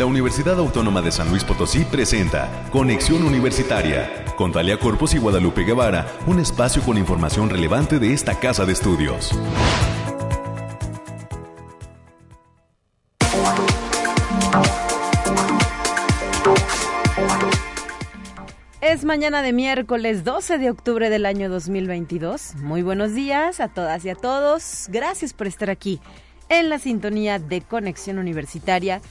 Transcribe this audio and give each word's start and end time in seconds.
la 0.00 0.06
Universidad 0.06 0.58
Autónoma 0.58 1.02
de 1.02 1.12
San 1.12 1.28
Luis 1.28 1.44
Potosí 1.44 1.84
presenta 1.84 2.48
Conexión 2.72 3.22
Universitaria 3.22 4.24
con 4.34 4.50
Talia 4.50 4.78
Corpus 4.78 5.12
y 5.12 5.18
Guadalupe 5.18 5.62
Guevara, 5.62 6.06
un 6.26 6.40
espacio 6.40 6.80
con 6.80 6.96
información 6.96 7.50
relevante 7.50 7.98
de 7.98 8.14
esta 8.14 8.40
casa 8.40 8.64
de 8.64 8.72
estudios. 8.72 9.38
Es 18.80 19.04
mañana 19.04 19.42
de 19.42 19.52
miércoles 19.52 20.24
12 20.24 20.56
de 20.56 20.70
octubre 20.70 21.10
del 21.10 21.26
año 21.26 21.50
2022. 21.50 22.54
Muy 22.54 22.80
buenos 22.80 23.12
días 23.12 23.60
a 23.60 23.68
todas 23.68 24.02
y 24.06 24.08
a 24.08 24.14
todos. 24.14 24.86
Gracias 24.88 25.34
por 25.34 25.46
estar 25.46 25.68
aquí 25.68 26.00
en 26.48 26.70
la 26.70 26.78
sintonía 26.78 27.38
de 27.38 27.60
Conexión 27.60 28.16
Universitaria 28.16 29.02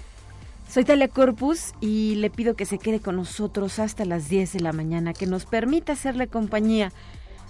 soy 0.69 0.85
Talia 0.85 1.07
Corpus 1.07 1.73
y 1.81 2.15
le 2.15 2.29
pido 2.29 2.55
que 2.55 2.65
se 2.65 2.77
quede 2.77 2.99
con 2.99 3.15
nosotros 3.15 3.79
hasta 3.79 4.05
las 4.05 4.29
10 4.29 4.53
de 4.53 4.59
la 4.59 4.71
mañana, 4.71 5.13
que 5.13 5.25
nos 5.25 5.45
permita 5.45 5.93
hacerle 5.93 6.27
compañía 6.27 6.93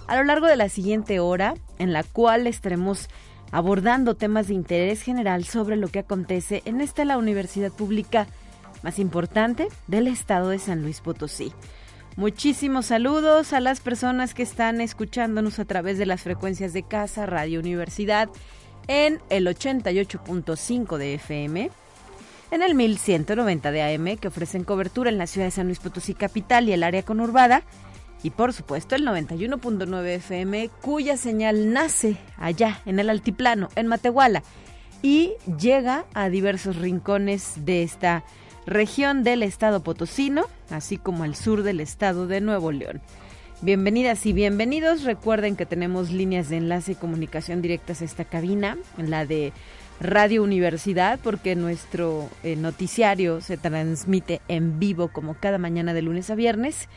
a 0.07 0.15
lo 0.15 0.23
largo 0.23 0.47
de 0.47 0.55
la 0.55 0.69
siguiente 0.69 1.19
hora, 1.19 1.55
en 1.79 1.91
la 1.91 2.03
cual 2.03 2.47
estaremos 2.47 3.09
abordando 3.51 4.15
temas 4.15 4.47
de 4.47 4.53
interés 4.53 5.01
general 5.01 5.43
sobre 5.43 5.75
lo 5.75 5.89
que 5.89 5.99
acontece 5.99 6.61
en 6.63 6.79
esta 6.79 7.03
la 7.03 7.17
universidad 7.17 7.73
pública 7.73 8.25
más 8.83 8.99
importante 8.99 9.67
del 9.87 10.07
estado 10.07 10.49
de 10.49 10.59
San 10.59 10.81
Luis 10.81 11.01
Potosí. 11.01 11.51
Muchísimos 12.15 12.85
saludos 12.85 13.51
a 13.51 13.59
las 13.59 13.81
personas 13.81 14.33
que 14.33 14.43
están 14.43 14.79
escuchándonos 14.79 15.59
a 15.59 15.65
través 15.65 15.97
de 15.97 16.05
las 16.05 16.21
frecuencias 16.21 16.71
de 16.71 16.83
casa, 16.83 17.25
Radio 17.25 17.59
Universidad, 17.59 18.29
en 18.87 19.19
el 19.29 19.45
88.5 19.45 20.97
de 20.97 21.15
FM 21.15 21.69
en 22.51 22.61
el 22.63 22.75
1190 22.75 23.71
de 23.71 23.81
AM 23.81 24.17
que 24.17 24.27
ofrecen 24.27 24.63
cobertura 24.63 25.09
en 25.09 25.17
la 25.17 25.27
ciudad 25.27 25.47
de 25.47 25.51
San 25.51 25.67
Luis 25.67 25.79
Potosí 25.79 26.13
capital 26.13 26.67
y 26.67 26.73
el 26.73 26.83
área 26.83 27.03
conurbada 27.03 27.63
y 28.23 28.31
por 28.31 28.53
supuesto 28.53 28.95
el 28.95 29.05
91.9 29.05 30.05
FM 30.15 30.69
cuya 30.81 31.17
señal 31.17 31.71
nace 31.71 32.17
allá 32.37 32.81
en 32.85 32.99
el 32.99 33.09
altiplano 33.09 33.69
en 33.75 33.87
Matehuala 33.87 34.43
y 35.01 35.33
llega 35.59 36.05
a 36.13 36.29
diversos 36.29 36.75
rincones 36.75 37.53
de 37.65 37.83
esta 37.83 38.23
región 38.65 39.23
del 39.23 39.43
estado 39.43 39.81
potosino, 39.81 40.45
así 40.69 40.97
como 40.97 41.23
al 41.23 41.35
sur 41.35 41.63
del 41.63 41.79
estado 41.79 42.27
de 42.27 42.41
Nuevo 42.41 42.71
León. 42.71 43.01
Bienvenidas 43.61 44.25
y 44.25 44.33
bienvenidos. 44.33 45.03
Recuerden 45.03 45.55
que 45.55 45.65
tenemos 45.65 46.11
líneas 46.11 46.49
de 46.49 46.57
enlace 46.57 46.93
y 46.93 46.95
comunicación 46.95 47.61
directas 47.61 48.01
a 48.01 48.05
esta 48.05 48.25
cabina, 48.25 48.77
la 48.97 49.25
de 49.25 49.51
Radio 49.99 50.43
Universidad, 50.43 51.19
porque 51.21 51.55
nuestro 51.55 52.29
eh, 52.43 52.55
noticiario 52.55 53.41
se 53.41 53.57
transmite 53.57 54.41
en 54.47 54.79
vivo 54.79 55.09
como 55.09 55.33
cada 55.33 55.57
mañana 55.57 55.93
de 55.93 56.01
lunes 56.01 56.29
a 56.29 56.35
viernes. 56.35 56.87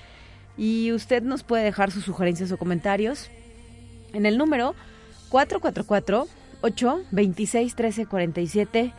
Y 0.57 0.93
usted 0.93 1.23
nos 1.23 1.43
puede 1.43 1.65
dejar 1.65 1.91
sus 1.91 2.05
sugerencias 2.05 2.53
o 2.53 2.59
comentarios 2.59 3.31
en 4.13 4.27
el 4.27 4.39
número 4.39 4.75
444 5.31 6.29
826 6.61 7.75
1347 7.75 8.93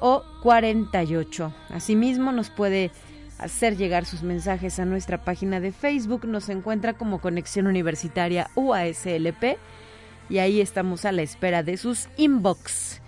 o 0.00 0.24
48. 0.42 1.54
Asimismo, 1.70 2.32
nos 2.32 2.50
puede 2.50 2.90
hacer 3.38 3.76
llegar 3.76 4.04
sus 4.04 4.22
mensajes 4.22 4.78
a 4.78 4.84
nuestra 4.84 5.24
página 5.24 5.60
de 5.60 5.72
Facebook. 5.72 6.26
Nos 6.26 6.48
encuentra 6.48 6.94
como 6.94 7.20
Conexión 7.20 7.66
Universitaria 7.66 8.50
UASLP 8.56 9.58
y 10.28 10.38
ahí 10.38 10.60
estamos 10.60 11.04
a 11.04 11.12
la 11.12 11.22
espera 11.22 11.62
de 11.62 11.76
sus 11.76 12.08
inbox. 12.16 13.03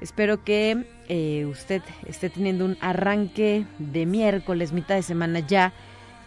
Espero 0.00 0.42
que 0.42 0.86
eh, 1.08 1.46
usted 1.46 1.82
esté 2.06 2.30
teniendo 2.30 2.64
un 2.64 2.78
arranque 2.80 3.66
de 3.78 4.06
miércoles, 4.06 4.72
mitad 4.72 4.94
de 4.94 5.02
semana 5.02 5.40
ya 5.40 5.72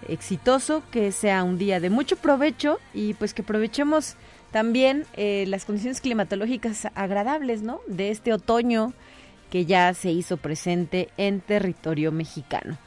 exitoso, 0.07 0.83
que 0.91 1.11
sea 1.11 1.43
un 1.43 1.57
día 1.57 1.79
de 1.79 1.89
mucho 1.89 2.15
provecho 2.17 2.79
y 2.93 3.13
pues 3.15 3.33
que 3.33 3.41
aprovechemos 3.41 4.15
también 4.51 5.05
eh, 5.13 5.45
las 5.47 5.65
condiciones 5.65 6.01
climatológicas 6.01 6.87
agradables, 6.93 7.63
¿no? 7.63 7.79
De 7.87 8.11
este 8.11 8.33
otoño 8.33 8.93
que 9.49 9.65
ya 9.65 9.93
se 9.93 10.11
hizo 10.11 10.37
presente 10.37 11.09
en 11.17 11.39
territorio 11.39 12.11
mexicano. 12.11 12.77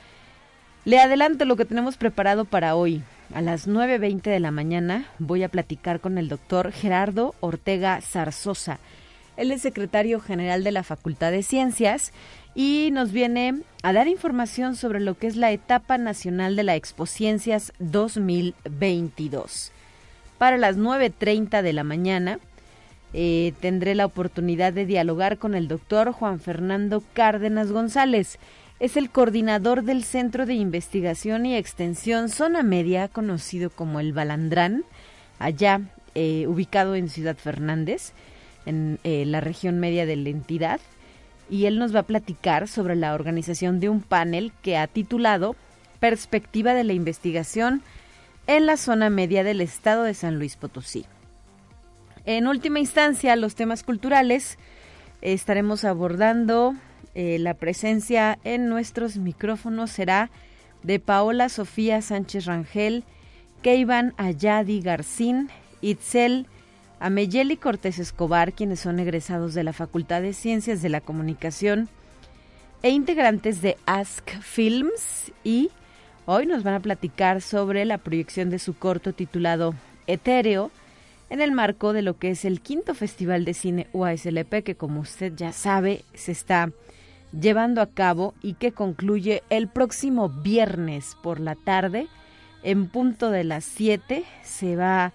Le 0.84 1.00
adelanto 1.00 1.44
lo 1.44 1.56
que 1.56 1.65
tenemos 1.65 1.97
preparado 1.97 2.44
para 2.44 2.77
hoy. 2.77 3.03
A 3.34 3.41
las 3.41 3.66
9.20 3.66 4.22
de 4.22 4.38
la 4.38 4.53
mañana 4.53 5.09
voy 5.19 5.43
a 5.43 5.49
platicar 5.49 5.99
con 5.99 6.16
el 6.16 6.28
doctor 6.28 6.71
Gerardo 6.71 7.34
Ortega 7.41 8.00
Zarzosa 8.00 8.78
él 9.37 9.53
es 9.53 9.63
secretario 9.63 10.21
general 10.21 10.65
de 10.65 10.73
la 10.73 10.83
Facultad 10.83 11.31
de 11.31 11.43
Ciencias 11.43 12.13
y 12.55 12.91
nos 12.93 13.13
viene 13.13 13.61
a 13.83 13.93
dar 13.93 14.09
información 14.09 14.77
sobre 14.77 15.01
lo 15.01 15.19
que 15.19 15.27
es 15.27 15.37
la 15.37 15.53
etapa 15.53 15.99
nacional 15.99 16.57
de 16.57 16.63
la 16.63 16.75
Expociencias 16.75 17.73
2022. 17.79 19.73
Para 20.39 20.57
las 20.57 20.79
9.30 20.79 21.63
de 21.63 21.73
la 21.73 21.85
mañana 21.85 22.39
eh, 23.13 23.53
tendré 23.61 23.95
la 23.95 24.07
oportunidad 24.07 24.73
de 24.73 24.87
dialogar 24.87 25.39
con 25.39 25.55
el 25.55 25.69
doctor 25.69 26.13
Juan 26.13 26.41
Fernando 26.41 27.03
Cárdenas 27.13 27.73
González. 27.73 28.39
Es 28.81 28.97
el 28.97 29.11
coordinador 29.11 29.85
del 29.85 30.05
Centro 30.05 30.45
de 30.45 30.55
Investigación 30.55 31.47
y 31.47 31.57
Extensión 31.57 32.29
Zona 32.29 32.63
Media, 32.63 33.09
conocido 33.09 33.71
como 33.71 34.01
el 34.01 34.13
Balandrán, 34.13 34.85
allá 35.39 35.81
eh, 36.15 36.47
ubicado 36.47 36.95
en 36.95 37.09
Ciudad 37.09 37.37
Fernández 37.37 38.13
en 38.66 38.99
eh, 39.04 39.25
la 39.25 39.41
región 39.41 39.78
media 39.81 40.04
de 40.04 40.16
la 40.16 40.28
entidad 40.28 40.81
y 41.49 41.66
él 41.66 41.78
nos 41.78 41.94
va 41.94 42.00
a 42.00 42.06
platicar 42.06 42.69
sobre 42.69 42.97
la 42.97 43.15
organización 43.15 43.81
de 43.81 43.88
un 43.88 44.03
panel 44.03 44.53
que 44.62 44.77
ha 44.77 44.87
titulado 44.87 45.56
Perspectiva 46.00 46.75
de 46.75 46.84
la 46.84 46.93
investigación 46.93 47.82
en 48.47 48.66
la 48.66 48.76
zona 48.76 49.09
media 49.09 49.44
del 49.44 49.60
estado 49.60 50.03
de 50.03 50.15
San 50.15 50.38
Luis 50.38 50.56
Potosí. 50.56 51.06
En 52.26 52.47
última 52.47 52.81
instancia, 52.81 53.34
los 53.37 53.55
temas 53.55 53.82
culturales 53.82 54.59
estaremos 55.22 55.84
abordando 55.84 56.75
eh, 57.15 57.38
la 57.38 57.55
presencia 57.55 58.38
en 58.44 58.69
nuestros 58.69 59.16
micrófonos 59.16 59.91
será 59.91 60.31
de 60.82 61.00
Paola 61.00 61.49
Sofía 61.49 62.03
Sánchez 62.03 62.44
Rangel, 62.44 63.05
Keivan 63.62 64.12
Ayadi 64.19 64.81
Garcín, 64.81 65.49
Itzel 65.81 66.47
a 66.99 67.11
Meyeli 67.11 67.57
Cortés 67.57 67.99
Escobar, 67.99 68.53
quienes 68.53 68.81
son 68.81 68.99
egresados 68.99 69.55
de 69.55 69.65
la 69.65 69.73
Facultad 69.73 70.23
de 70.23 70.33
Ciencias 70.33 70.83
de 70.83 70.89
la 70.89 71.01
Comunicación 71.01 71.89
e 72.83 72.91
integrantes 72.91 73.62
de 73.62 73.77
Ask 73.87 74.31
Films 74.41 75.33
y 75.45 75.71
hoy 76.25 76.47
nos 76.47 76.62
van 76.62 76.75
a 76.75 76.81
platicar 76.81 77.43
sobre 77.43 77.85
la 77.85 77.99
proyección 77.99 78.51
de 78.51 78.59
su 78.59 78.79
corto 78.79 79.12
titulado 79.12 79.75
Etéreo 80.06 80.71
en 81.29 81.41
el 81.41 81.53
marco 81.53 81.93
de 81.93 82.03
lo 82.03 82.19
que 82.19 82.31
es 82.31 82.45
el 82.45 82.61
quinto 82.61 82.95
Festival 82.95 83.45
de 83.45 83.55
Cine 83.55 83.89
UASLP 83.93 84.62
que 84.62 84.77
como 84.77 85.01
usted 85.01 85.35
ya 85.35 85.53
sabe 85.53 86.05
se 86.15 86.33
está 86.33 86.71
llevando 87.39 87.83
a 87.83 87.91
cabo 87.91 88.35
y 88.43 88.55
que 88.55 88.73
concluye 88.73 89.43
el 89.51 89.69
próximo 89.69 90.29
viernes 90.29 91.17
por 91.23 91.41
la 91.41 91.55
tarde. 91.55 92.06
En 92.62 92.89
punto 92.89 93.31
de 93.31 93.45
las 93.45 93.65
7 93.65 94.25
se 94.43 94.77
va 94.77 95.06
a 95.06 95.12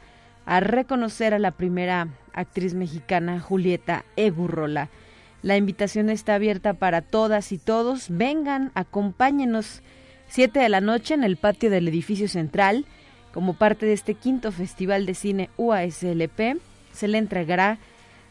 a 0.51 0.59
reconocer 0.59 1.33
a 1.33 1.39
la 1.39 1.51
primera 1.51 2.09
actriz 2.33 2.73
mexicana 2.73 3.39
Julieta 3.39 4.03
Egurrola. 4.17 4.89
La 5.43 5.55
invitación 5.55 6.09
está 6.09 6.35
abierta 6.35 6.73
para 6.73 7.01
todas 7.01 7.53
y 7.53 7.57
todos. 7.57 8.07
Vengan, 8.09 8.69
acompáñenos. 8.75 9.81
Siete 10.27 10.59
de 10.59 10.67
la 10.67 10.81
noche 10.81 11.13
en 11.13 11.23
el 11.23 11.37
patio 11.37 11.69
del 11.69 11.87
edificio 11.87 12.27
central. 12.27 12.85
Como 13.33 13.53
parte 13.53 13.85
de 13.85 13.93
este 13.93 14.13
quinto 14.13 14.51
Festival 14.51 15.05
de 15.05 15.13
Cine 15.13 15.49
UASLP, 15.55 16.59
se 16.91 17.07
le 17.07 17.17
entregará 17.17 17.77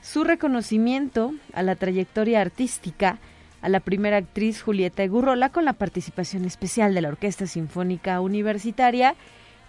su 0.03 0.23
reconocimiento 0.23 1.33
a 1.55 1.63
la 1.63 1.75
trayectoria 1.75 2.43
artística 2.43 3.17
a 3.63 3.71
la 3.71 3.81
primera 3.81 4.19
actriz 4.19 4.61
Julieta 4.61 5.03
Egurrola 5.03 5.49
con 5.49 5.65
la 5.65 5.73
participación 5.73 6.45
especial 6.45 6.95
de 6.95 7.01
la 7.01 7.09
Orquesta 7.09 7.47
Sinfónica 7.47 8.21
Universitaria 8.21 9.15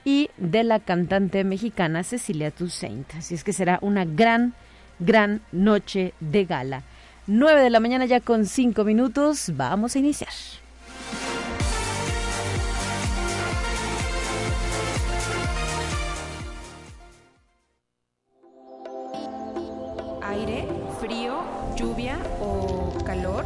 y 0.03 0.29
de 0.37 0.63
la 0.63 0.79
cantante 0.79 1.43
mexicana 1.43 2.03
Cecilia 2.03 2.51
Toussaint. 2.51 3.13
Así 3.15 3.35
es 3.35 3.43
que 3.43 3.53
será 3.53 3.79
una 3.81 4.05
gran, 4.05 4.53
gran 4.99 5.41
noche 5.51 6.13
de 6.19 6.45
gala. 6.45 6.83
9 7.27 7.61
de 7.61 7.69
la 7.69 7.79
mañana 7.79 8.05
ya 8.05 8.19
con 8.19 8.45
5 8.45 8.83
minutos. 8.83 9.51
Vamos 9.55 9.95
a 9.95 9.99
iniciar. 9.99 10.29
Aire, 20.23 20.67
frío, 20.99 21.43
lluvia 21.75 22.17
o 22.39 22.97
calor. 23.05 23.45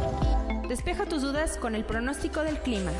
Despeja 0.68 1.04
tus 1.04 1.22
dudas 1.22 1.58
con 1.58 1.74
el 1.74 1.84
pronóstico 1.84 2.40
del 2.40 2.58
clima. 2.58 2.92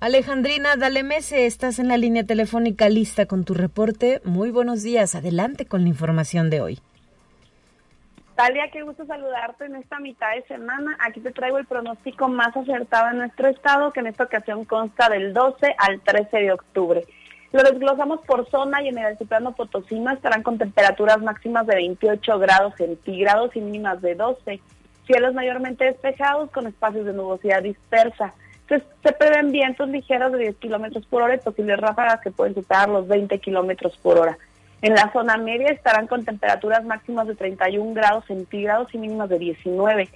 Alejandrina 0.00 0.76
Dalemese, 0.76 1.46
estás 1.46 1.80
en 1.80 1.88
la 1.88 1.96
línea 1.96 2.22
telefónica 2.22 2.88
lista 2.88 3.26
con 3.26 3.44
tu 3.44 3.52
reporte. 3.52 4.20
Muy 4.22 4.52
buenos 4.52 4.84
días. 4.84 5.16
Adelante 5.16 5.66
con 5.66 5.82
la 5.82 5.88
información 5.88 6.50
de 6.50 6.60
hoy. 6.60 6.78
Talia, 8.36 8.70
qué 8.70 8.82
gusto 8.82 9.04
saludarte 9.06 9.64
en 9.64 9.74
esta 9.74 9.98
mitad 9.98 10.36
de 10.36 10.44
semana. 10.44 10.96
Aquí 11.00 11.18
te 11.18 11.32
traigo 11.32 11.58
el 11.58 11.66
pronóstico 11.66 12.28
más 12.28 12.56
acertado 12.56 13.10
en 13.10 13.18
nuestro 13.18 13.48
estado, 13.48 13.92
que 13.92 13.98
en 13.98 14.06
esta 14.06 14.22
ocasión 14.22 14.64
consta 14.64 15.08
del 15.08 15.34
12 15.34 15.74
al 15.76 16.00
13 16.00 16.36
de 16.36 16.52
octubre. 16.52 17.04
Lo 17.50 17.64
desglosamos 17.64 18.20
por 18.20 18.48
zona 18.50 18.80
y 18.80 18.88
en 18.88 18.98
el 18.98 19.06
altiplano 19.06 19.56
potosino 19.56 20.12
estarán 20.12 20.44
con 20.44 20.58
temperaturas 20.58 21.20
máximas 21.20 21.66
de 21.66 21.74
28 21.74 22.38
grados 22.38 22.74
centígrados 22.76 23.56
y 23.56 23.60
mínimas 23.60 24.00
de 24.00 24.14
12. 24.14 24.60
Cielos 25.08 25.34
mayormente 25.34 25.86
despejados 25.86 26.52
con 26.52 26.68
espacios 26.68 27.04
de 27.04 27.14
nubosidad 27.14 27.64
dispersa. 27.64 28.32
Se, 28.68 29.12
prevén 29.12 29.50
vientos 29.50 29.88
ligeros 29.88 30.30
de 30.32 30.38
10 30.40 30.56
kilómetros 30.56 31.06
por 31.06 31.22
hora 31.22 31.34
y 31.34 31.38
posibles 31.38 31.78
ráfagas 31.78 32.20
que 32.20 32.30
pueden 32.30 32.54
superar 32.54 32.90
los 32.90 33.08
20 33.08 33.38
kilómetros 33.38 33.96
por 33.96 34.18
hora. 34.18 34.36
En 34.82 34.94
la 34.94 35.10
zona 35.10 35.38
media 35.38 35.70
estarán 35.70 36.06
con 36.06 36.26
temperaturas 36.26 36.84
máximas 36.84 37.26
de 37.26 37.34
31 37.34 37.94
grados 37.94 38.26
centígrados 38.26 38.94
y 38.94 38.98
mínimas 38.98 39.30
de 39.30 39.38
19. 39.38 40.08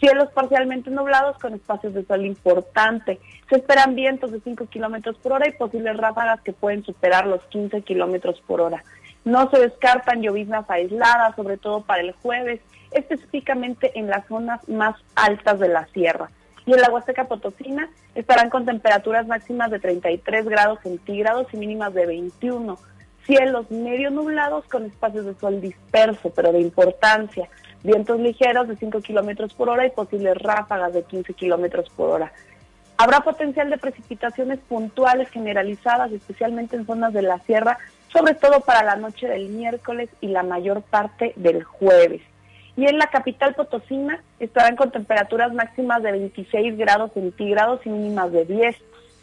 Cielos 0.00 0.28
parcialmente 0.32 0.90
nublados 0.90 1.38
con 1.38 1.54
espacios 1.54 1.94
de 1.94 2.04
sol 2.04 2.26
importante. 2.26 3.20
Se 3.48 3.56
esperan 3.56 3.94
vientos 3.94 4.32
de 4.32 4.40
5 4.40 4.66
kilómetros 4.66 5.16
por 5.18 5.34
hora 5.34 5.48
y 5.48 5.52
posibles 5.52 5.96
ráfagas 5.96 6.40
que 6.40 6.52
pueden 6.52 6.84
superar 6.84 7.28
los 7.28 7.42
15 7.44 7.82
kilómetros 7.82 8.40
por 8.40 8.60
hora. 8.60 8.82
No 9.24 9.48
se 9.50 9.60
descartan 9.60 10.20
lloviznas 10.20 10.68
aisladas, 10.68 11.36
sobre 11.36 11.58
todo 11.58 11.82
para 11.82 12.00
el 12.00 12.12
jueves, 12.12 12.60
específicamente 12.90 13.92
en 13.94 14.08
las 14.08 14.26
zonas 14.26 14.68
más 14.68 14.96
altas 15.14 15.60
de 15.60 15.68
la 15.68 15.86
sierra 15.88 16.28
y 16.70 16.74
en 16.74 16.82
la 16.82 16.90
Huasteca 16.90 17.24
Potosina 17.24 17.90
estarán 18.14 18.48
con 18.48 18.64
temperaturas 18.64 19.26
máximas 19.26 19.72
de 19.72 19.80
33 19.80 20.46
grados 20.46 20.78
centígrados 20.84 21.48
y 21.52 21.56
mínimas 21.56 21.92
de 21.94 22.06
21. 22.06 22.78
Cielos 23.26 23.68
medio 23.72 24.12
nublados 24.12 24.64
con 24.66 24.84
espacios 24.84 25.24
de 25.26 25.34
sol 25.34 25.60
disperso, 25.60 26.30
pero 26.30 26.52
de 26.52 26.60
importancia. 26.60 27.48
Vientos 27.82 28.20
ligeros 28.20 28.68
de 28.68 28.76
5 28.76 29.00
kilómetros 29.00 29.52
por 29.52 29.68
hora 29.68 29.84
y 29.84 29.90
posibles 29.90 30.36
ráfagas 30.36 30.94
de 30.94 31.02
15 31.02 31.34
kilómetros 31.34 31.90
por 31.90 32.10
hora. 32.10 32.32
Habrá 32.98 33.18
potencial 33.18 33.68
de 33.68 33.78
precipitaciones 33.78 34.60
puntuales 34.60 35.28
generalizadas, 35.30 36.12
especialmente 36.12 36.76
en 36.76 36.86
zonas 36.86 37.12
de 37.12 37.22
la 37.22 37.40
sierra, 37.40 37.78
sobre 38.12 38.34
todo 38.34 38.60
para 38.60 38.84
la 38.84 38.94
noche 38.94 39.26
del 39.26 39.48
miércoles 39.48 40.08
y 40.20 40.28
la 40.28 40.44
mayor 40.44 40.82
parte 40.82 41.32
del 41.34 41.64
jueves 41.64 42.22
y 42.76 42.86
en 42.86 42.98
la 42.98 43.08
capital 43.08 43.54
potosina 43.54 44.22
estarán 44.38 44.76
con 44.76 44.90
temperaturas 44.90 45.52
máximas 45.52 46.02
de 46.02 46.12
26 46.12 46.76
grados 46.76 47.12
centígrados 47.12 47.80
y 47.84 47.90
mínimas 47.90 48.32
de 48.32 48.44
10. 48.44 48.76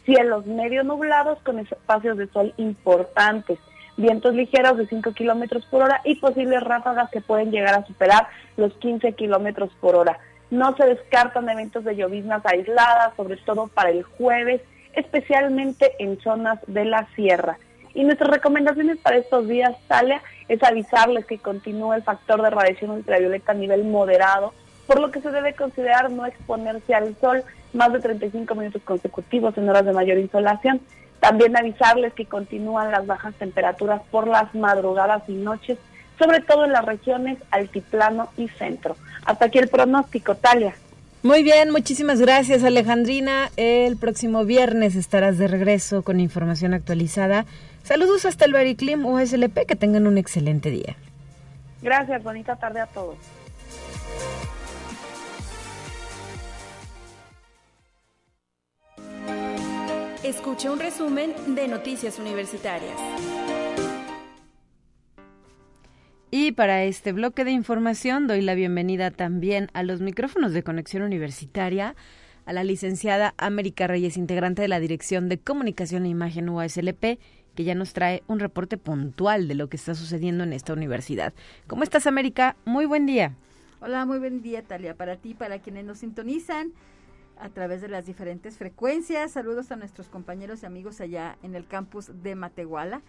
Cielos 0.04 0.46
medio 0.46 0.84
nublados 0.84 1.38
con 1.42 1.58
espacios 1.58 2.16
de 2.16 2.28
sol 2.28 2.54
importantes, 2.56 3.58
vientos 3.96 4.34
ligeros 4.34 4.76
de 4.78 4.86
5 4.86 5.12
kilómetros 5.12 5.66
por 5.66 5.82
hora 5.82 6.00
y 6.04 6.16
posibles 6.16 6.62
ráfagas 6.62 7.10
que 7.10 7.20
pueden 7.20 7.50
llegar 7.50 7.74
a 7.74 7.86
superar 7.86 8.28
los 8.56 8.72
15 8.74 9.12
kilómetros 9.12 9.70
por 9.80 9.96
hora. 9.96 10.18
No 10.50 10.74
se 10.76 10.86
descartan 10.86 11.48
eventos 11.48 11.84
de 11.84 11.96
lloviznas 11.96 12.44
aisladas, 12.46 13.12
sobre 13.16 13.36
todo 13.36 13.66
para 13.66 13.90
el 13.90 14.02
jueves, 14.02 14.62
especialmente 14.94 15.92
en 15.98 16.18
zonas 16.20 16.58
de 16.66 16.86
la 16.86 17.06
sierra. 17.14 17.58
Y 17.98 18.04
nuestras 18.04 18.30
recomendaciones 18.30 18.96
para 18.98 19.16
estos 19.16 19.48
días, 19.48 19.74
Talia, 19.88 20.22
es 20.46 20.62
avisarles 20.62 21.26
que 21.26 21.38
continúa 21.38 21.96
el 21.96 22.04
factor 22.04 22.40
de 22.40 22.48
radiación 22.48 22.92
ultravioleta 22.92 23.50
a 23.50 23.56
nivel 23.56 23.82
moderado, 23.82 24.54
por 24.86 25.00
lo 25.00 25.10
que 25.10 25.20
se 25.20 25.32
debe 25.32 25.54
considerar 25.54 26.08
no 26.08 26.24
exponerse 26.24 26.94
al 26.94 27.16
sol 27.16 27.42
más 27.72 27.92
de 27.92 27.98
35 27.98 28.54
minutos 28.54 28.82
consecutivos 28.84 29.58
en 29.58 29.68
horas 29.68 29.84
de 29.84 29.92
mayor 29.92 30.16
insolación. 30.18 30.80
También 31.18 31.56
avisarles 31.56 32.12
que 32.12 32.26
continúan 32.26 32.92
las 32.92 33.04
bajas 33.04 33.34
temperaturas 33.34 34.00
por 34.12 34.28
las 34.28 34.54
madrugadas 34.54 35.28
y 35.28 35.32
noches, 35.32 35.76
sobre 36.20 36.40
todo 36.40 36.66
en 36.66 36.72
las 36.74 36.84
regiones 36.84 37.38
altiplano 37.50 38.28
y 38.36 38.46
centro. 38.46 38.94
Hasta 39.24 39.46
aquí 39.46 39.58
el 39.58 39.66
pronóstico, 39.66 40.36
Talia. 40.36 40.72
Muy 41.22 41.42
bien, 41.42 41.70
muchísimas 41.70 42.20
gracias 42.20 42.62
Alejandrina. 42.62 43.50
El 43.56 43.96
próximo 43.96 44.44
viernes 44.44 44.94
estarás 44.94 45.36
de 45.38 45.48
regreso 45.48 46.02
con 46.02 46.20
información 46.20 46.74
actualizada 46.74 47.44
Saludos 47.88 48.26
hasta 48.26 48.44
el 48.44 48.52
Bariclim 48.52 49.06
USLP, 49.06 49.64
que 49.66 49.74
tengan 49.74 50.06
un 50.06 50.18
excelente 50.18 50.68
día. 50.68 50.94
Gracias, 51.80 52.22
bonita 52.22 52.54
tarde 52.54 52.80
a 52.80 52.86
todos. 52.86 53.16
Escucha 60.22 60.70
un 60.70 60.80
resumen 60.80 61.32
de 61.54 61.66
Noticias 61.66 62.18
Universitarias. 62.18 63.47
Y 66.30 66.52
para 66.52 66.84
este 66.84 67.12
bloque 67.12 67.44
de 67.44 67.52
información 67.52 68.26
doy 68.26 68.42
la 68.42 68.54
bienvenida 68.54 69.10
también 69.10 69.68
a 69.72 69.82
los 69.82 70.02
micrófonos 70.02 70.52
de 70.52 70.62
conexión 70.62 71.02
universitaria 71.02 71.96
a 72.44 72.52
la 72.52 72.64
licenciada 72.64 73.34
América 73.38 73.86
Reyes, 73.86 74.18
integrante 74.18 74.60
de 74.60 74.68
la 74.68 74.78
Dirección 74.78 75.30
de 75.30 75.38
Comunicación 75.38 76.04
e 76.04 76.10
Imagen 76.10 76.50
USLP 76.50 77.18
que 77.54 77.64
ya 77.64 77.74
nos 77.74 77.94
trae 77.94 78.22
un 78.26 78.40
reporte 78.40 78.76
puntual 78.76 79.48
de 79.48 79.54
lo 79.54 79.68
que 79.68 79.76
está 79.76 79.94
sucediendo 79.94 80.44
en 80.44 80.52
esta 80.52 80.74
universidad. 80.74 81.32
¿Cómo 81.66 81.82
estás, 81.82 82.06
América? 82.06 82.56
Muy 82.66 82.84
buen 82.84 83.06
día. 83.06 83.34
Hola, 83.80 84.04
muy 84.04 84.18
buen 84.18 84.42
día, 84.42 84.62
Talia, 84.62 84.94
para 84.94 85.16
ti, 85.16 85.34
para 85.34 85.60
quienes 85.60 85.84
nos 85.84 85.98
sintonizan 85.98 86.72
a 87.40 87.48
través 87.48 87.80
de 87.80 87.88
las 87.88 88.06
diferentes 88.06 88.58
frecuencias. 88.58 89.32
Saludos 89.32 89.72
a 89.72 89.76
nuestros 89.76 90.08
compañeros 90.08 90.62
y 90.62 90.66
amigos 90.66 91.00
allá 91.00 91.38
en 91.42 91.54
el 91.54 91.66
campus 91.66 92.10
de 92.22 92.34
Matehuala, 92.34 93.02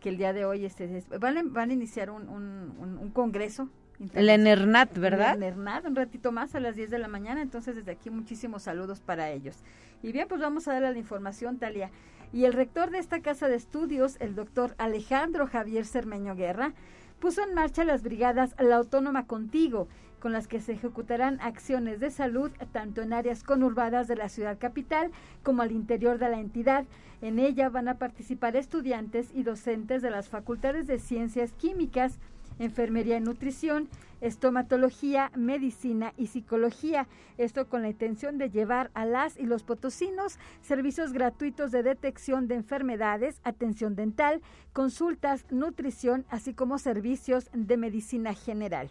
que 0.00 0.08
el 0.08 0.16
día 0.16 0.32
de 0.32 0.44
hoy 0.44 0.64
este, 0.64 1.02
van, 1.18 1.52
van 1.52 1.70
a 1.70 1.72
iniciar 1.72 2.10
un, 2.10 2.28
un, 2.28 3.10
congreso. 3.10 3.68
El 4.12 4.28
ENERNAT, 4.28 4.98
¿verdad? 4.98 5.36
El 5.36 5.42
ENERNAT, 5.42 5.86
un 5.86 5.96
ratito 5.96 6.32
más 6.32 6.54
a 6.54 6.60
las 6.60 6.76
10 6.76 6.90
de 6.90 6.98
la 6.98 7.08
mañana, 7.08 7.40
entonces 7.40 7.76
desde 7.76 7.92
aquí 7.92 8.10
muchísimos 8.10 8.62
saludos 8.62 9.00
para 9.00 9.30
ellos. 9.30 9.56
Y 10.02 10.12
bien, 10.12 10.28
pues 10.28 10.40
vamos 10.40 10.68
a 10.68 10.74
darle 10.74 10.92
la 10.92 10.98
información, 10.98 11.58
Talia. 11.58 11.90
Y 12.32 12.44
el 12.44 12.52
rector 12.52 12.90
de 12.90 12.98
esta 12.98 13.20
casa 13.20 13.48
de 13.48 13.56
estudios, 13.56 14.16
el 14.20 14.34
doctor 14.34 14.74
Alejandro 14.78 15.46
Javier 15.46 15.86
Cermeño 15.86 16.34
Guerra, 16.34 16.74
puso 17.18 17.42
en 17.42 17.54
marcha 17.54 17.84
las 17.84 18.02
brigadas 18.02 18.54
La 18.58 18.76
Autónoma 18.76 19.26
Contigo, 19.26 19.88
con 20.26 20.32
las 20.32 20.48
que 20.48 20.60
se 20.60 20.72
ejecutarán 20.72 21.38
acciones 21.40 22.00
de 22.00 22.10
salud 22.10 22.50
tanto 22.72 23.00
en 23.00 23.12
áreas 23.12 23.44
conurbadas 23.44 24.08
de 24.08 24.16
la 24.16 24.28
ciudad 24.28 24.58
capital 24.58 25.12
como 25.44 25.62
al 25.62 25.70
interior 25.70 26.18
de 26.18 26.28
la 26.28 26.40
entidad. 26.40 26.84
En 27.22 27.38
ella 27.38 27.68
van 27.68 27.86
a 27.86 27.98
participar 27.98 28.56
estudiantes 28.56 29.28
y 29.32 29.44
docentes 29.44 30.02
de 30.02 30.10
las 30.10 30.28
facultades 30.28 30.88
de 30.88 30.98
ciencias 30.98 31.52
químicas, 31.52 32.18
enfermería 32.58 33.18
y 33.18 33.20
nutrición, 33.20 33.88
estomatología, 34.20 35.30
medicina 35.36 36.12
y 36.16 36.26
psicología. 36.26 37.06
Esto 37.38 37.68
con 37.68 37.82
la 37.82 37.90
intención 37.90 38.36
de 38.36 38.50
llevar 38.50 38.90
a 38.94 39.04
las 39.04 39.38
y 39.38 39.46
los 39.46 39.62
potosinos 39.62 40.40
servicios 40.60 41.12
gratuitos 41.12 41.70
de 41.70 41.84
detección 41.84 42.48
de 42.48 42.56
enfermedades, 42.56 43.40
atención 43.44 43.94
dental, 43.94 44.42
consultas, 44.72 45.46
nutrición, 45.52 46.24
así 46.30 46.52
como 46.52 46.80
servicios 46.80 47.48
de 47.52 47.76
medicina 47.76 48.34
general 48.34 48.90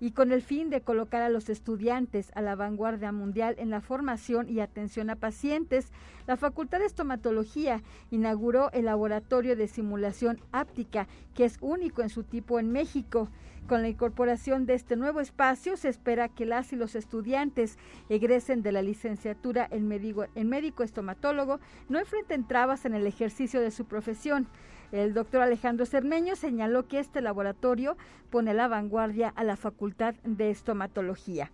y 0.00 0.10
con 0.10 0.32
el 0.32 0.42
fin 0.42 0.70
de 0.70 0.80
colocar 0.80 1.22
a 1.22 1.28
los 1.28 1.48
estudiantes 1.48 2.30
a 2.34 2.42
la 2.42 2.54
vanguardia 2.54 3.12
mundial 3.12 3.54
en 3.58 3.70
la 3.70 3.80
formación 3.80 4.48
y 4.48 4.60
atención 4.60 5.10
a 5.10 5.16
pacientes, 5.16 5.90
la 6.26 6.36
Facultad 6.36 6.80
de 6.80 6.86
Estomatología 6.86 7.82
inauguró 8.10 8.70
el 8.72 8.86
laboratorio 8.86 9.56
de 9.56 9.68
simulación 9.68 10.40
áptica, 10.52 11.08
que 11.34 11.44
es 11.44 11.58
único 11.60 12.02
en 12.02 12.08
su 12.08 12.24
tipo 12.24 12.58
en 12.58 12.72
México. 12.72 13.28
Con 13.68 13.82
la 13.82 13.88
incorporación 13.88 14.64
de 14.64 14.74
este 14.74 14.94
nuevo 14.94 15.20
espacio, 15.20 15.76
se 15.76 15.88
espera 15.88 16.28
que 16.28 16.46
las 16.46 16.72
y 16.72 16.76
los 16.76 16.94
estudiantes 16.94 17.78
egresen 18.08 18.62
de 18.62 18.70
la 18.70 18.80
licenciatura 18.80 19.66
en 19.70 19.88
médico, 19.88 20.26
en 20.36 20.48
médico 20.48 20.84
estomatólogo 20.84 21.58
no 21.88 21.98
enfrenten 21.98 22.46
trabas 22.46 22.84
en 22.84 22.94
el 22.94 23.06
ejercicio 23.08 23.60
de 23.60 23.72
su 23.72 23.84
profesión. 23.86 24.46
El 24.92 25.14
doctor 25.14 25.42
Alejandro 25.42 25.84
Cermeño 25.84 26.36
señaló 26.36 26.86
que 26.86 27.00
este 27.00 27.20
laboratorio 27.20 27.96
pone 28.30 28.54
la 28.54 28.68
vanguardia 28.68 29.32
a 29.34 29.42
la 29.42 29.56
Facultad 29.56 30.14
de 30.24 30.50
Estomatología. 30.50 31.50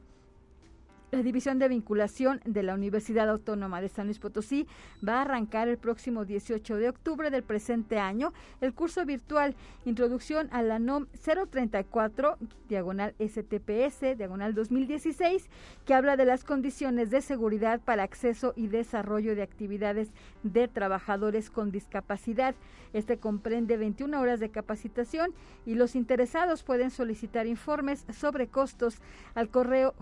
La 1.12 1.22
División 1.22 1.58
de 1.58 1.68
Vinculación 1.68 2.40
de 2.46 2.62
la 2.62 2.72
Universidad 2.72 3.28
Autónoma 3.28 3.82
de 3.82 3.90
San 3.90 4.06
Luis 4.06 4.18
Potosí 4.18 4.66
va 5.06 5.18
a 5.18 5.20
arrancar 5.20 5.68
el 5.68 5.76
próximo 5.76 6.24
18 6.24 6.76
de 6.76 6.88
octubre 6.88 7.28
del 7.30 7.42
presente 7.42 7.98
año 7.98 8.32
el 8.62 8.72
curso 8.72 9.04
virtual 9.04 9.54
Introducción 9.84 10.48
a 10.52 10.62
la 10.62 10.78
NOM 10.78 11.08
034, 11.22 12.38
diagonal 12.66 13.14
STPS, 13.18 14.16
diagonal 14.16 14.54
2016, 14.54 15.50
que 15.84 15.92
habla 15.92 16.16
de 16.16 16.24
las 16.24 16.44
condiciones 16.44 17.10
de 17.10 17.20
seguridad 17.20 17.82
para 17.82 18.04
acceso 18.04 18.54
y 18.56 18.68
desarrollo 18.68 19.36
de 19.36 19.42
actividades 19.42 20.08
de 20.44 20.66
trabajadores 20.66 21.50
con 21.50 21.72
discapacidad. 21.72 22.54
Este 22.94 23.18
comprende 23.18 23.76
21 23.76 24.18
horas 24.18 24.40
de 24.40 24.50
capacitación 24.50 25.34
y 25.66 25.74
los 25.74 25.94
interesados 25.94 26.62
pueden 26.62 26.90
solicitar 26.90 27.46
informes 27.46 28.06
sobre 28.12 28.46
costos 28.46 29.02
al 29.34 29.50
correo 29.50 29.94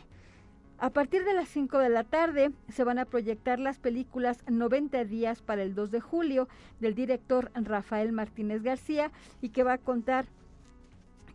a 0.79 0.91
partir 0.91 1.25
de 1.25 1.35
las 1.35 1.49
5 1.49 1.79
de 1.79 1.89
la 1.89 2.05
tarde 2.05 2.53
se 2.69 2.85
van 2.85 2.99
a 2.99 3.05
proyectar 3.05 3.59
las 3.59 3.79
películas 3.79 4.45
90 4.49 5.05
días 5.05 5.43
para 5.43 5.63
el 5.63 5.75
2 5.75 5.91
de 5.91 6.01
julio 6.01 6.49
del 6.79 6.95
director 6.95 7.51
Rafael 7.55 8.13
Martínez 8.13 8.63
García 8.63 9.11
y 9.43 9.49
que 9.49 9.65
va 9.65 9.75
a 9.75 9.79
contar 9.79 10.27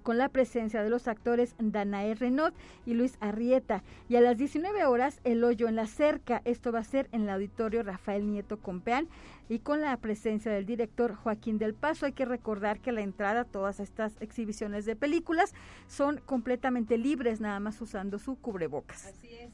con 0.03 0.17
la 0.17 0.29
presencia 0.29 0.83
de 0.83 0.89
los 0.89 1.07
actores 1.07 1.55
Danae 1.57 2.13
Renaud 2.13 2.53
y 2.85 2.93
Luis 2.93 3.17
Arrieta. 3.19 3.83
Y 4.09 4.17
a 4.17 4.21
las 4.21 4.37
19 4.37 4.85
horas, 4.85 5.19
El 5.23 5.43
Hoyo 5.43 5.67
en 5.67 5.75
la 5.75 5.87
Cerca. 5.87 6.41
Esto 6.45 6.71
va 6.71 6.79
a 6.79 6.83
ser 6.83 7.09
en 7.11 7.23
el 7.23 7.29
auditorio 7.29 7.81
Rafael 7.81 8.29
Nieto 8.29 8.57
Compeán 8.57 9.07
y 9.49 9.59
con 9.59 9.81
la 9.81 9.95
presencia 9.97 10.51
del 10.51 10.65
director 10.65 11.15
Joaquín 11.15 11.57
del 11.57 11.73
Paso. 11.73 12.05
Hay 12.05 12.13
que 12.13 12.25
recordar 12.25 12.79
que 12.79 12.91
la 12.91 13.01
entrada 13.01 13.41
a 13.41 13.45
todas 13.45 13.79
estas 13.79 14.13
exhibiciones 14.19 14.85
de 14.85 14.95
películas 14.95 15.53
son 15.87 16.21
completamente 16.25 16.97
libres, 16.97 17.39
nada 17.39 17.59
más 17.59 17.81
usando 17.81 18.19
su 18.19 18.35
cubrebocas. 18.35 19.05
Así 19.05 19.33
es. 19.33 19.51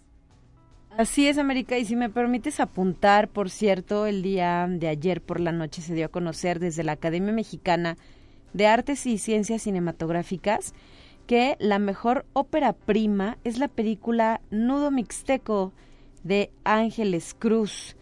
Así 0.98 1.28
es, 1.28 1.38
América. 1.38 1.78
Y 1.78 1.86
si 1.86 1.96
me 1.96 2.10
permites 2.10 2.60
apuntar, 2.60 3.30
por 3.30 3.50
cierto, 3.50 4.06
el 4.06 4.22
día 4.22 4.68
de 4.68 4.88
ayer 4.88 5.22
por 5.22 5.40
la 5.40 5.52
noche 5.52 5.82
se 5.82 5.94
dio 5.94 6.08
a 6.08 6.10
conocer 6.10 6.60
desde 6.60 6.84
la 6.84 6.94
Academia 6.94 7.32
Mexicana 7.32 7.96
de 8.54 8.68
Artes 8.68 9.06
y 9.06 9.18
Ciencias 9.18 9.64
Cinematográficas 9.64 10.74
que 11.30 11.58
la 11.60 11.78
mejor 11.78 12.26
ópera 12.34 12.74
prima 12.74 13.38
es 13.44 13.60
la 13.60 13.68
película 13.68 14.42
Nudo 14.50 14.90
Mixteco 14.90 15.74
de 16.24 16.50
Ángeles 16.64 17.36
Cruz. 17.38 17.96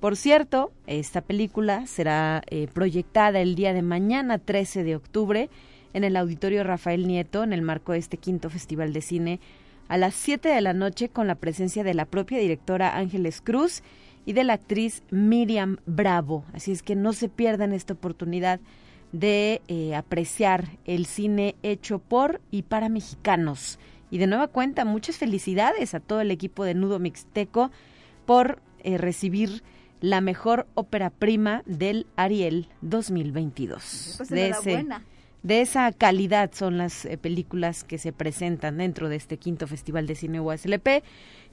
Por 0.00 0.16
cierto, 0.16 0.70
esta 0.86 1.22
película 1.22 1.86
será 1.86 2.42
eh, 2.50 2.68
proyectada 2.70 3.40
el 3.40 3.54
día 3.54 3.72
de 3.72 3.80
mañana, 3.80 4.38
13 4.38 4.84
de 4.84 4.96
octubre, 4.96 5.48
en 5.94 6.04
el 6.04 6.14
Auditorio 6.14 6.62
Rafael 6.62 7.06
Nieto, 7.06 7.42
en 7.42 7.54
el 7.54 7.62
marco 7.62 7.92
de 7.92 8.00
este 8.00 8.18
quinto 8.18 8.50
Festival 8.50 8.92
de 8.92 9.00
Cine, 9.00 9.40
a 9.88 9.96
las 9.96 10.14
7 10.14 10.50
de 10.50 10.60
la 10.60 10.74
noche, 10.74 11.08
con 11.08 11.26
la 11.26 11.36
presencia 11.36 11.84
de 11.84 11.94
la 11.94 12.04
propia 12.04 12.36
directora 12.36 12.98
Ángeles 12.98 13.40
Cruz 13.40 13.82
y 14.26 14.34
de 14.34 14.44
la 14.44 14.52
actriz 14.52 15.02
Miriam 15.10 15.78
Bravo. 15.86 16.44
Así 16.52 16.70
es 16.70 16.82
que 16.82 16.96
no 16.96 17.14
se 17.14 17.30
pierdan 17.30 17.72
esta 17.72 17.94
oportunidad 17.94 18.60
de 19.14 19.62
eh, 19.68 19.94
apreciar 19.94 20.70
el 20.86 21.06
cine 21.06 21.54
hecho 21.62 22.00
por 22.00 22.40
y 22.50 22.62
para 22.62 22.88
mexicanos. 22.88 23.78
Y 24.10 24.18
de 24.18 24.26
nueva 24.26 24.48
cuenta, 24.48 24.84
muchas 24.84 25.18
felicidades 25.18 25.94
a 25.94 26.00
todo 26.00 26.20
el 26.20 26.32
equipo 26.32 26.64
de 26.64 26.74
Nudo 26.74 26.98
Mixteco 26.98 27.70
por 28.26 28.58
eh, 28.82 28.98
recibir 28.98 29.62
la 30.00 30.20
mejor 30.20 30.66
ópera 30.74 31.10
prima 31.10 31.62
del 31.64 32.08
Ariel 32.16 32.66
2022. 32.80 34.14
Pues 34.16 34.28
de, 34.30 34.48
ese, 34.48 34.84
de 35.44 35.60
esa 35.60 35.92
calidad 35.92 36.50
son 36.52 36.76
las 36.76 37.04
eh, 37.04 37.16
películas 37.16 37.84
que 37.84 37.98
se 37.98 38.12
presentan 38.12 38.78
dentro 38.78 39.08
de 39.08 39.14
este 39.14 39.36
quinto 39.36 39.68
Festival 39.68 40.08
de 40.08 40.16
Cine 40.16 40.40
USLP 40.40 41.04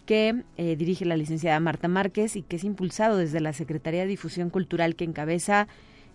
que 0.08 0.44
dirige 0.58 1.06
la 1.06 1.16
licenciada 1.16 1.60
Marta 1.60 1.88
Márquez 1.88 2.36
y 2.36 2.42
que 2.42 2.56
es 2.56 2.64
impulsado 2.64 3.18
desde 3.18 3.40
la 3.40 3.54
Secretaría 3.54 4.02
de 4.02 4.08
Difusión 4.08 4.50
Cultural 4.50 4.96
que 4.96 5.04
encabeza 5.04 5.68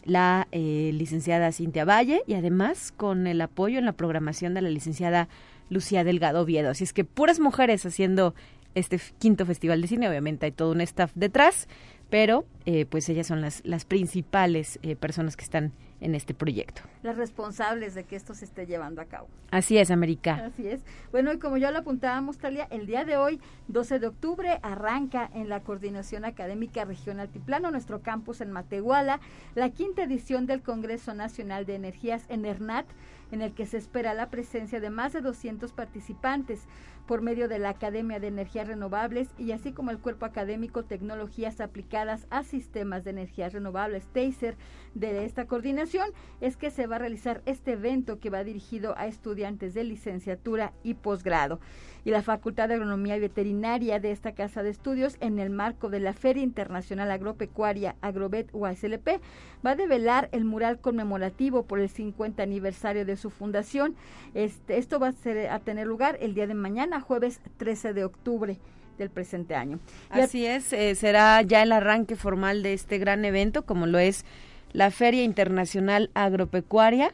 la 0.06 0.46
eh, 0.52 0.90
licenciada 0.94 1.52
Cintia 1.52 1.84
Valle 1.84 2.22
y 2.26 2.34
además 2.34 2.92
con 2.96 3.26
el 3.26 3.40
apoyo 3.40 3.78
en 3.78 3.84
la 3.84 3.92
programación 3.92 4.54
de 4.54 4.62
la 4.62 4.70
licenciada 4.70 5.28
Lucía 5.68 6.04
Delgado 6.04 6.44
Viedo. 6.44 6.70
Así 6.70 6.84
es 6.84 6.92
que 6.92 7.04
puras 7.04 7.40
mujeres 7.40 7.84
haciendo 7.84 8.34
este 8.74 9.00
quinto 9.18 9.44
festival 9.46 9.82
de 9.82 9.88
cine, 9.88 10.08
obviamente 10.08 10.46
hay 10.46 10.52
todo 10.52 10.70
un 10.70 10.80
staff 10.82 11.10
detrás, 11.14 11.66
pero 12.10 12.44
eh, 12.64 12.86
pues 12.86 13.08
ellas 13.08 13.26
son 13.26 13.40
las, 13.40 13.62
las 13.64 13.84
principales 13.84 14.78
eh, 14.82 14.96
personas 14.96 15.36
que 15.36 15.44
están 15.44 15.72
en 16.00 16.14
este 16.14 16.34
proyecto. 16.34 16.82
Las 17.02 17.16
responsables 17.16 17.94
de 17.94 18.04
que 18.04 18.16
esto 18.16 18.34
se 18.34 18.44
esté 18.44 18.66
llevando 18.66 19.00
a 19.00 19.06
cabo. 19.06 19.28
Así 19.50 19.78
es, 19.78 19.90
América. 19.90 20.46
Así 20.46 20.68
es. 20.68 20.82
Bueno, 21.10 21.32
y 21.32 21.38
como 21.38 21.56
ya 21.56 21.70
lo 21.70 21.78
apuntábamos, 21.78 22.38
Talia, 22.38 22.66
el 22.70 22.86
día 22.86 23.04
de 23.04 23.16
hoy, 23.16 23.40
12 23.68 23.98
de 23.98 24.06
octubre, 24.08 24.58
arranca 24.62 25.30
en 25.34 25.48
la 25.48 25.60
Coordinación 25.60 26.24
Académica 26.24 26.84
Región 26.84 27.20
Altiplano, 27.20 27.70
nuestro 27.70 28.02
campus 28.02 28.40
en 28.40 28.52
Matehuala, 28.52 29.20
la 29.54 29.70
quinta 29.70 30.02
edición 30.02 30.46
del 30.46 30.62
Congreso 30.62 31.14
Nacional 31.14 31.64
de 31.64 31.76
Energías 31.76 32.24
en 32.28 32.44
ERNAT, 32.44 32.86
en 33.32 33.42
el 33.42 33.52
que 33.52 33.66
se 33.66 33.76
espera 33.78 34.14
la 34.14 34.30
presencia 34.30 34.80
de 34.80 34.90
más 34.90 35.12
de 35.12 35.20
200 35.20 35.72
participantes 35.72 36.66
por 37.06 37.22
medio 37.22 37.48
de 37.48 37.58
la 37.58 37.70
Academia 37.70 38.18
de 38.18 38.26
Energías 38.26 38.66
Renovables 38.66 39.28
y 39.38 39.52
así 39.52 39.72
como 39.72 39.90
el 39.90 39.98
Cuerpo 39.98 40.26
Académico 40.26 40.84
Tecnologías 40.84 41.60
Aplicadas 41.60 42.26
a 42.30 42.42
Sistemas 42.42 43.04
de 43.04 43.10
Energías 43.10 43.52
Renovables, 43.52 44.06
TASER, 44.08 44.56
de 44.94 45.24
esta 45.24 45.46
coordinación, 45.46 46.10
es 46.40 46.56
que 46.56 46.70
se 46.70 46.86
va 46.86 46.96
a 46.96 47.00
realizar 47.00 47.42
este 47.46 47.72
evento 47.72 48.18
que 48.18 48.30
va 48.30 48.44
dirigido 48.44 48.96
a 48.96 49.06
estudiantes 49.06 49.74
de 49.74 49.84
licenciatura 49.84 50.72
y 50.82 50.94
posgrado 50.94 51.60
y 52.06 52.12
la 52.12 52.22
Facultad 52.22 52.68
de 52.68 52.74
Agronomía 52.74 53.16
y 53.16 53.20
Veterinaria 53.20 53.98
de 53.98 54.12
esta 54.12 54.30
Casa 54.30 54.62
de 54.62 54.70
Estudios, 54.70 55.16
en 55.18 55.40
el 55.40 55.50
marco 55.50 55.90
de 55.90 55.98
la 55.98 56.12
Feria 56.12 56.44
Internacional 56.44 57.10
Agropecuaria 57.10 57.96
Agrovet 58.00 58.48
UASLP, 58.52 59.20
va 59.66 59.72
a 59.72 59.74
develar 59.74 60.28
el 60.30 60.44
mural 60.44 60.78
conmemorativo 60.78 61.64
por 61.64 61.80
el 61.80 61.88
50 61.88 62.44
aniversario 62.44 63.04
de 63.04 63.16
su 63.16 63.30
fundación. 63.30 63.96
Este, 64.34 64.78
esto 64.78 65.00
va 65.00 65.08
a, 65.08 65.12
ser, 65.12 65.48
a 65.50 65.58
tener 65.58 65.88
lugar 65.88 66.16
el 66.20 66.34
día 66.34 66.46
de 66.46 66.54
mañana, 66.54 67.00
jueves 67.00 67.40
13 67.56 67.92
de 67.92 68.04
octubre 68.04 68.56
del 68.98 69.10
presente 69.10 69.56
año. 69.56 69.80
Así 70.08 70.46
es, 70.46 70.72
eh, 70.72 70.94
será 70.94 71.42
ya 71.42 71.64
el 71.64 71.72
arranque 71.72 72.14
formal 72.14 72.62
de 72.62 72.72
este 72.72 72.98
gran 72.98 73.24
evento, 73.24 73.66
como 73.66 73.86
lo 73.86 73.98
es 73.98 74.24
la 74.72 74.92
Feria 74.92 75.24
Internacional 75.24 76.12
Agropecuaria 76.14 77.12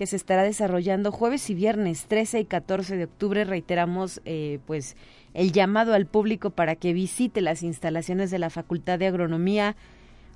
que 0.00 0.06
se 0.06 0.16
estará 0.16 0.44
desarrollando 0.44 1.12
jueves 1.12 1.50
y 1.50 1.54
viernes 1.54 2.06
13 2.06 2.40
y 2.40 2.44
14 2.46 2.96
de 2.96 3.04
octubre. 3.04 3.44
Reiteramos 3.44 4.22
eh, 4.24 4.58
pues 4.66 4.96
el 5.34 5.52
llamado 5.52 5.92
al 5.92 6.06
público 6.06 6.48
para 6.48 6.74
que 6.74 6.94
visite 6.94 7.42
las 7.42 7.62
instalaciones 7.62 8.30
de 8.30 8.38
la 8.38 8.48
Facultad 8.48 8.98
de 8.98 9.08
Agronomía. 9.08 9.76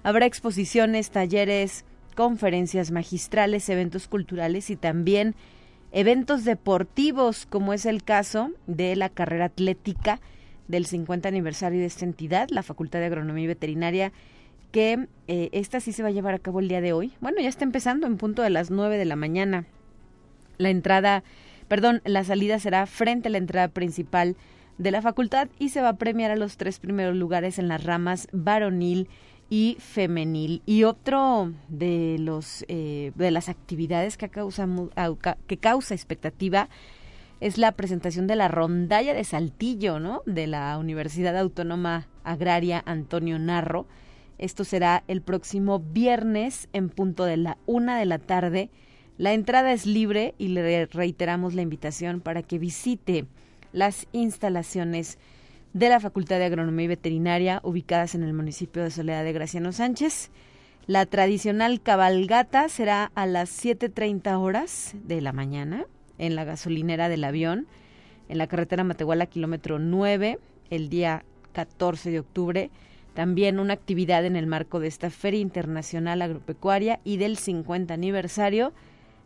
Habrá 0.03 0.27
exposiciones, 0.27 1.09
talleres, 1.09 1.87
conferencias 2.15 2.91
magistrales, 2.91 3.67
eventos 3.71 4.07
culturales 4.07 4.69
y 4.69 4.77
también 4.77 5.35
eventos 5.93 6.45
deportivos, 6.45 7.47
como 7.47 7.73
es 7.73 7.87
el 7.87 8.05
caso 8.05 8.51
de 8.67 8.97
la 8.97 9.09
carrera 9.09 9.47
atlética 9.47 10.21
del 10.69 10.85
50 10.85 11.27
aniversario 11.27 11.81
de 11.81 11.87
esta 11.87 12.05
entidad, 12.05 12.51
la 12.51 12.63
Facultad 12.63 12.99
de 12.99 13.07
Agronomía 13.07 13.45
y 13.45 13.47
Veterinaria 13.47 14.13
que 14.75 15.07
eh, 15.29 15.51
esta 15.53 15.79
sí 15.79 15.93
se 15.93 16.03
va 16.03 16.09
a 16.09 16.13
llevar 16.13 16.35
a 16.35 16.41
cabo 16.41 16.59
el 16.59 16.67
día 16.67 16.81
de 16.81 16.93
hoy. 16.93 17.13
Bueno, 17.21 17.41
ya 17.41 17.49
está 17.49 17.63
empezando 17.63 18.09
en 18.09 18.17
punto 18.17 18.43
de 18.43 18.51
las 18.51 18.73
9 18.73 18.99
de 18.99 19.05
la 19.05 19.15
mañana. 19.15 19.67
La 20.59 20.69
entrada, 20.69 21.23
perdón, 21.69 22.03
la 22.05 22.25
salida 22.25 22.59
será 22.59 22.85
frente 22.87 23.29
a 23.29 23.31
la 23.31 23.39
entrada 23.39 23.69
principal 23.69 24.35
de 24.79 24.91
la 24.91 25.01
facultad 25.01 25.47
y 25.61 25.69
se 25.69 25.81
va 25.81 25.91
a 25.91 25.97
premiar 25.97 26.33
a 26.33 26.37
los 26.37 26.57
tres 26.57 26.81
primeros 26.81 27.15
lugares 27.15 27.61
en 27.61 27.69
las 27.69 27.85
ramas 27.85 28.27
varonil 28.33 29.09
y 29.49 29.77
femenil. 29.79 30.61
Y 30.67 30.83
otro 30.83 31.53
de 31.69 32.17
los 32.19 32.65
eh, 32.67 33.13
de 33.15 33.31
las 33.31 33.49
actividades 33.49 34.17
que 34.17 34.29
causa 34.29 34.67
que 35.47 35.57
causa 35.57 35.95
expectativa 35.95 36.69
es 37.39 37.59
la 37.59 37.71
presentación 37.71 38.27
de 38.27 38.35
la 38.35 38.49
rondalla 38.49 39.15
de 39.15 39.23
Saltillo, 39.23 40.01
¿no? 40.01 40.23
De 40.27 40.49
la 40.49 40.77
Universidad 40.79 41.37
Autónoma 41.37 42.09
Agraria 42.25 42.83
Antonio 42.87 43.39
Narro 43.39 43.87
esto 44.39 44.65
será 44.65 45.05
el 45.07 45.23
próximo 45.23 45.79
viernes 45.79 46.69
en 46.73 46.89
punto 46.89 47.25
de 47.25 47.37
la 47.37 47.59
una 47.67 47.99
de 47.99 48.05
la 48.05 48.19
tarde. 48.19 48.71
La 49.17 49.33
entrada 49.33 49.73
es 49.73 49.87
libre 49.87 50.35
y 50.39 50.49
le 50.49 50.87
reiteramos 50.87 51.55
la 51.55 51.63
invitación 51.63 52.21
para 52.21 52.43
que 52.43 52.59
visite 52.59 53.27
las 53.73 54.07
instalaciones 54.13 55.19
de 55.73 55.89
la 55.89 56.01
Facultad 56.01 56.39
de 56.39 56.45
Agronomía 56.45 56.85
y 56.85 56.89
Veterinaria 56.89 57.61
ubicadas 57.63 58.15
en 58.15 58.23
el 58.23 58.33
municipio 58.33 58.83
de 58.83 58.91
Soledad 58.91 59.25
de 59.25 59.33
Graciano 59.33 59.73
Sánchez. 59.73 60.31
La 60.87 61.07
tradicional 61.07 61.81
cabalgata 61.81 62.69
será 62.69 63.11
a 63.15 63.27
las 63.27 63.65
7.30 63.65 64.39
horas 64.39 64.95
de 65.05 65.21
la 65.21 65.33
mañana 65.33 65.87
en 66.19 66.37
la 66.37 66.45
gasolinera 66.45 67.09
del 67.09 67.25
avión, 67.25 67.67
en 68.29 68.39
la 68.39 68.47
carretera 68.47 68.85
Matehuala, 68.85 69.27
kilómetro 69.27 69.79
9, 69.79 70.39
el 70.71 70.89
día 70.89 71.25
14 71.53 72.11
de 72.11 72.21
octubre 72.21 72.71
también 73.15 73.61
una 73.61 73.75
actividad 73.75 74.25
en 74.27 74.37
el 74.37 74.47
marco 74.47 74.81
de 74.81 74.89
esta 74.89 75.09
Feria 75.09 75.41
Internacional 75.41 76.21
Agropecuaria 76.21 77.01
y 77.05 77.17
del 77.17 77.39
50 77.39 77.95
aniversario 77.95 78.73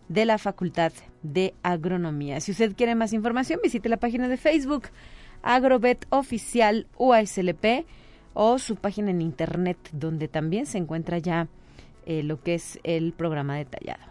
de 0.08 0.24
la 0.24 0.38
Facultad 0.38 0.92
de 1.22 1.54
Agronomía. 1.62 2.40
Si 2.40 2.52
usted 2.52 2.76
quiere 2.76 2.94
más 2.94 3.12
información, 3.12 3.60
visite 3.62 3.88
la 3.88 3.96
página 3.96 4.28
de 4.28 4.36
Facebook 4.36 4.88
Agrobet 5.42 6.06
Oficial 6.10 6.86
UASLP 6.98 7.86
o 8.34 8.58
su 8.58 8.76
página 8.76 9.10
en 9.10 9.22
internet 9.22 9.78
donde 9.92 10.28
también 10.28 10.66
se 10.66 10.78
encuentra 10.78 11.18
ya 11.18 11.48
eh, 12.06 12.22
lo 12.22 12.42
que 12.42 12.54
es 12.54 12.78
el 12.84 13.12
programa 13.12 13.56
detallado. 13.56 14.02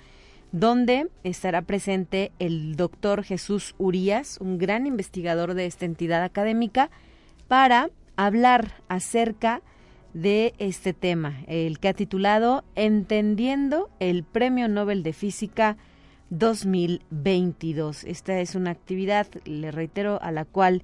donde 0.51 1.07
estará 1.23 1.63
presente 1.63 2.31
el 2.37 2.75
doctor 2.75 3.23
Jesús 3.23 3.73
Urías, 3.79 4.37
un 4.39 4.59
gran 4.59 4.85
investigador 4.85 5.55
de 5.55 5.65
esta 5.65 5.85
entidad 5.85 6.23
académica, 6.23 6.91
para 7.47 7.89
hablar 8.17 8.83
acerca 8.87 9.63
de 10.13 10.53
este 10.59 10.93
tema, 10.93 11.41
el 11.47 11.79
que 11.79 11.87
ha 11.87 11.93
titulado 11.93 12.63
Entendiendo 12.75 13.89
el 13.99 14.23
Premio 14.23 14.67
Nobel 14.67 15.03
de 15.03 15.13
Física 15.13 15.77
2022. 16.29 18.03
Esta 18.03 18.39
es 18.39 18.55
una 18.55 18.71
actividad, 18.71 19.27
le 19.45 19.71
reitero, 19.71 20.21
a 20.21 20.31
la 20.31 20.45
cual 20.45 20.83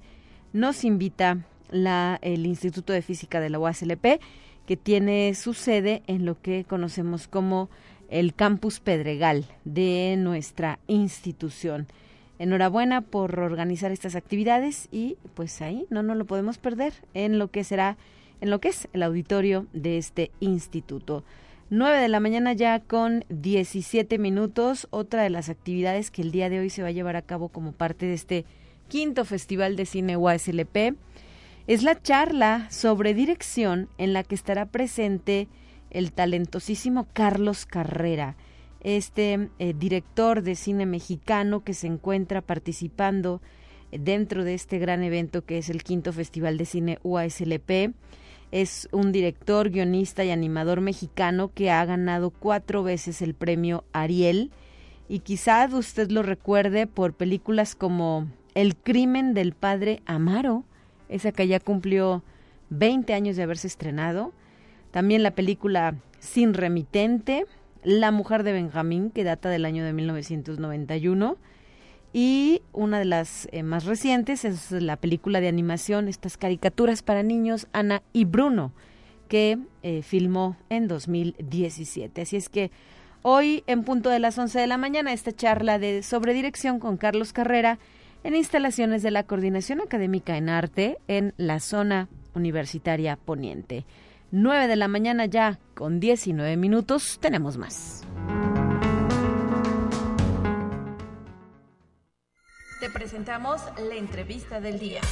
nos 0.52 0.84
invita 0.84 1.44
la, 1.70 2.18
el 2.22 2.46
Instituto 2.46 2.92
de 2.92 3.02
Física 3.02 3.40
de 3.40 3.50
la 3.50 3.58
UASLP, 3.58 4.20
que 4.66 4.76
tiene 4.76 5.34
su 5.34 5.54
sede 5.54 6.02
en 6.06 6.24
lo 6.24 6.40
que 6.40 6.64
conocemos 6.64 7.28
como 7.28 7.70
el 8.08 8.34
Campus 8.34 8.80
Pedregal 8.80 9.46
de 9.64 10.16
nuestra 10.18 10.80
institución. 10.88 11.86
Enhorabuena 12.38 13.02
por 13.02 13.38
organizar 13.38 13.92
estas 13.92 14.16
actividades 14.16 14.88
y 14.90 15.16
pues 15.34 15.60
ahí 15.62 15.86
no 15.90 16.02
nos 16.02 16.16
lo 16.16 16.24
podemos 16.24 16.58
perder 16.58 16.92
en 17.14 17.38
lo 17.38 17.50
que 17.50 17.64
será 17.64 17.96
en 18.40 18.50
lo 18.50 18.60
que 18.60 18.68
es 18.68 18.88
el 18.92 19.02
auditorio 19.02 19.66
de 19.72 19.98
este 19.98 20.30
instituto. 20.40 21.24
9 21.70 21.98
de 21.98 22.08
la 22.08 22.18
mañana 22.18 22.52
ya 22.52 22.80
con 22.80 23.24
17 23.28 24.18
minutos, 24.18 24.88
otra 24.90 25.22
de 25.22 25.30
las 25.30 25.48
actividades 25.48 26.10
que 26.10 26.22
el 26.22 26.32
día 26.32 26.50
de 26.50 26.58
hoy 26.58 26.70
se 26.70 26.82
va 26.82 26.88
a 26.88 26.92
llevar 26.92 27.16
a 27.16 27.22
cabo 27.22 27.48
como 27.48 27.72
parte 27.72 28.06
de 28.06 28.14
este 28.14 28.44
quinto 28.88 29.24
Festival 29.24 29.76
de 29.76 29.86
Cine 29.86 30.16
UASLP 30.16 30.96
es 31.68 31.84
la 31.84 32.02
charla 32.02 32.68
sobre 32.70 33.14
dirección 33.14 33.88
en 33.98 34.12
la 34.12 34.24
que 34.24 34.34
estará 34.34 34.66
presente 34.66 35.46
el 35.90 36.12
talentosísimo 36.12 37.06
Carlos 37.12 37.66
Carrera, 37.66 38.34
este 38.80 39.50
eh, 39.60 39.74
director 39.78 40.42
de 40.42 40.56
cine 40.56 40.86
mexicano 40.86 41.62
que 41.62 41.74
se 41.74 41.86
encuentra 41.86 42.40
participando 42.40 43.40
dentro 43.92 44.42
de 44.42 44.54
este 44.54 44.78
gran 44.78 45.04
evento 45.04 45.44
que 45.44 45.58
es 45.58 45.68
el 45.68 45.84
quinto 45.84 46.12
Festival 46.12 46.58
de 46.58 46.64
Cine 46.64 46.98
UASLP 47.04 47.92
es 48.52 48.88
un 48.92 49.12
director, 49.12 49.70
guionista 49.70 50.24
y 50.24 50.30
animador 50.30 50.80
mexicano 50.80 51.52
que 51.54 51.70
ha 51.70 51.84
ganado 51.84 52.30
cuatro 52.30 52.82
veces 52.82 53.22
el 53.22 53.34
premio 53.34 53.84
Ariel. 53.92 54.50
Y 55.08 55.20
quizá 55.20 55.68
usted 55.72 56.10
lo 56.10 56.22
recuerde 56.22 56.86
por 56.86 57.14
películas 57.14 57.74
como 57.74 58.28
El 58.54 58.76
crimen 58.76 59.34
del 59.34 59.52
padre 59.52 60.02
Amaro, 60.06 60.64
esa 61.08 61.32
que 61.32 61.46
ya 61.46 61.60
cumplió 61.60 62.22
20 62.70 63.14
años 63.14 63.36
de 63.36 63.42
haberse 63.42 63.66
estrenado, 63.66 64.32
también 64.90 65.22
la 65.22 65.32
película 65.32 65.96
Sin 66.18 66.54
remitente, 66.54 67.46
La 67.82 68.10
mujer 68.10 68.42
de 68.42 68.52
Benjamín, 68.52 69.10
que 69.10 69.24
data 69.24 69.48
del 69.48 69.64
año 69.64 69.84
de 69.84 69.92
1991, 69.92 71.36
y 72.12 72.62
una 72.72 72.98
de 72.98 73.04
las 73.04 73.48
eh, 73.52 73.62
más 73.62 73.84
recientes 73.84 74.44
es 74.44 74.72
la 74.72 74.96
película 74.96 75.40
de 75.40 75.48
animación, 75.48 76.08
estas 76.08 76.36
caricaturas 76.36 77.02
para 77.02 77.22
niños, 77.22 77.68
Ana 77.72 78.02
y 78.12 78.24
Bruno, 78.24 78.72
que 79.28 79.58
eh, 79.82 80.02
filmó 80.02 80.56
en 80.70 80.88
2017. 80.88 82.22
Así 82.22 82.36
es 82.36 82.48
que 82.48 82.72
hoy, 83.22 83.62
en 83.66 83.84
punto 83.84 84.10
de 84.10 84.18
las 84.18 84.36
11 84.38 84.58
de 84.58 84.66
la 84.66 84.76
mañana, 84.76 85.12
esta 85.12 85.32
charla 85.32 85.78
de 85.78 86.02
sobre 86.02 86.34
dirección 86.34 86.80
con 86.80 86.96
Carlos 86.96 87.32
Carrera 87.32 87.78
en 88.24 88.34
instalaciones 88.34 89.02
de 89.02 89.12
la 89.12 89.22
Coordinación 89.22 89.80
Académica 89.80 90.36
en 90.36 90.48
Arte 90.48 90.98
en 91.06 91.32
la 91.36 91.60
zona 91.60 92.08
universitaria 92.34 93.16
poniente. 93.16 93.84
9 94.32 94.68
de 94.68 94.76
la 94.76 94.88
mañana 94.88 95.26
ya 95.26 95.58
con 95.74 96.00
19 96.00 96.56
minutos, 96.56 97.18
tenemos 97.20 97.56
más. 97.56 98.04
Te 102.80 102.88
presentamos 102.88 103.60
la 103.78 103.94
entrevista 103.96 104.58
del 104.58 104.78
día. 104.78 105.02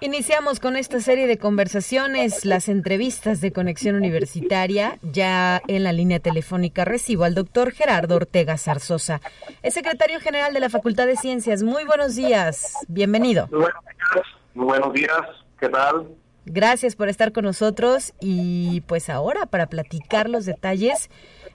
Iniciamos 0.00 0.60
con 0.60 0.76
esta 0.76 1.00
serie 1.00 1.26
de 1.26 1.38
conversaciones, 1.38 2.44
las 2.44 2.68
entrevistas 2.68 3.40
de 3.40 3.52
Conexión 3.52 3.96
Universitaria. 3.96 4.98
Ya 5.02 5.60
en 5.66 5.82
la 5.82 5.92
línea 5.92 6.20
telefónica 6.20 6.84
recibo 6.84 7.24
al 7.24 7.34
doctor 7.34 7.72
Gerardo 7.72 8.14
Ortega 8.14 8.56
Zarzosa, 8.58 9.20
es 9.62 9.74
secretario 9.74 10.20
general 10.20 10.54
de 10.54 10.60
la 10.60 10.70
Facultad 10.70 11.06
de 11.06 11.16
Ciencias. 11.16 11.64
Muy 11.64 11.84
buenos 11.84 12.14
días, 12.14 12.74
bienvenido. 12.86 13.48
Muy 13.50 13.62
buenos 13.62 13.84
días, 13.84 14.26
muy 14.54 14.64
buenos 14.66 14.92
días. 14.92 15.44
¿qué 15.58 15.68
tal? 15.68 16.06
Gracias 16.46 16.94
por 16.94 17.08
estar 17.08 17.32
con 17.32 17.44
nosotros 17.44 18.12
y 18.20 18.82
pues 18.82 19.08
ahora 19.08 19.46
para 19.46 19.66
platicar 19.66 20.28
los 20.28 20.44
detalles 20.44 21.10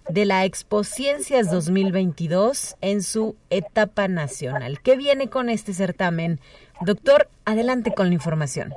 de 0.10 0.25
la 0.25 0.45
Expo 0.45 0.84
Ciencias 0.84 1.52
2022 1.52 2.75
en 2.82 3.04
su 3.04 3.36
etapa 3.52 4.08
nacional. 4.08 4.80
¿Qué 4.82 4.97
viene 4.97 5.30
con 5.30 5.49
este 5.49 5.73
certamen? 5.73 6.39
Doctor, 6.82 7.30
adelante 7.45 7.93
con 7.93 8.08
la 8.08 8.15
información. 8.15 8.73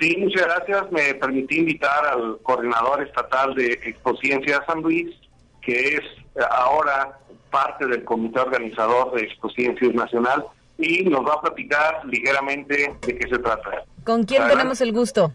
Sí, 0.00 0.16
muchas 0.18 0.46
gracias. 0.46 0.92
Me 0.92 1.14
permití 1.14 1.58
invitar 1.58 2.06
al 2.06 2.38
coordinador 2.42 3.02
estatal 3.02 3.54
de 3.54 3.72
Expo 3.84 4.16
Ciencias 4.18 4.60
San 4.66 4.82
Luis, 4.82 5.14
que 5.60 5.96
es 5.96 6.02
ahora 6.50 7.18
parte 7.50 7.86
del 7.86 8.04
comité 8.04 8.40
organizador 8.40 9.14
de 9.14 9.22
Expo 9.22 9.50
Ciencias 9.50 9.94
Nacional, 9.94 10.44
y 10.78 11.04
nos 11.04 11.26
va 11.26 11.34
a 11.34 11.40
platicar 11.40 12.04
ligeramente 12.06 12.96
de 13.06 13.18
qué 13.18 13.28
se 13.28 13.38
trata. 13.38 13.84
¿Con 14.04 14.24
quién 14.24 14.46
tenemos 14.48 14.80
el 14.80 14.92
gusto? 14.92 15.32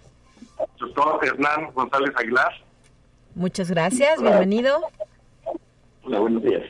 Doctor 0.79 1.19
Hernán 1.25 1.71
González 1.73 2.11
Aguilar. 2.15 2.51
Muchas 3.35 3.69
gracias, 3.69 4.21
bienvenido. 4.21 4.81
Hola, 6.03 6.19
buenos 6.19 6.43
días. 6.43 6.63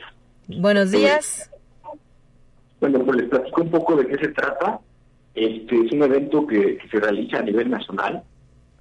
Buenos 0.48 0.90
días. 0.90 1.50
Bueno, 2.80 3.00
pues 3.04 3.18
les 3.18 3.28
platico 3.28 3.62
un 3.62 3.70
poco 3.70 3.96
de 3.96 4.06
qué 4.06 4.16
se 4.18 4.28
trata. 4.28 4.80
Este 5.34 5.86
es 5.86 5.92
un 5.92 6.02
evento 6.02 6.46
que, 6.46 6.78
se 6.90 7.00
realiza 7.00 7.38
a 7.38 7.42
nivel 7.42 7.70
nacional, 7.70 8.22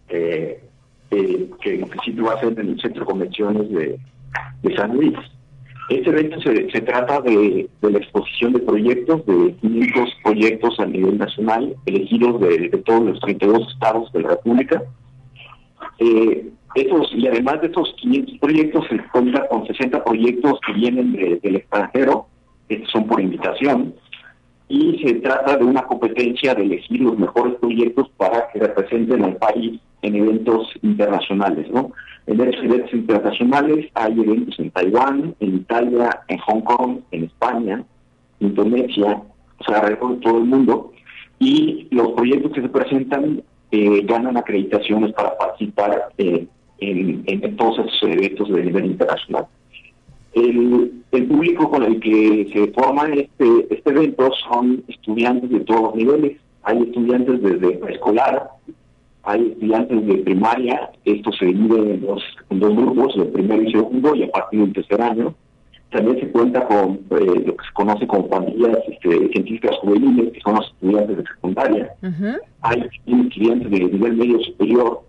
eh, 0.10 0.64
eh, 1.12 1.50
que 1.62 1.76
en 1.76 1.88
principio 1.88 2.26
va 2.26 2.34
a 2.34 2.40
ser 2.40 2.60
en 2.60 2.70
el 2.70 2.82
Centro 2.82 3.02
de 3.02 3.06
Convenciones 3.06 3.70
de, 3.70 4.00
San 4.76 4.96
Luis. 4.96 5.18
Este 5.90 6.10
evento 6.10 6.40
se, 6.42 6.82
trata 6.82 7.22
de, 7.22 7.70
la 7.82 7.98
exposición 7.98 8.54
de 8.54 8.60
proyectos, 8.60 9.26
de 9.26 9.56
500 9.62 10.10
proyectos 10.24 10.80
a 10.80 10.86
nivel 10.86 11.18
nacional, 11.18 11.76
elegidos 11.86 12.42
de, 12.42 12.70
todos 12.86 13.04
los 13.04 13.20
32 13.22 13.72
estados 13.74 14.12
de 14.12 14.22
la 14.22 14.30
República. 14.30 14.84
Eh, 16.00 16.50
y 16.76 17.28
además 17.28 17.62
de 17.62 17.68
estos 17.68 17.96
500 18.02 18.38
proyectos, 18.40 18.86
se 18.90 18.98
cuenta 19.12 19.48
con 19.48 19.66
60 19.66 20.04
proyectos 20.04 20.60
que 20.66 20.74
vienen 20.74 21.14
del 21.14 21.56
extranjero, 21.56 22.28
que 22.68 22.84
son 22.92 23.08
por 23.08 23.22
invitación, 23.22 23.96
y 24.70 25.00
se 25.00 25.16
trata 25.16 25.58
de 25.58 25.64
una 25.64 25.84
competencia 25.84 26.54
de 26.54 26.64
elegir 26.64 27.02
los 27.02 27.18
mejores 27.18 27.56
proyectos 27.56 28.10
para 28.18 28.50
que 28.52 28.60
representen 28.60 29.24
al 29.24 29.38
país 29.38 29.80
en 30.02 30.16
eventos 30.16 30.68
internacionales, 30.82 31.70
¿no? 31.72 31.92
En 32.26 32.42
esos 32.42 32.64
eventos 32.64 32.94
internacionales 32.94 33.88
hay 33.94 34.20
eventos 34.20 34.60
en 34.60 34.72
Taiwán, 34.72 35.36
en 35.40 35.56
Italia, 35.56 36.22
en 36.28 36.38
Hong 36.40 36.62
Kong, 36.62 37.00
en 37.12 37.24
España, 37.24 37.84
Indonesia, 38.40 39.22
o 39.60 39.64
sea, 39.64 39.80
alrededor 39.80 40.16
de 40.16 40.22
todo 40.22 40.38
el 40.40 40.44
mundo, 40.44 40.92
y 41.40 41.88
los 41.92 42.10
proyectos 42.10 42.52
que 42.52 42.62
se 42.62 42.70
presentan 42.70 43.44
eh, 43.72 44.02
ganan 44.04 44.38
acreditaciones 44.38 45.14
para 45.14 45.38
participar 45.38 46.10
eh, 46.18 46.48
en, 46.80 47.24
en, 47.26 47.56
todos 47.56 47.80
esos 47.80 48.04
eventos 48.04 48.50
de 48.50 48.64
nivel 48.64 48.86
internacional. 48.86 49.48
El, 50.38 51.28
público 51.28 51.70
con 51.70 51.84
el 51.84 52.00
que 52.00 52.48
se 52.54 52.68
forma 52.74 53.08
este, 53.08 53.68
este 53.70 53.90
evento 53.90 54.30
son 54.48 54.84
estudiantes 54.88 55.50
de 55.50 55.60
todos 55.62 55.82
los 55.82 55.96
niveles. 55.96 56.38
Hay 56.64 56.84
estudiantes 56.84 57.42
desde 57.42 57.80
escolar, 57.92 58.50
hay 59.24 59.48
estudiantes 59.52 60.06
de 60.06 60.18
primaria, 60.18 60.92
esto 61.06 61.32
se 61.34 61.46
divide 61.46 61.94
en 61.94 62.02
dos, 62.02 62.24
en 62.50 62.60
dos 62.60 62.76
grupos, 62.76 63.16
el 63.18 63.28
primero 63.28 63.64
y 63.64 63.72
segundo, 63.72 64.16
y 64.16 64.24
a 64.24 64.32
partir 64.32 64.60
del 64.60 64.74
tercer 64.74 65.02
año. 65.02 65.34
También 65.92 66.20
se 66.20 66.28
cuenta 66.30 66.66
con 66.68 67.00
eh, 67.12 67.44
lo 67.46 67.56
que 67.56 67.66
se 67.66 67.74
conoce 67.74 68.06
como 68.08 68.28
familias 68.28 68.78
este, 68.88 69.30
científicas 69.30 69.76
juveniles, 69.78 70.34
que 70.34 70.42
son 70.42 70.56
los 70.56 70.68
estudiantes 70.68 71.18
de 71.18 71.24
secundaria. 71.24 71.94
Hay 72.62 72.84
estudiantes 73.06 73.72
de 73.72 73.80
nivel 73.80 74.18
medio 74.18 74.40
superior, 74.42 75.02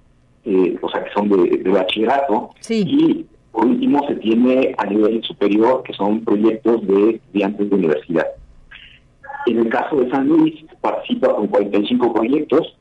eh, 0.44 0.78
o 0.80 0.88
sea, 0.88 1.04
que 1.04 1.10
son 1.10 1.28
de, 1.28 1.70
bachillerato. 1.70 2.50
Y 2.70 3.26
por 3.58 3.66
último 3.66 4.06
se 4.06 4.14
tiene 4.14 4.72
a 4.78 4.86
nivel 4.86 5.20
superior, 5.24 5.82
que 5.82 5.92
son 5.92 6.24
proyectos 6.24 6.86
de 6.86 7.10
estudiantes 7.10 7.68
de 7.68 7.74
universidad. 7.74 8.26
En 9.46 9.58
el 9.58 9.68
caso 9.68 9.96
de 9.96 10.08
San 10.10 10.28
Luis, 10.28 10.64
participa 10.80 11.34
con 11.34 11.48
45 11.48 12.12
proyectos, 12.14 12.76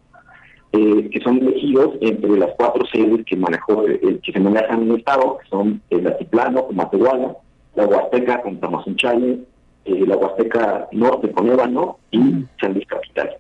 eh, 0.74 1.10
que 1.12 1.20
son 1.22 1.40
elegidos 1.40 1.96
entre 2.02 2.38
las 2.38 2.52
cuatro 2.60 2.86
sedes 2.94 3.26
que 3.26 3.36
manejó 3.36 3.88
el, 3.88 4.22
que 4.22 4.32
se 4.32 4.40
manejan 4.40 4.84
en 4.84 4.92
el 4.92 4.98
estado, 4.98 5.40
que 5.40 5.50
son 5.50 5.82
el 5.90 6.06
Altiplano, 6.06 6.68
Matehuala, 6.72 7.36
la 7.74 7.88
Huasteca 7.88 8.44
con 8.44 8.60
Tamazunchale, 8.60 9.40
eh, 9.86 10.06
la 10.06 10.16
Huasteca 10.16 10.90
Norte 10.92 11.32
con 11.32 11.50
Ébano 11.50 11.98
y 12.12 12.20
San 12.62 12.74
Luis 12.74 12.86
Capital. 12.86 13.32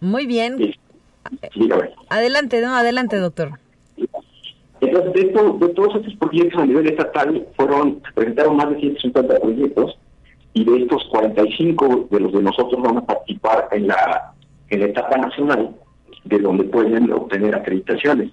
Muy 0.00 0.26
bien. 0.26 0.72
Adelante, 2.10 2.60
no, 2.60 2.76
adelante, 2.76 3.16
doctor. 3.16 3.58
Entonces, 4.80 5.12
de, 5.14 5.22
de 5.22 5.74
todos 5.74 5.94
estos 5.96 6.14
proyectos 6.16 6.60
a 6.60 6.66
nivel 6.66 6.86
estatal, 6.88 7.46
fueron, 7.56 8.02
se 8.06 8.12
presentaron 8.12 8.56
más 8.56 8.70
de 8.70 8.80
150 8.80 9.40
proyectos 9.40 9.98
y 10.52 10.64
de 10.64 10.82
estos 10.82 11.04
45 11.10 12.08
de 12.10 12.20
los 12.20 12.32
de 12.32 12.42
nosotros 12.42 12.82
van 12.82 12.98
a 12.98 13.06
participar 13.06 13.68
en 13.72 13.88
la, 13.88 14.32
en 14.70 14.82
etapa 14.82 15.16
nacional, 15.18 15.74
de 16.24 16.38
donde 16.38 16.64
pueden 16.64 17.12
obtener 17.12 17.54
acreditaciones. 17.54 18.30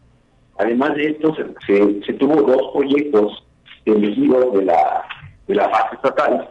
Además 0.58 0.95
de 0.95 1.10
esto, 1.10 1.36
se, 1.65 2.13
tuvo 2.13 2.41
dos 2.41 2.71
proyectos 2.73 3.43
elegidos 3.86 4.53
de 4.53 4.65
la, 4.65 5.03
de 5.47 5.56
la 5.56 5.69
fase 5.69 5.95
estatal, 5.95 6.49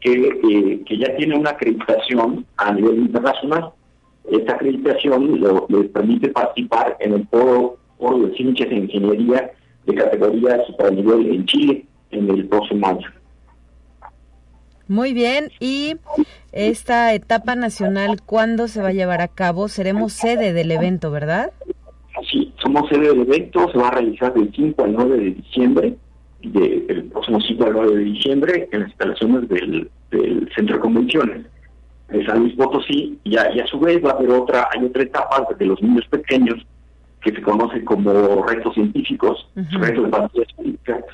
que, 0.00 0.12
eh, 0.12 0.82
que 0.84 0.98
ya 0.98 1.16
tiene 1.16 1.36
una 1.36 1.50
acreditación 1.50 2.46
a 2.56 2.72
nivel 2.72 2.98
internacional. 2.98 3.70
Esta 4.30 4.54
acreditación 4.54 5.40
les 5.68 5.88
permite 5.88 6.28
participar 6.28 6.96
en 7.00 7.14
el 7.14 7.26
foro, 7.28 7.78
de 8.10 8.34
ciencias 8.36 8.68
e 8.70 8.74
ingeniería 8.74 9.50
de 9.86 9.94
categoría 9.94 10.58
nivel 10.92 11.34
en 11.34 11.46
Chile 11.46 11.86
en 12.10 12.30
el 12.30 12.46
próximo 12.46 12.86
año. 12.86 13.08
Muy 14.88 15.12
bien, 15.14 15.50
y 15.60 15.96
esta 16.52 17.14
etapa 17.14 17.54
nacional, 17.54 18.20
¿cuándo 18.26 18.68
se 18.68 18.82
va 18.82 18.88
a 18.88 18.92
llevar 18.92 19.22
a 19.22 19.28
cabo? 19.28 19.68
Seremos 19.68 20.12
sede 20.12 20.52
del 20.52 20.70
evento, 20.70 21.10
¿verdad? 21.10 21.52
Sí, 22.30 22.52
somos 22.62 22.88
sede 22.90 23.08
del 23.08 23.20
evento, 23.20 23.70
se 23.72 23.78
va 23.78 23.88
a 23.88 23.92
realizar 23.92 24.34
del 24.34 24.52
5 24.54 24.84
al 24.84 24.92
9 24.92 25.16
de 25.16 25.30
diciembre 25.30 25.96
del 26.42 27.04
próximo 27.04 27.40
5 27.40 27.64
al 27.64 27.72
9 27.72 27.96
de 27.96 28.04
diciembre 28.04 28.68
en 28.72 28.80
las 28.80 28.88
instalaciones 28.88 29.48
del, 29.48 29.90
Centro 30.54 30.76
de 30.76 30.82
Convenciones 30.82 31.46
de 32.08 32.26
San 32.26 32.40
Luis 32.40 32.54
Potosí 32.56 33.18
y 33.24 33.36
a, 33.38 33.50
y 33.54 33.60
a 33.60 33.66
su 33.66 33.80
vez 33.80 34.04
va 34.04 34.10
a 34.10 34.12
haber 34.14 34.30
otra, 34.30 34.68
hay 34.70 34.84
otra 34.84 35.04
etapa 35.04 35.48
de 35.58 35.64
los 35.64 35.80
niños 35.80 36.04
pequeños 36.10 36.56
que 37.22 37.32
se 37.32 37.42
conoce 37.42 37.84
como 37.84 38.44
retos 38.46 38.74
científicos, 38.74 39.48
retos 39.54 40.04
de 40.04 40.10
fantasía 40.10 40.44
científica, 40.56 41.04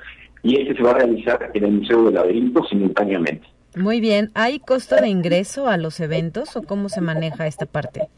y 0.42 0.60
este 0.60 0.76
se 0.76 0.82
va 0.82 0.92
a 0.92 0.94
realizar 0.94 1.50
en 1.54 1.64
el 1.64 1.72
Museo 1.72 2.04
del 2.04 2.14
Laberinto 2.14 2.64
simultáneamente. 2.64 3.46
Muy 3.76 4.00
bien, 4.00 4.30
¿hay 4.34 4.60
costo 4.60 4.96
de 4.96 5.08
ingreso 5.08 5.68
a 5.68 5.76
los 5.76 6.00
eventos 6.00 6.56
o 6.56 6.62
cómo 6.62 6.88
se 6.88 7.00
maneja 7.00 7.46
esta 7.46 7.66
parte? 7.66 8.08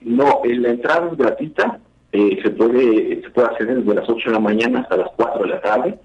No, 0.00 0.40
la 0.44 0.70
entrada 0.70 1.08
es 1.10 1.18
gratuita, 1.18 1.80
eh, 2.12 2.38
se 2.42 2.50
puede 2.50 3.20
se 3.22 3.30
puede 3.30 3.48
hacer 3.48 3.76
desde 3.76 3.94
las 3.94 4.08
8 4.08 4.30
de 4.30 4.32
la 4.32 4.40
mañana 4.40 4.80
hasta 4.80 4.96
las 4.96 5.10
4 5.16 5.42
de 5.42 5.48
la 5.48 5.60
tarde 5.60 5.98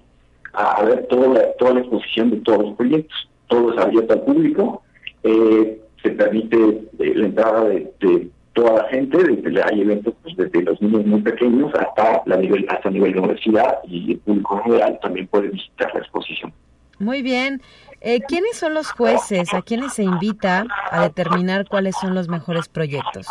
a, 0.54 0.82
ver 0.82 1.06
toda 1.06 1.28
la, 1.28 1.52
toda 1.54 1.74
la 1.74 1.80
exposición 1.80 2.30
de 2.30 2.36
todos 2.38 2.62
los 2.62 2.76
proyectos. 2.76 3.28
Todo 3.48 3.72
es 3.72 3.78
abierto 3.78 4.12
al 4.12 4.22
público, 4.22 4.82
eh, 5.22 5.80
se 6.02 6.10
permite 6.10 6.56
eh, 6.98 7.12
la 7.14 7.26
entrada 7.26 7.64
de, 7.64 8.30
toda 8.54 8.82
la 8.82 8.88
gente, 8.88 9.18
desde, 9.18 9.62
hay 9.62 9.82
eventos 9.82 10.14
pues, 10.22 10.36
desde 10.36 10.62
los 10.62 10.80
niños 10.80 11.04
muy 11.06 11.20
pequeños 11.22 11.72
hasta 11.74 12.22
la 12.26 12.36
nivel 12.36 12.66
hasta 12.68 12.90
nivel 12.90 13.12
de 13.12 13.18
universidad 13.18 13.78
y 13.86 14.12
el 14.12 14.18
público 14.20 14.62
general 14.62 14.98
también 15.02 15.26
puede 15.26 15.48
visitar 15.48 15.92
la 15.92 16.00
exposición. 16.00 16.52
Muy 16.98 17.22
bien. 17.22 17.60
Eh, 18.00 18.20
¿Quiénes 18.26 18.56
son 18.56 18.74
los 18.74 18.90
jueces? 18.90 19.52
¿A 19.54 19.62
quiénes 19.62 19.94
se 19.94 20.04
invita 20.04 20.64
a 20.90 21.02
determinar 21.02 21.66
cuáles 21.68 21.96
son 21.96 22.14
los 22.14 22.28
mejores 22.28 22.68
proyectos? 22.68 23.26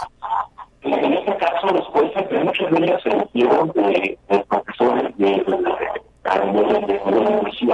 En 0.82 1.14
este 1.14 1.38
caso, 1.38 1.68
los 1.68 1.86
jueces, 1.88 2.44
muchos 2.44 2.72
de 2.72 2.86
ellos 2.86 3.02
se 3.04 3.10
de, 3.10 4.18
de 4.30 4.46
profesores 4.46 5.18
de 5.18 5.44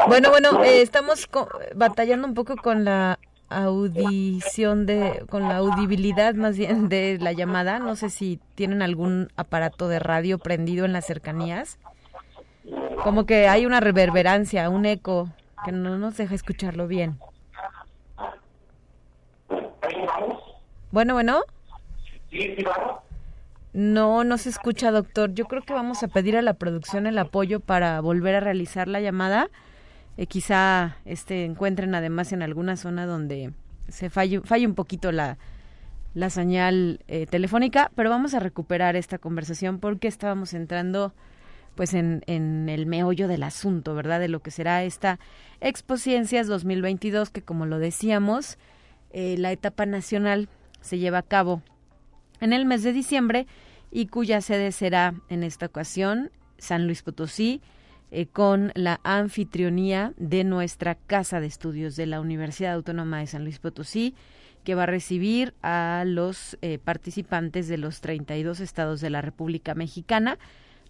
bueno, 0.08 0.30
bueno, 0.30 0.64
eh, 0.64 0.82
estamos 0.82 1.30
batallando 1.76 2.28
un 2.28 2.34
poco 2.34 2.56
con 2.56 2.84
la 2.84 3.20
audición 3.50 4.86
de, 4.86 5.26
con 5.30 5.44
la 5.44 5.58
audibilidad 5.58 6.34
más 6.36 6.58
bien 6.58 6.90
de 6.90 7.18
la 7.20 7.34
llamada. 7.34 7.80
No 7.80 7.96
sé 7.96 8.10
si 8.10 8.40
tienen 8.56 8.82
algún 8.82 9.30
aparato 9.36 9.88
de 9.88 10.00
radio 10.00 10.38
prendido 10.38 10.86
en 10.86 10.94
las 10.94 11.06
cercanías. 11.06 11.78
Como 13.04 13.26
que 13.26 13.48
hay 13.48 13.66
una 13.66 13.80
reverberancia, 13.80 14.70
un 14.70 14.86
eco 14.86 15.30
que 15.66 15.72
no 15.72 15.98
nos 15.98 16.18
deja 16.18 16.36
escucharlo 16.36 16.88
bien. 16.88 17.18
Bueno, 20.92 21.14
bueno. 21.14 21.42
No, 23.74 24.24
no 24.24 24.38
se 24.38 24.50
escucha, 24.50 24.92
doctor. 24.92 25.34
Yo 25.34 25.46
creo 25.46 25.62
que 25.62 25.74
vamos 25.74 26.04
a 26.04 26.08
pedir 26.08 26.36
a 26.38 26.42
la 26.42 26.56
producción 26.56 27.08
el 27.08 27.18
apoyo 27.18 27.60
para 27.60 28.02
volver 28.02 28.36
a 28.36 28.40
realizar 28.40 28.88
la 28.88 29.00
llamada. 29.00 29.50
Eh, 30.18 30.28
quizá 30.28 30.98
este 31.06 31.46
encuentren 31.46 31.96
además 31.96 32.32
en 32.34 32.42
alguna 32.42 32.76
zona 32.76 33.06
donde 33.06 33.54
se 33.88 34.10
falle, 34.10 34.42
falle 34.42 34.68
un 34.68 34.76
poquito 34.76 35.12
la, 35.12 35.38
la 36.14 36.30
señal 36.30 37.00
eh, 37.08 37.26
telefónica, 37.26 37.92
pero 37.96 38.10
vamos 38.10 38.34
a 38.34 38.40
recuperar 38.40 38.96
esta 38.96 39.18
conversación 39.18 39.80
porque 39.80 40.08
estábamos 40.08 40.54
entrando 40.54 41.14
pues 41.76 41.94
en, 41.94 42.24
en 42.28 42.68
el 42.68 42.86
meollo 42.86 43.28
del 43.28 43.44
asunto, 43.44 43.96
¿verdad? 43.96 44.20
De 44.20 44.28
lo 44.28 44.42
que 44.42 44.52
será 44.52 44.84
esta 44.84 45.20
Expo 45.62 45.98
Ciencias 45.98 46.48
2022 46.48 47.30
que 47.30 47.42
como 47.42 47.66
lo 47.66 47.80
decíamos, 47.80 48.58
eh, 49.12 49.36
la 49.38 49.52
etapa 49.52 49.86
nacional 49.86 50.50
se 50.82 50.98
lleva 50.98 51.20
a 51.20 51.24
cabo 51.24 51.62
en 52.42 52.54
el 52.54 52.66
mes 52.66 52.84
de 52.84 52.94
diciembre 52.94 53.48
y 53.92 54.08
cuya 54.08 54.42
sede 54.42 54.72
será 54.72 55.16
en 55.30 55.44
esta 55.44 55.68
ocasión 55.68 56.32
San 56.58 56.86
Luis 56.86 57.02
Potosí, 57.02 57.62
eh, 58.12 58.26
con 58.28 58.72
la 58.76 59.00
anfitrionía 59.04 60.14
de 60.18 60.44
nuestra 60.44 60.96
Casa 60.96 61.40
de 61.40 61.48
Estudios 61.48 61.96
de 61.96 62.06
la 62.06 62.22
Universidad 62.22 62.74
Autónoma 62.74 63.20
de 63.20 63.28
San 63.28 63.44
Luis 63.44 63.60
Potosí, 63.60 64.16
que 64.64 64.76
va 64.76 64.84
a 64.84 64.88
recibir 64.88 65.54
a 65.62 66.04
los 66.06 66.58
eh, 66.62 66.80
participantes 66.80 67.68
de 67.68 67.78
los 67.78 68.02
32 68.02 68.60
estados 68.60 69.02
de 69.02 69.10
la 69.10 69.22
República 69.22 69.76
Mexicana 69.76 70.38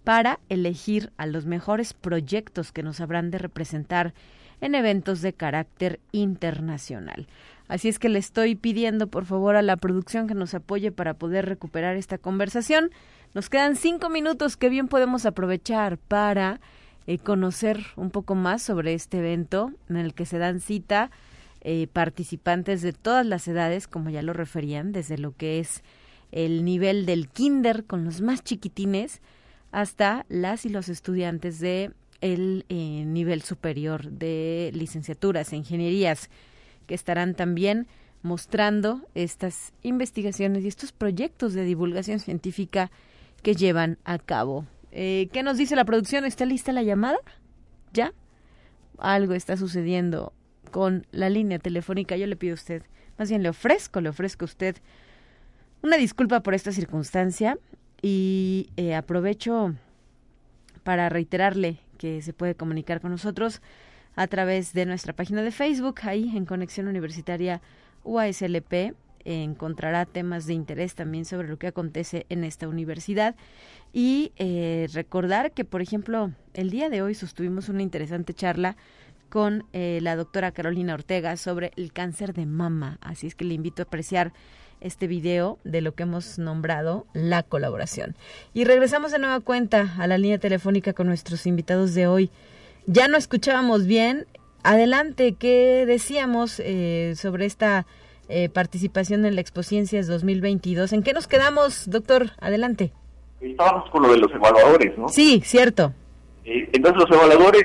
para 0.04 0.40
elegir 0.48 1.12
a 1.18 1.26
los 1.26 1.46
mejores 1.46 1.92
proyectos 1.92 2.72
que 2.72 2.82
nos 2.82 3.00
habrán 3.00 3.30
de 3.30 3.38
representar 3.38 4.14
en 4.60 4.74
eventos 4.74 5.22
de 5.22 5.32
carácter 5.32 6.00
internacional. 6.12 7.26
Así 7.68 7.88
es 7.88 7.98
que 7.98 8.08
le 8.08 8.18
estoy 8.18 8.56
pidiendo 8.56 9.06
por 9.06 9.24
favor 9.24 9.56
a 9.56 9.62
la 9.62 9.76
producción 9.76 10.26
que 10.26 10.34
nos 10.34 10.54
apoye 10.54 10.90
para 10.90 11.14
poder 11.14 11.46
recuperar 11.46 11.96
esta 11.96 12.18
conversación. 12.18 12.90
Nos 13.32 13.48
quedan 13.48 13.76
cinco 13.76 14.08
minutos 14.08 14.56
que 14.56 14.68
bien 14.68 14.88
podemos 14.88 15.24
aprovechar 15.24 15.96
para 15.98 16.60
eh, 17.06 17.18
conocer 17.18 17.84
un 17.96 18.10
poco 18.10 18.34
más 18.34 18.62
sobre 18.62 18.94
este 18.94 19.18
evento 19.18 19.72
en 19.88 19.96
el 19.96 20.14
que 20.14 20.26
se 20.26 20.38
dan 20.38 20.60
cita 20.60 21.10
eh, 21.62 21.88
participantes 21.92 22.82
de 22.82 22.92
todas 22.92 23.26
las 23.26 23.46
edades, 23.48 23.86
como 23.86 24.10
ya 24.10 24.22
lo 24.22 24.32
referían, 24.32 24.92
desde 24.92 25.18
lo 25.18 25.36
que 25.36 25.58
es 25.60 25.82
el 26.32 26.64
nivel 26.64 27.06
del 27.06 27.28
kinder 27.28 27.84
con 27.84 28.04
los 28.04 28.20
más 28.20 28.42
chiquitines 28.42 29.20
hasta 29.72 30.24
las 30.28 30.64
y 30.64 30.68
los 30.68 30.88
estudiantes 30.88 31.60
de 31.60 31.92
el 32.20 32.64
eh, 32.68 33.04
nivel 33.06 33.42
superior 33.42 34.10
de 34.10 34.70
licenciaturas 34.74 35.52
e 35.52 35.56
ingenierías 35.56 36.28
que 36.86 36.94
estarán 36.94 37.34
también 37.34 37.86
mostrando 38.22 39.00
estas 39.14 39.72
investigaciones 39.82 40.64
y 40.64 40.68
estos 40.68 40.92
proyectos 40.92 41.54
de 41.54 41.64
divulgación 41.64 42.20
científica 42.20 42.90
que 43.42 43.54
llevan 43.54 43.98
a 44.04 44.18
cabo. 44.18 44.66
Eh, 44.92 45.28
¿Qué 45.32 45.42
nos 45.42 45.56
dice 45.56 45.76
la 45.76 45.84
producción? 45.84 46.24
¿Está 46.24 46.44
lista 46.44 46.72
la 46.72 46.82
llamada? 46.82 47.18
¿Ya? 47.92 48.12
Algo 48.98 49.34
está 49.34 49.56
sucediendo 49.56 50.32
con 50.70 51.06
la 51.10 51.30
línea 51.30 51.58
telefónica. 51.58 52.16
Yo 52.16 52.26
le 52.26 52.36
pido 52.36 52.52
a 52.52 52.54
usted, 52.54 52.82
más 53.18 53.28
bien 53.28 53.42
le 53.42 53.48
ofrezco, 53.48 54.00
le 54.00 54.08
ofrezco 54.08 54.44
a 54.44 54.46
usted 54.46 54.76
una 55.82 55.96
disculpa 55.96 56.40
por 56.40 56.54
esta 56.54 56.72
circunstancia 56.72 57.58
y 58.02 58.70
eh, 58.76 58.94
aprovecho 58.94 59.74
para 60.82 61.08
reiterarle 61.08 61.78
que 61.98 62.22
se 62.22 62.32
puede 62.32 62.54
comunicar 62.54 63.00
con 63.00 63.10
nosotros 63.10 63.60
a 64.16 64.26
través 64.26 64.72
de 64.72 64.86
nuestra 64.86 65.12
página 65.12 65.42
de 65.42 65.50
Facebook, 65.50 66.00
ahí 66.02 66.36
en 66.36 66.44
Conexión 66.44 66.88
Universitaria 66.88 67.60
UASLP. 68.04 68.94
Encontrará 69.24 70.06
temas 70.06 70.46
de 70.46 70.54
interés 70.54 70.94
también 70.94 71.24
sobre 71.24 71.48
lo 71.48 71.58
que 71.58 71.66
acontece 71.66 72.26
en 72.28 72.44
esta 72.44 72.68
universidad 72.68 73.34
y 73.92 74.32
eh, 74.36 74.88
recordar 74.92 75.52
que, 75.52 75.64
por 75.64 75.82
ejemplo, 75.82 76.32
el 76.54 76.70
día 76.70 76.88
de 76.88 77.02
hoy 77.02 77.14
sostuvimos 77.14 77.68
una 77.68 77.82
interesante 77.82 78.34
charla 78.34 78.76
con 79.28 79.64
eh, 79.72 80.00
la 80.02 80.16
doctora 80.16 80.52
Carolina 80.52 80.94
Ortega 80.94 81.36
sobre 81.36 81.72
el 81.76 81.92
cáncer 81.92 82.34
de 82.34 82.46
mama. 82.46 82.98
Así 83.00 83.26
es 83.26 83.34
que 83.34 83.44
le 83.44 83.54
invito 83.54 83.82
a 83.82 83.84
apreciar 83.84 84.32
este 84.80 85.06
video 85.06 85.58
de 85.64 85.80
lo 85.80 85.94
que 85.94 86.02
hemos 86.02 86.38
nombrado 86.38 87.06
la 87.12 87.42
colaboración. 87.42 88.16
Y 88.54 88.64
regresamos 88.64 89.12
de 89.12 89.18
nueva 89.18 89.40
cuenta 89.40 89.94
a 89.98 90.06
la 90.06 90.18
línea 90.18 90.38
telefónica 90.38 90.92
con 90.92 91.06
nuestros 91.06 91.46
invitados 91.46 91.94
de 91.94 92.06
hoy. 92.06 92.30
Ya 92.86 93.08
no 93.08 93.16
escuchábamos 93.16 93.86
bien. 93.86 94.26
Adelante, 94.62 95.34
¿qué 95.38 95.84
decíamos 95.86 96.60
eh, 96.60 97.14
sobre 97.16 97.46
esta 97.46 97.86
eh, 98.30 98.48
participación 98.48 99.24
en 99.26 99.34
la 99.34 99.40
Expociencias 99.40 100.06
2022? 100.06 100.92
¿En 100.92 101.02
qué 101.02 101.12
nos 101.12 101.26
quedamos, 101.26 101.90
doctor? 101.90 102.30
Adelante. 102.40 102.92
Estábamos 103.40 103.90
con 103.90 104.02
lo 104.02 104.12
de 104.12 104.18
los 104.18 104.32
evaluadores, 104.32 104.96
¿no? 104.96 105.08
Sí, 105.08 105.42
cierto. 105.44 105.92
Eh, 106.44 106.68
entonces 106.72 107.02
los 107.08 107.10
evaluadores 107.10 107.64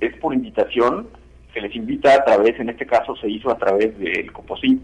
es 0.00 0.16
por 0.20 0.34
invitación, 0.34 1.08
se 1.52 1.60
les 1.60 1.74
invita 1.74 2.14
a 2.14 2.24
través, 2.24 2.58
en 2.60 2.68
este 2.68 2.86
caso 2.86 3.16
se 3.16 3.28
hizo 3.28 3.50
a 3.50 3.58
través 3.58 3.98
del 3.98 4.30
COPOSIT, 4.32 4.80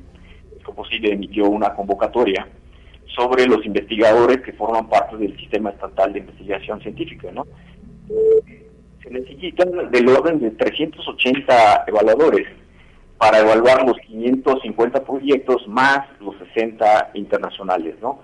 posible 0.75 1.13
emitió 1.13 1.49
una 1.49 1.75
convocatoria 1.75 2.47
sobre 3.15 3.47
los 3.47 3.65
investigadores 3.65 4.41
que 4.41 4.53
forman 4.53 4.89
parte 4.89 5.17
del 5.17 5.37
sistema 5.37 5.71
estatal 5.71 6.13
de 6.13 6.21
investigación 6.21 6.81
científica, 6.81 7.31
¿no? 7.33 7.47
Se 9.03 9.11
necesitan 9.11 9.91
del 9.91 10.09
orden 10.09 10.41
de 10.41 10.51
380 10.53 11.85
evaluadores 11.89 12.47
para 13.23 13.39
evaluar 13.39 13.87
los 13.87 13.97
550 14.01 15.05
proyectos 15.05 15.69
más 15.69 16.01
los 16.19 16.35
60 16.55 17.13
internacionales, 17.15 17.95
¿no? 18.03 18.19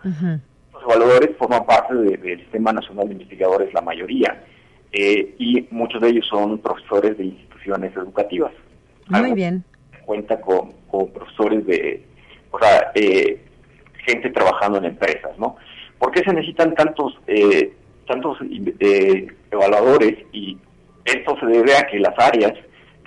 Los 0.72 0.82
evaluadores 0.82 1.36
forman 1.38 1.64
parte 1.66 1.94
del 1.94 2.40
Sistema 2.40 2.72
Nacional 2.72 3.06
de 3.06 3.12
Investigadores, 3.12 3.72
la 3.72 3.80
mayoría, 3.80 4.42
eh, 4.90 5.36
y 5.38 5.68
muchos 5.70 6.02
de 6.02 6.08
ellos 6.08 6.26
son 6.26 6.58
profesores 6.58 7.16
de 7.16 7.26
instituciones 7.26 7.94
educativas. 7.94 8.50
Muy 9.06 9.34
bien. 9.34 9.62
Cuenta 10.04 10.40
con 10.40 10.72
profesores 11.12 11.64
de 11.64 12.04
o 12.50 12.58
sea, 12.58 12.90
eh, 12.96 13.40
gente 14.04 14.30
trabajando 14.30 14.78
en 14.78 14.86
empresas, 14.86 15.38
¿no? 15.38 15.54
¿Por 16.00 16.10
qué 16.10 16.24
se 16.24 16.32
necesitan 16.32 16.74
tantos, 16.74 17.16
eh, 17.28 17.72
tantos 18.04 18.36
eh, 18.80 19.28
evaluadores? 19.52 20.16
Y 20.32 20.58
esto 21.04 21.36
se 21.38 21.46
debe 21.46 21.76
a 21.76 21.86
que 21.86 22.00
las 22.00 22.18
áreas 22.18 22.52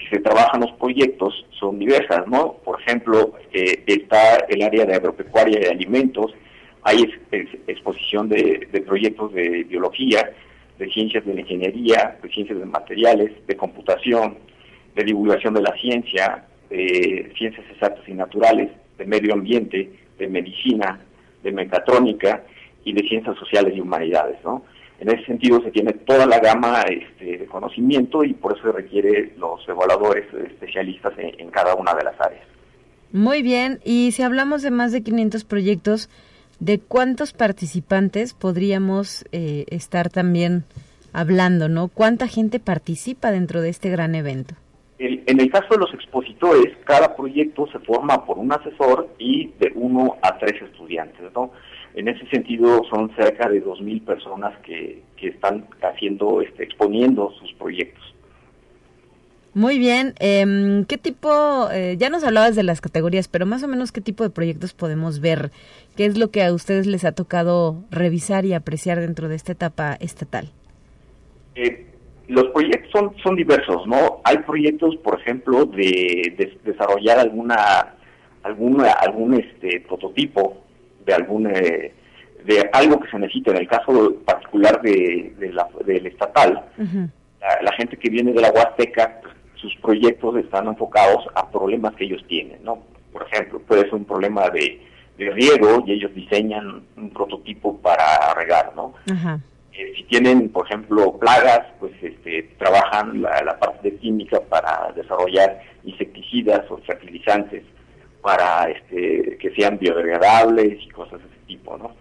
que 0.02 0.18
se 0.18 0.22
trabajan 0.22 0.62
los 0.62 0.72
proyectos 0.74 1.46
son 1.60 1.80
diversas, 1.80 2.28
¿no? 2.28 2.54
Por 2.64 2.82
ejemplo, 2.82 3.34
está 3.52 4.38
el 4.50 4.62
área 4.62 4.86
de 4.86 4.96
agropecuaria 4.96 5.60
y 5.62 5.66
alimentos, 5.66 6.34
hay 6.84 7.14
exposición 7.68 8.28
de, 8.30 8.68
de 8.72 8.82
proyectos 8.82 9.34
de 9.34 9.64
biología, 9.64 10.32
de 10.80 10.90
ciencias 10.92 11.26
de 11.26 11.36
la 11.36 11.42
ingeniería, 11.42 12.18
de 12.22 12.30
ciencias 12.30 12.58
de 12.58 12.66
materiales, 12.66 13.32
de 13.46 13.56
computación, 13.56 14.38
de 14.96 15.04
divulgación 15.04 15.54
de 15.54 15.62
la 15.62 15.74
ciencia, 15.78 16.46
de 16.70 17.32
ciencias 17.38 17.66
exactas 17.70 18.08
y 18.08 18.14
naturales, 18.14 18.70
de 18.98 19.06
medio 19.06 19.34
ambiente, 19.34 19.92
de 20.18 20.28
medicina, 20.28 21.00
de 21.44 21.52
mecatrónica 21.52 22.44
y 22.84 22.94
de 22.94 23.08
ciencias 23.08 23.38
sociales 23.38 23.74
y 23.76 23.82
humanidades, 23.82 24.38
¿no? 24.44 24.64
En 25.02 25.10
ese 25.10 25.26
sentido 25.26 25.60
se 25.64 25.72
tiene 25.72 25.94
toda 25.94 26.28
la 26.28 26.38
gama 26.38 26.84
este, 26.84 27.40
de 27.40 27.46
conocimiento 27.48 28.24
y 28.24 28.34
por 28.34 28.54
eso 28.54 28.68
se 28.68 28.72
requiere 28.72 29.34
los 29.36 29.68
evaluadores 29.68 30.32
especialistas 30.32 31.14
en, 31.18 31.50
cada 31.50 31.74
una 31.74 31.96
de 31.96 32.04
las 32.04 32.22
áreas. 32.22 32.46
Muy 33.12 33.42
bien, 33.42 33.80
y 33.84 34.12
si 34.12 34.22
hablamos 34.22 34.62
de 34.62 34.70
más 34.70 34.92
de 34.92 35.02
500 35.02 35.44
proyectos, 35.44 36.08
¿de 36.60 36.80
cuántos 36.80 37.34
participantes 37.34 38.36
podríamos 38.36 39.26
eh, 39.32 39.66
estar 39.72 40.12
también 40.12 40.66
hablando, 41.14 41.68
no? 41.68 41.88
¿Cuánta 41.88 42.28
gente 42.28 42.60
participa 42.60 43.32
dentro 43.32 43.60
de 43.62 43.70
este 43.70 43.90
gran 43.90 44.14
evento? 44.14 44.54
en 45.04 45.40
el 45.40 45.50
caso 45.50 45.66
de 45.72 45.80
los 45.80 45.92
expositores, 45.96 46.78
cada 46.84 47.16
proyecto 47.16 47.66
se 47.72 47.80
forma 47.80 48.24
por 48.24 48.38
un 48.38 48.54
asesor 48.54 49.10
y 49.18 49.48
de 49.60 49.72
uno 49.74 50.18
a 50.22 50.38
tres 50.38 50.62
estudiantes. 50.62 51.22
¿no? 51.34 51.52
En 51.94 52.08
ese 52.08 52.26
sentido, 52.28 52.84
son 52.90 53.14
cerca 53.16 53.50
de 53.50 53.64
2.000 53.64 54.06
personas 54.06 54.58
que, 54.60 55.02
que 55.18 55.28
están 55.28 55.68
haciendo, 55.82 56.42
este, 56.42 56.64
exponiendo 56.64 57.32
sus 57.40 57.54
proyectos. 57.54 58.12
Muy 59.54 59.80
bien. 59.80 60.14
Eh, 60.20 60.86
¿Qué 60.88 60.98
tipo, 60.98 61.70
eh, 61.72 61.96
ya 61.98 62.10
nos 62.10 62.24
hablabas 62.24 62.56
de 62.56 62.64
las 62.64 62.80
categorías, 62.80 63.28
pero 63.28 63.46
más 63.46 63.64
o 63.64 63.68
menos 63.68 63.92
qué 63.92 64.00
tipo 64.00 64.24
de 64.24 64.30
proyectos 64.30 64.74
podemos 64.74 65.20
ver? 65.20 65.52
¿Qué 65.98 66.06
es 66.06 66.18
lo 66.18 66.32
que 66.32 66.44
a 66.44 66.54
ustedes 66.54 66.88
les 66.88 67.04
ha 67.04 67.12
tocado 67.12 67.84
revisar 67.92 68.46
y 68.46 68.54
apreciar 68.54 69.02
dentro 69.02 69.28
de 69.28 69.36
esta 69.36 69.52
etapa 69.52 69.96
estatal? 70.00 70.50
Eh, 71.56 71.86
los 72.30 72.46
proyectos 72.54 72.90
son, 72.92 73.14
son 73.22 73.36
diversos, 73.36 73.86
¿no? 73.88 74.22
Hay 74.24 74.38
proyectos, 74.38 74.96
por 74.98 75.20
ejemplo, 75.20 75.66
de, 75.66 76.54
desarrollar 76.64 77.20
alguna, 77.20 77.96
alguna, 78.44 78.92
algún 78.94 79.34
este 79.34 79.82
prototipo 79.82 80.64
de 81.06 81.14
algún 81.14 81.48
eh, 81.48 81.94
de 82.46 82.70
algo 82.74 83.00
que 83.00 83.10
se 83.10 83.20
necesita. 83.20 83.52
En 83.52 83.58
el 83.58 83.68
caso 83.68 84.16
particular 84.26 84.82
de, 84.82 85.34
la, 85.54 85.68
del 85.86 86.08
estatal, 86.08 86.66
la, 87.40 87.72
gente 87.74 87.98
que 87.98 88.10
viene 88.10 88.34
de 88.34 88.42
la 88.42 88.52
Huasteca, 88.52 89.20
pues, 89.22 89.36
sus 89.56 89.76
proyectos 89.76 90.38
están 90.38 90.68
enfocados 90.68 91.26
a 91.36 91.50
problemas 91.50 91.94
que 91.96 92.06
ellos 92.06 92.24
tienen, 92.28 92.64
¿no? 92.64 92.80
Por 93.14 93.28
ejemplo, 93.32 93.60
puede 93.60 93.84
ser 93.84 93.96
un 93.96 94.06
problema 94.06 94.50
de, 94.50 94.82
de 95.18 95.30
riego 95.30 95.84
y 95.86 95.94
ellos 95.94 96.14
diseñan 96.16 96.84
un 96.98 97.10
prototipo 97.12 97.78
para 97.78 98.34
regar, 98.34 98.74
¿no? 98.76 98.94
Eh, 99.74 99.94
si 99.96 100.04
tienen, 100.04 100.50
por 100.50 100.66
ejemplo, 100.66 101.18
plagas, 101.18 101.62
pues 101.80 101.94
este, 102.02 102.44
trabajan 102.58 103.22
la, 103.22 103.58
parte 103.60 103.92
de 103.92 103.98
química 103.98 104.40
para 104.50 104.92
desarrollar 104.96 105.62
insecticidas 105.84 106.70
o 106.70 106.78
fertilizantes 106.78 107.64
para 108.22 108.70
este, 108.70 109.38
que 109.38 109.52
sean 109.56 109.78
biodegradables 109.80 110.84
y 110.84 110.90
cosas 110.90 111.20
de 111.20 111.28
ese 111.28 111.46
tipo, 111.48 111.78
¿no? 111.78 111.96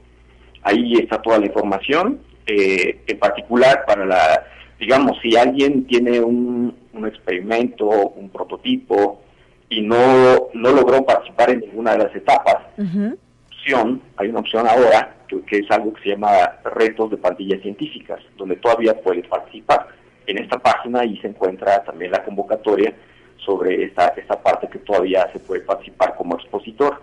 Ahí 0.65 0.95
está 0.95 1.23
toda 1.23 1.39
la 1.39 1.47
información, 1.47 2.23
eh, 2.45 3.03
en 3.07 3.19
particular 3.21 3.85
para 3.87 4.05
la, 4.05 4.49
digamos, 4.81 5.17
si 5.23 5.37
alguien 5.37 5.87
tiene 5.87 6.19
un, 6.19 6.75
experimento, 7.07 7.89
un 7.89 8.31
prototipo 8.31 9.23
y 9.73 9.81
no, 9.81 10.51
no 10.53 10.71
logró 10.71 11.03
participar 11.05 11.51
en 11.51 11.61
ninguna 11.61 11.93
de 11.93 12.05
las 12.05 12.15
etapas, 12.15 12.59
opción, 13.63 14.03
hay 14.17 14.29
una 14.29 14.41
opción 14.41 14.67
ahora 14.69 15.15
que, 15.47 15.59
es 15.59 15.71
algo 15.71 15.95
que 15.95 16.03
se 16.03 16.09
llama 16.11 16.29
retos 16.65 17.11
de 17.11 17.17
pandillas 17.17 17.63
científicas, 17.63 18.21
donde 18.37 18.57
todavía 18.57 18.95
puede 19.01 19.23
participar. 19.23 19.89
En 20.27 20.39
esta 20.39 20.59
página 20.59 21.01
ahí 21.01 21.17
se 21.19 21.29
encuentra 21.29 21.83
también 21.85 22.11
la 22.11 22.23
convocatoria 22.23 22.93
sobre 23.39 23.85
esta, 23.85 24.09
esta 24.09 24.41
parte 24.43 24.69
que 24.69 24.79
todavía 24.81 25.27
se 25.33 25.39
puede 25.39 25.63
participar 25.63 26.17
como 26.17 26.35
expositor, 26.37 27.03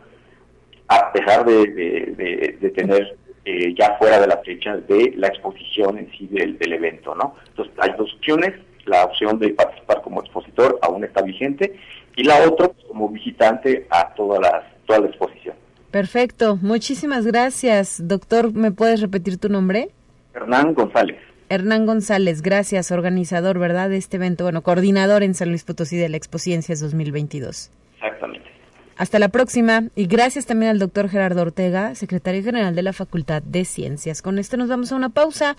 a 0.87 1.11
pesar 1.11 1.45
de, 1.45 2.71
tener 2.75 3.17
eh, 3.45 3.73
ya 3.77 3.97
fuera 3.97 4.19
de 4.19 4.27
la 4.27 4.37
fecha 4.37 4.77
de 4.77 5.13
la 5.15 5.27
exposición 5.27 5.97
en 5.97 6.11
sí 6.11 6.27
del, 6.27 6.71
evento, 6.71 7.15
¿no? 7.15 7.35
Entonces 7.47 7.73
hay 7.79 7.91
dos 7.97 8.13
opciones, 8.13 8.53
la 8.85 9.05
opción 9.05 9.39
de 9.39 9.49
participar 9.49 10.01
como 10.01 10.21
expositor 10.21 10.77
aún 10.81 11.03
está 11.03 11.21
vigente 11.21 11.75
y 12.19 12.23
la 12.23 12.37
otra 12.45 12.67
pues, 12.67 12.85
como 12.85 13.07
visitante 13.07 13.87
a 13.89 14.13
todas 14.13 14.41
las, 14.41 14.63
toda 14.85 14.99
la 14.99 15.07
exposición. 15.07 15.55
Perfecto, 15.89 16.57
muchísimas 16.61 17.25
gracias. 17.25 18.01
Doctor, 18.05 18.53
¿me 18.53 18.71
puedes 18.71 18.99
repetir 18.99 19.37
tu 19.37 19.47
nombre? 19.47 19.89
Hernán 20.33 20.73
González. 20.73 21.17
Hernán 21.47 21.85
González, 21.85 22.41
gracias, 22.41 22.91
organizador, 22.91 23.57
¿verdad? 23.57 23.89
De 23.89 23.95
este 23.95 24.17
evento, 24.17 24.43
bueno, 24.43 24.61
coordinador 24.61 25.23
en 25.23 25.33
San 25.33 25.47
Luis 25.49 25.63
Potosí 25.63 25.95
de 25.95 26.09
la 26.09 26.17
Expo 26.17 26.39
Ciencias 26.39 26.81
2022. 26.81 27.71
Exactamente. 27.95 28.49
Hasta 28.97 29.17
la 29.17 29.29
próxima 29.29 29.83
y 29.95 30.07
gracias 30.07 30.45
también 30.45 30.71
al 30.71 30.79
doctor 30.79 31.07
Gerardo 31.07 31.41
Ortega, 31.41 31.95
secretario 31.95 32.43
general 32.43 32.75
de 32.75 32.83
la 32.83 32.91
Facultad 32.91 33.41
de 33.41 33.63
Ciencias. 33.63 34.21
Con 34.21 34.39
esto 34.39 34.57
nos 34.57 34.67
vamos 34.67 34.91
a 34.91 34.97
una 34.97 35.07
pausa, 35.07 35.55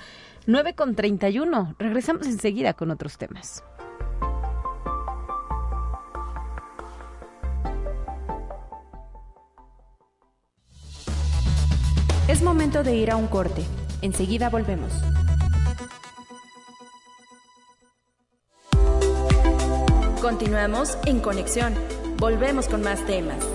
9 0.47 0.75
con 0.75 0.95
31. 0.95 1.75
Regresamos 1.79 2.27
enseguida 2.27 2.75
con 2.75 2.91
otros 2.91 3.17
temas. 3.17 3.65
Es 12.41 12.45
momento 12.45 12.83
de 12.83 12.97
ir 12.97 13.11
a 13.11 13.17
un 13.17 13.27
corte. 13.27 13.63
Enseguida 14.01 14.49
volvemos. 14.49 14.91
Continuamos 20.23 20.97
en 21.05 21.21
conexión. 21.21 21.75
Volvemos 22.17 22.67
con 22.67 22.81
más 22.81 23.05
temas. 23.05 23.47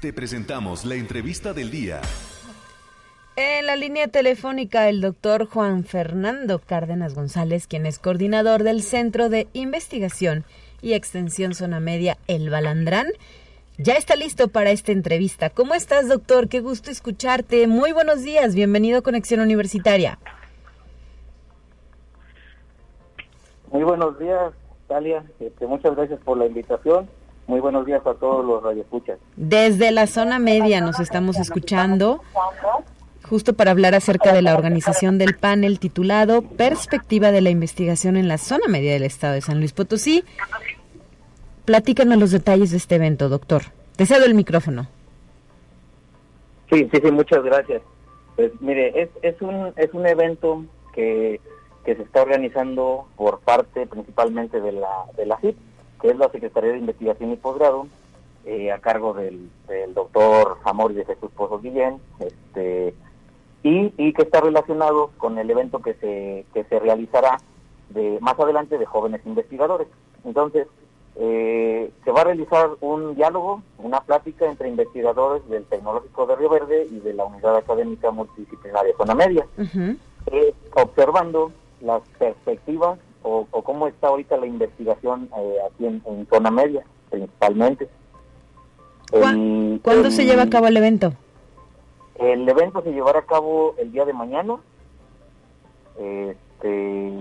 Te 0.00 0.14
presentamos 0.14 0.86
la 0.86 0.94
entrevista 0.94 1.52
del 1.52 1.70
día. 1.70 2.00
En 3.36 3.66
la 3.66 3.76
línea 3.76 4.08
telefónica, 4.08 4.88
el 4.88 5.02
doctor 5.02 5.46
Juan 5.46 5.84
Fernando 5.84 6.58
Cárdenas 6.58 7.14
González, 7.14 7.66
quien 7.66 7.84
es 7.84 7.98
coordinador 7.98 8.62
del 8.62 8.82
Centro 8.82 9.28
de 9.28 9.46
Investigación 9.52 10.46
y 10.80 10.94
Extensión 10.94 11.54
Zona 11.54 11.80
Media 11.80 12.16
El 12.28 12.48
Balandrán 12.48 13.08
ya 13.82 13.94
está 13.94 14.16
listo 14.16 14.48
para 14.48 14.70
esta 14.70 14.92
entrevista. 14.92 15.50
¿Cómo 15.50 15.74
estás, 15.74 16.08
doctor? 16.08 16.48
Qué 16.48 16.60
gusto 16.60 16.90
escucharte. 16.90 17.66
Muy 17.66 17.92
buenos 17.92 18.22
días. 18.22 18.54
Bienvenido 18.54 18.98
a 18.98 19.02
Conexión 19.02 19.40
Universitaria. 19.40 20.18
Muy 23.70 23.82
buenos 23.82 24.18
días, 24.18 24.52
Talia. 24.86 25.24
Este, 25.40 25.66
muchas 25.66 25.96
gracias 25.96 26.20
por 26.20 26.36
la 26.36 26.46
invitación. 26.46 27.08
Muy 27.46 27.60
buenos 27.60 27.84
días 27.86 28.06
a 28.06 28.14
todos 28.14 28.44
los 28.44 28.62
radioescuchas. 28.62 29.18
Desde 29.36 29.90
la 29.90 30.06
zona 30.06 30.38
media 30.38 30.80
nos 30.80 31.00
estamos 31.00 31.38
escuchando, 31.38 32.22
justo 33.28 33.54
para 33.54 33.72
hablar 33.72 33.94
acerca 33.94 34.32
de 34.32 34.42
la 34.42 34.54
organización 34.54 35.18
del 35.18 35.36
panel 35.36 35.80
titulado 35.80 36.42
Perspectiva 36.42 37.32
de 37.32 37.40
la 37.40 37.50
investigación 37.50 38.16
en 38.16 38.28
la 38.28 38.38
zona 38.38 38.68
media 38.68 38.92
del 38.92 39.02
estado 39.02 39.34
de 39.34 39.40
San 39.40 39.58
Luis 39.58 39.72
Potosí, 39.72 40.24
Platícanos 41.64 42.18
los 42.18 42.30
detalles 42.32 42.72
de 42.72 42.76
este 42.76 42.96
evento, 42.96 43.28
doctor. 43.28 43.62
Te 43.96 44.06
cedo 44.06 44.24
el 44.24 44.34
micrófono. 44.34 44.88
Sí, 46.70 46.88
sí, 46.92 47.00
sí, 47.02 47.10
muchas 47.10 47.44
gracias. 47.44 47.82
Pues 48.34 48.50
mire, 48.60 49.00
es, 49.00 49.10
es, 49.22 49.40
un, 49.42 49.72
es 49.76 49.92
un 49.92 50.06
evento 50.06 50.64
que, 50.94 51.40
que 51.84 51.94
se 51.94 52.02
está 52.02 52.22
organizando 52.22 53.06
por 53.16 53.40
parte 53.40 53.86
principalmente 53.86 54.60
de 54.60 54.72
la, 54.72 55.04
de 55.16 55.26
la 55.26 55.38
CIP, 55.38 55.56
que 56.00 56.08
es 56.08 56.16
la 56.16 56.30
Secretaría 56.30 56.72
de 56.72 56.78
Investigación 56.78 57.32
y 57.32 57.36
Posgrado, 57.36 57.86
eh, 58.44 58.72
a 58.72 58.78
cargo 58.80 59.12
del, 59.12 59.48
del 59.68 59.94
doctor 59.94 60.58
Amor 60.64 60.94
de 60.94 61.04
Jesús 61.04 61.30
Pozos 61.36 61.62
Guillén, 61.62 62.00
este, 62.18 62.94
y, 63.62 63.92
y 63.96 64.12
que 64.12 64.22
está 64.22 64.40
relacionado 64.40 65.12
con 65.18 65.38
el 65.38 65.48
evento 65.48 65.80
que 65.80 65.94
se, 65.94 66.44
que 66.52 66.64
se 66.64 66.80
realizará 66.80 67.38
de 67.90 68.18
más 68.20 68.38
adelante 68.40 68.78
de 68.78 68.86
jóvenes 68.86 69.20
investigadores. 69.24 69.86
Entonces, 70.24 70.66
eh, 71.16 71.90
se 72.04 72.10
va 72.10 72.22
a 72.22 72.24
realizar 72.24 72.70
un 72.80 73.14
diálogo, 73.14 73.62
una 73.78 74.00
plática 74.00 74.46
entre 74.46 74.68
investigadores 74.68 75.46
del 75.48 75.64
Tecnológico 75.64 76.26
de 76.26 76.36
Río 76.36 76.48
Verde 76.48 76.86
y 76.90 77.00
de 77.00 77.12
la 77.12 77.24
Unidad 77.24 77.56
Académica 77.56 78.10
Multidisciplinaria 78.10 78.96
Zona 78.96 79.14
Media, 79.14 79.46
eh, 80.26 80.54
observando 80.74 81.52
las 81.82 82.02
perspectivas 82.18 82.98
o, 83.22 83.46
cómo 83.62 83.86
está 83.86 84.08
ahorita 84.08 84.36
la 84.36 84.46
investigación 84.46 85.28
eh, 85.36 85.56
aquí 85.70 85.86
en, 85.86 86.26
Zona 86.30 86.50
Media, 86.50 86.82
principalmente. 87.10 87.88
¿Cuándo 89.10 90.10
se 90.10 90.24
lleva 90.24 90.42
a 90.44 90.50
cabo 90.50 90.66
el 90.66 90.76
evento? 90.76 91.12
El 92.14 92.48
evento 92.48 92.82
se 92.82 92.92
llevará 92.92 93.20
a 93.20 93.26
cabo 93.26 93.74
el 93.78 93.92
día 93.92 94.04
de 94.04 94.12
mañana. 94.12 94.56
Este, 95.98 97.12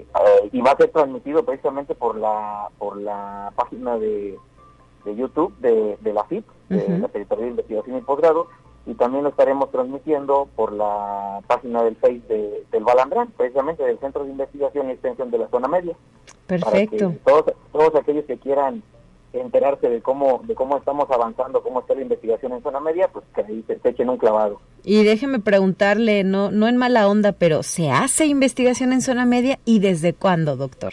eh, 0.00 0.48
y 0.52 0.60
va 0.60 0.72
a 0.72 0.76
ser 0.76 0.90
transmitido 0.90 1.44
precisamente 1.44 1.94
por 1.94 2.16
la 2.16 2.68
por 2.78 2.96
la 2.96 3.52
página 3.56 3.98
de, 3.98 4.38
de 5.04 5.16
YouTube 5.16 5.56
de, 5.58 6.12
la 6.12 6.24
FIP, 6.24 6.44
de 6.68 6.98
la 6.98 7.06
Secretaría 7.08 7.44
de 7.44 7.50
Investigación 7.50 7.96
y 7.96 8.00
Posgrado, 8.00 8.46
y 8.86 8.94
también 8.94 9.24
lo 9.24 9.30
estaremos 9.30 9.70
transmitiendo 9.70 10.48
por 10.56 10.72
la 10.72 11.40
página 11.46 11.82
del 11.82 11.96
Face 11.96 12.22
del 12.70 12.84
Balandrán, 12.84 13.28
precisamente 13.36 13.84
del 13.84 13.98
Centro 13.98 14.24
de 14.24 14.30
Investigación 14.30 14.88
y 14.88 14.92
Extensión 14.92 15.30
de 15.30 15.38
la 15.38 15.48
Zona 15.48 15.68
Media. 15.68 15.96
Perfecto. 16.46 17.14
todos, 17.24 17.44
todos 17.72 17.94
aquellos 17.94 18.24
que 18.24 18.38
quieran 18.38 18.82
enterarse 19.32 19.88
de 19.88 20.00
cómo 20.00 20.40
de 20.44 20.54
cómo 20.54 20.76
estamos 20.76 21.10
avanzando, 21.10 21.62
cómo 21.62 21.80
está 21.80 21.94
la 21.94 22.02
investigación 22.02 22.52
en 22.52 22.62
zona 22.62 22.80
media, 22.80 23.08
pues 23.08 23.24
que 23.34 23.42
ahí 23.42 23.64
se, 23.66 23.78
echen 23.88 24.10
un 24.10 24.18
clavado. 24.18 24.60
Y 24.82 25.04
déjeme 25.04 25.40
preguntarle, 25.40 26.24
no 26.24 26.50
no 26.50 26.68
en 26.68 26.76
mala 26.76 27.08
onda, 27.08 27.32
pero 27.32 27.62
¿se 27.62 27.90
hace 27.90 28.26
investigación 28.26 28.92
en 28.92 29.02
zona 29.02 29.26
media 29.26 29.58
y 29.64 29.78
desde 29.78 30.14
cuándo, 30.14 30.56
doctor? 30.56 30.92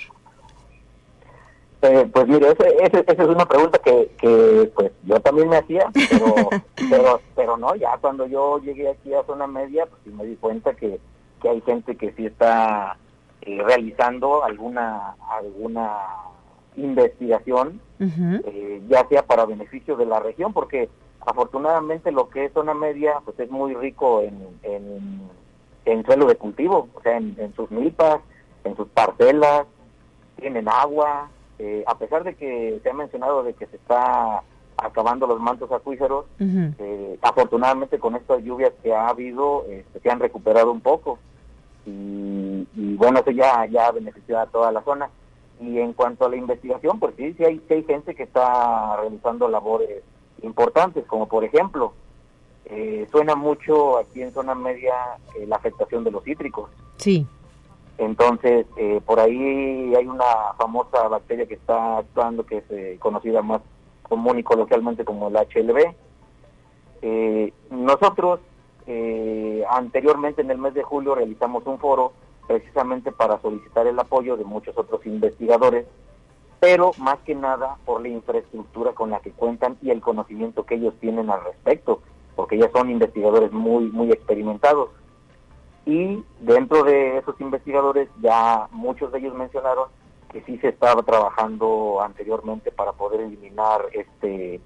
Eh, 1.83 2.09
pues 2.11 2.27
mire, 2.27 2.47
esa 2.51 2.99
es 2.99 3.27
una 3.27 3.45
pregunta 3.45 3.77
que, 3.77 4.09
que 4.19 4.71
pues 4.73 4.91
yo 5.03 5.19
también 5.19 5.47
me 5.49 5.57
hacía, 5.57 5.87
pero, 5.93 6.49
pero 6.89 7.21
pero 7.35 7.57
no, 7.57 7.75
ya 7.75 7.97
cuando 8.01 8.25
yo 8.25 8.59
llegué 8.59 8.89
aquí 8.89 9.13
a 9.13 9.23
zona 9.25 9.45
media, 9.45 9.85
pues 9.85 10.01
sí 10.03 10.09
me 10.09 10.25
di 10.25 10.35
cuenta 10.37 10.73
que, 10.73 10.99
que 11.41 11.49
hay 11.49 11.61
gente 11.61 11.95
que 11.95 12.11
sí 12.13 12.25
está 12.25 12.97
eh, 13.41 13.61
realizando 13.63 14.43
alguna 14.43 15.15
alguna 15.29 15.99
investigación, 16.77 17.81
eh, 17.99 18.81
ya 18.87 19.07
sea 19.07 19.23
para 19.23 19.45
beneficio 19.45 19.95
de 19.97 20.05
la 20.05 20.19
región, 20.19 20.53
porque 20.53 20.89
afortunadamente 21.25 22.11
lo 22.11 22.29
que 22.29 22.45
es 22.45 22.53
zona 22.53 22.73
media 22.73 23.15
pues 23.25 23.39
es 23.39 23.49
muy 23.49 23.73
rico 23.73 24.21
en, 24.21 24.37
en, 24.63 26.05
suelo 26.05 26.25
de 26.27 26.35
cultivo, 26.35 26.87
o 26.93 27.01
sea, 27.01 27.17
en, 27.17 27.53
sus 27.55 27.69
milpas, 27.71 28.19
en 28.63 28.75
sus 28.75 28.87
parcelas, 28.89 29.65
tienen 30.39 30.69
agua, 30.69 31.29
eh, 31.59 31.83
a 31.87 31.97
pesar 31.97 32.23
de 32.23 32.35
que 32.35 32.79
se 32.81 32.89
ha 32.89 32.93
mencionado 32.93 33.43
de 33.43 33.53
que 33.53 33.65
se 33.65 33.75
está 33.77 34.43
acabando 34.77 35.25
los 35.25 35.39
mantos 35.39 35.71
acuíferos, 35.71 36.25
eh, 36.39 37.17
afortunadamente 37.21 37.97
con 37.97 38.15
estas 38.15 38.43
lluvias 38.43 38.71
que 38.83 38.93
ha 38.93 39.09
habido 39.09 39.65
este, 39.69 39.99
se 39.99 40.09
han 40.09 40.19
recuperado 40.19 40.71
un 40.71 40.81
poco 40.81 41.17
y, 41.85 42.67
y 42.75 42.95
bueno, 42.95 43.19
eso 43.19 43.31
ya, 43.31 43.65
ya 43.65 43.87
ha 43.87 43.91
beneficiado 43.91 44.41
a 44.41 44.45
toda 44.47 44.71
la 44.71 44.83
zona. 44.83 45.09
Y 45.59 45.79
en 45.79 45.93
cuanto 45.93 46.25
a 46.25 46.29
la 46.29 46.35
investigación, 46.35 46.99
pues 46.99 47.15
sí, 47.15 47.33
sí 47.33 47.43
hay, 47.43 47.61
hay 47.69 47.83
gente 47.83 48.13
que 48.13 48.23
está 48.23 48.97
realizando 48.97 49.47
labores 49.47 50.03
importantes, 50.43 51.05
como 51.05 51.27
por 51.27 51.43
ejemplo, 51.43 51.93
eh, 52.65 53.07
suena 53.11 53.35
mucho 53.35 53.97
aquí 53.97 54.21
en 54.21 54.33
zona 54.33 54.53
media 54.53 54.93
eh, 55.35 55.47
la 55.47 55.55
afectación 55.55 56.03
de 56.03 56.11
los 56.11 56.23
cítricos. 56.23 56.69
Sí. 56.97 57.25
Entonces, 57.97 58.65
eh, 58.75 59.01
por 59.05 59.19
ahí 59.19 59.95
hay 59.95 60.05
una 60.05 60.53
famosa 60.57 61.07
bacteria 61.07 61.45
que 61.45 61.53
está 61.53 61.99
actuando, 61.99 62.45
que 62.45 62.57
es 62.57 62.99
conocida 62.99 63.41
más 63.41 63.61
común 64.03 64.37
y 64.37 64.43
coloquialmente 64.43 65.05
como 65.05 65.29
el 65.29 65.35
HLB. 65.35 65.95
nosotros, 67.71 68.41
anteriormente 69.69 70.41
en 70.41 70.51
el 70.51 70.57
mes 70.57 70.73
de 70.73 70.83
julio, 70.83 71.15
realizamos 71.15 71.65
un 71.65 71.79
foro 71.79 72.13
precisamente 72.47 73.11
para 73.11 73.41
solicitar 73.41 73.85
el 73.87 73.99
apoyo 73.99 74.37
de 74.37 74.45
muchos 74.45 74.77
otros 74.77 75.05
investigadores 75.05 75.85
pero 76.59 76.91
más 76.97 77.17
que 77.19 77.35
nada 77.35 77.77
por 77.85 78.01
la 78.01 78.09
infraestructura 78.09 78.93
con 78.93 79.11
la 79.11 79.19
que 79.19 79.31
cuentan 79.31 79.77
y 79.81 79.91
el 79.91 80.01
conocimiento 80.01 80.65
que 80.65 80.75
ellos 80.75 80.93
tienen 80.99 81.29
al 81.29 81.43
respecto, 81.43 82.01
porque 82.35 82.57
ya 82.57 82.69
son 82.71 82.89
investigadores 82.89 83.51
muy, 83.51 83.85
muy 83.91 84.11
experimentados. 84.11 84.89
Y 85.85 86.23
dentro 86.41 86.83
de 86.83 87.19
esos 87.19 87.39
investigadores 87.39 88.09
ya 88.21 88.67
muchos 88.71 89.11
de 89.11 89.19
ellos 89.19 89.35
mencionaron 89.35 89.89
que 90.31 90.41
sí 90.41 90.57
se 90.57 90.69
estaba 90.69 91.03
trabajando 91.03 92.01
anteriormente 92.01 92.71
para 92.71 92.91
poder 92.91 93.21
eliminar 93.21 93.85
este 93.93 94.55
eh, 94.55 94.61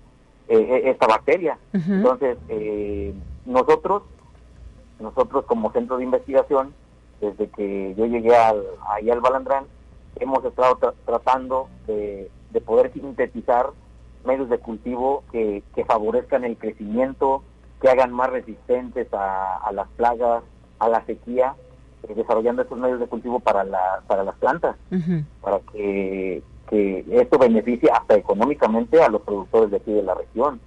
eh, 0.47 0.81
esta 0.85 1.07
bacteria. 1.07 1.59
Entonces, 1.71 2.37
eh, 2.49 3.13
nosotros, 3.45 4.03
nosotros 4.99 5.45
como 5.45 5.71
centro 5.71 5.97
de 5.97 6.05
investigación, 6.05 6.73
desde 7.21 7.49
que 7.49 7.93
yo 7.95 8.05
llegué 8.07 8.35
al, 8.35 8.63
ahí 8.89 9.09
al 9.09 9.21
Balandrán, 9.21 9.65
hemos 10.19 10.43
estado 10.43 10.77
tratando 11.05 11.69
de, 11.87 12.29
poder 12.65 12.91
sintetizar 12.93 13.67
medios 14.25 14.49
de 14.49 14.59
cultivo 14.59 15.23
que, 15.31 15.63
favorezcan 15.87 16.43
el 16.43 16.57
crecimiento, 16.57 17.43
que 17.81 17.89
hagan 17.89 18.11
más 18.11 18.29
resistentes 18.29 19.07
a, 19.13 19.71
las 19.73 19.87
plagas, 19.89 20.43
a 20.79 20.89
la 20.89 21.05
sequía, 21.05 21.55
eh, 22.03 22.13
desarrollando 22.15 22.61
estos 22.63 22.77
medios 22.77 22.99
de 22.99 23.07
cultivo 23.07 23.39
para, 23.39 23.63
la, 23.63 24.03
para 24.07 24.23
las 24.23 24.35
plantas, 24.35 24.75
para 25.41 25.59
que, 25.71 26.43
esto 26.71 27.37
beneficie 27.37 27.89
hasta 27.91 28.15
económicamente 28.15 29.01
a 29.01 29.09
los 29.09 29.21
productores 29.23 29.71
de 29.71 29.77
aquí 29.77 29.91
de 29.91 30.03
la 30.03 30.13
región. 30.13 30.61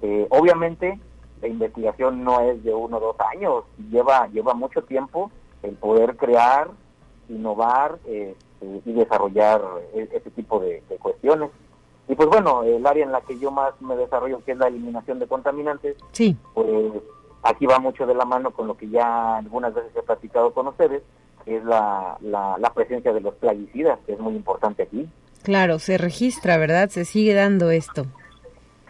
Eh, 0.00 0.26
obviamente, 0.30 0.98
la 1.42 1.48
investigación 1.48 2.24
no 2.24 2.40
es 2.40 2.64
de 2.64 2.72
uno 2.72 2.96
o 2.96 3.00
dos 3.00 3.16
años, 3.32 3.64
lleva, 3.90 4.28
lleva 4.28 4.54
mucho 4.54 4.82
tiempo 4.82 5.30
el 5.62 5.74
poder 5.74 6.16
crear, 6.16 6.68
innovar, 7.28 7.98
eh, 8.06 8.34
y 8.84 8.92
desarrollar 8.92 9.60
e-, 9.94 10.08
ese 10.12 10.30
tipo 10.30 10.60
de, 10.60 10.82
cuestiones. 11.00 11.50
Y 12.08 12.14
pues 12.14 12.28
bueno, 12.28 12.62
el 12.64 12.84
área 12.86 13.04
en 13.04 13.12
la 13.12 13.20
que 13.20 13.38
yo 13.38 13.50
más 13.50 13.72
me 13.80 13.96
desarrollo, 13.96 14.44
que 14.44 14.52
es 14.52 14.58
la 14.58 14.68
eliminación 14.68 15.18
de 15.18 15.26
contaminantes, 15.26 15.96
sí. 16.12 16.36
pues 16.52 16.68
aquí 17.42 17.66
va 17.66 17.78
mucho 17.78 18.06
de 18.06 18.14
la 18.14 18.24
mano 18.24 18.50
con 18.50 18.66
lo 18.66 18.76
que 18.76 18.88
ya 18.88 19.36
algunas 19.36 19.74
veces 19.74 19.92
he 19.96 20.02
platicado 20.02 20.52
con 20.52 20.68
ustedes, 20.68 21.02
que 21.44 21.56
es 21.56 21.64
la, 21.64 22.16
la, 22.20 22.72
presencia 22.74 23.12
de 23.12 23.20
los 23.20 23.34
plaguicidas, 23.34 23.98
que 24.06 24.12
es 24.12 24.18
muy 24.18 24.34
importante 24.34 24.84
aquí. 24.84 25.08
Claro, 25.42 25.78
se 25.78 25.98
registra, 25.98 26.56
¿verdad? 26.56 26.88
Se 26.90 27.04
sigue 27.04 27.34
dando 27.34 27.70
esto. 27.70 28.06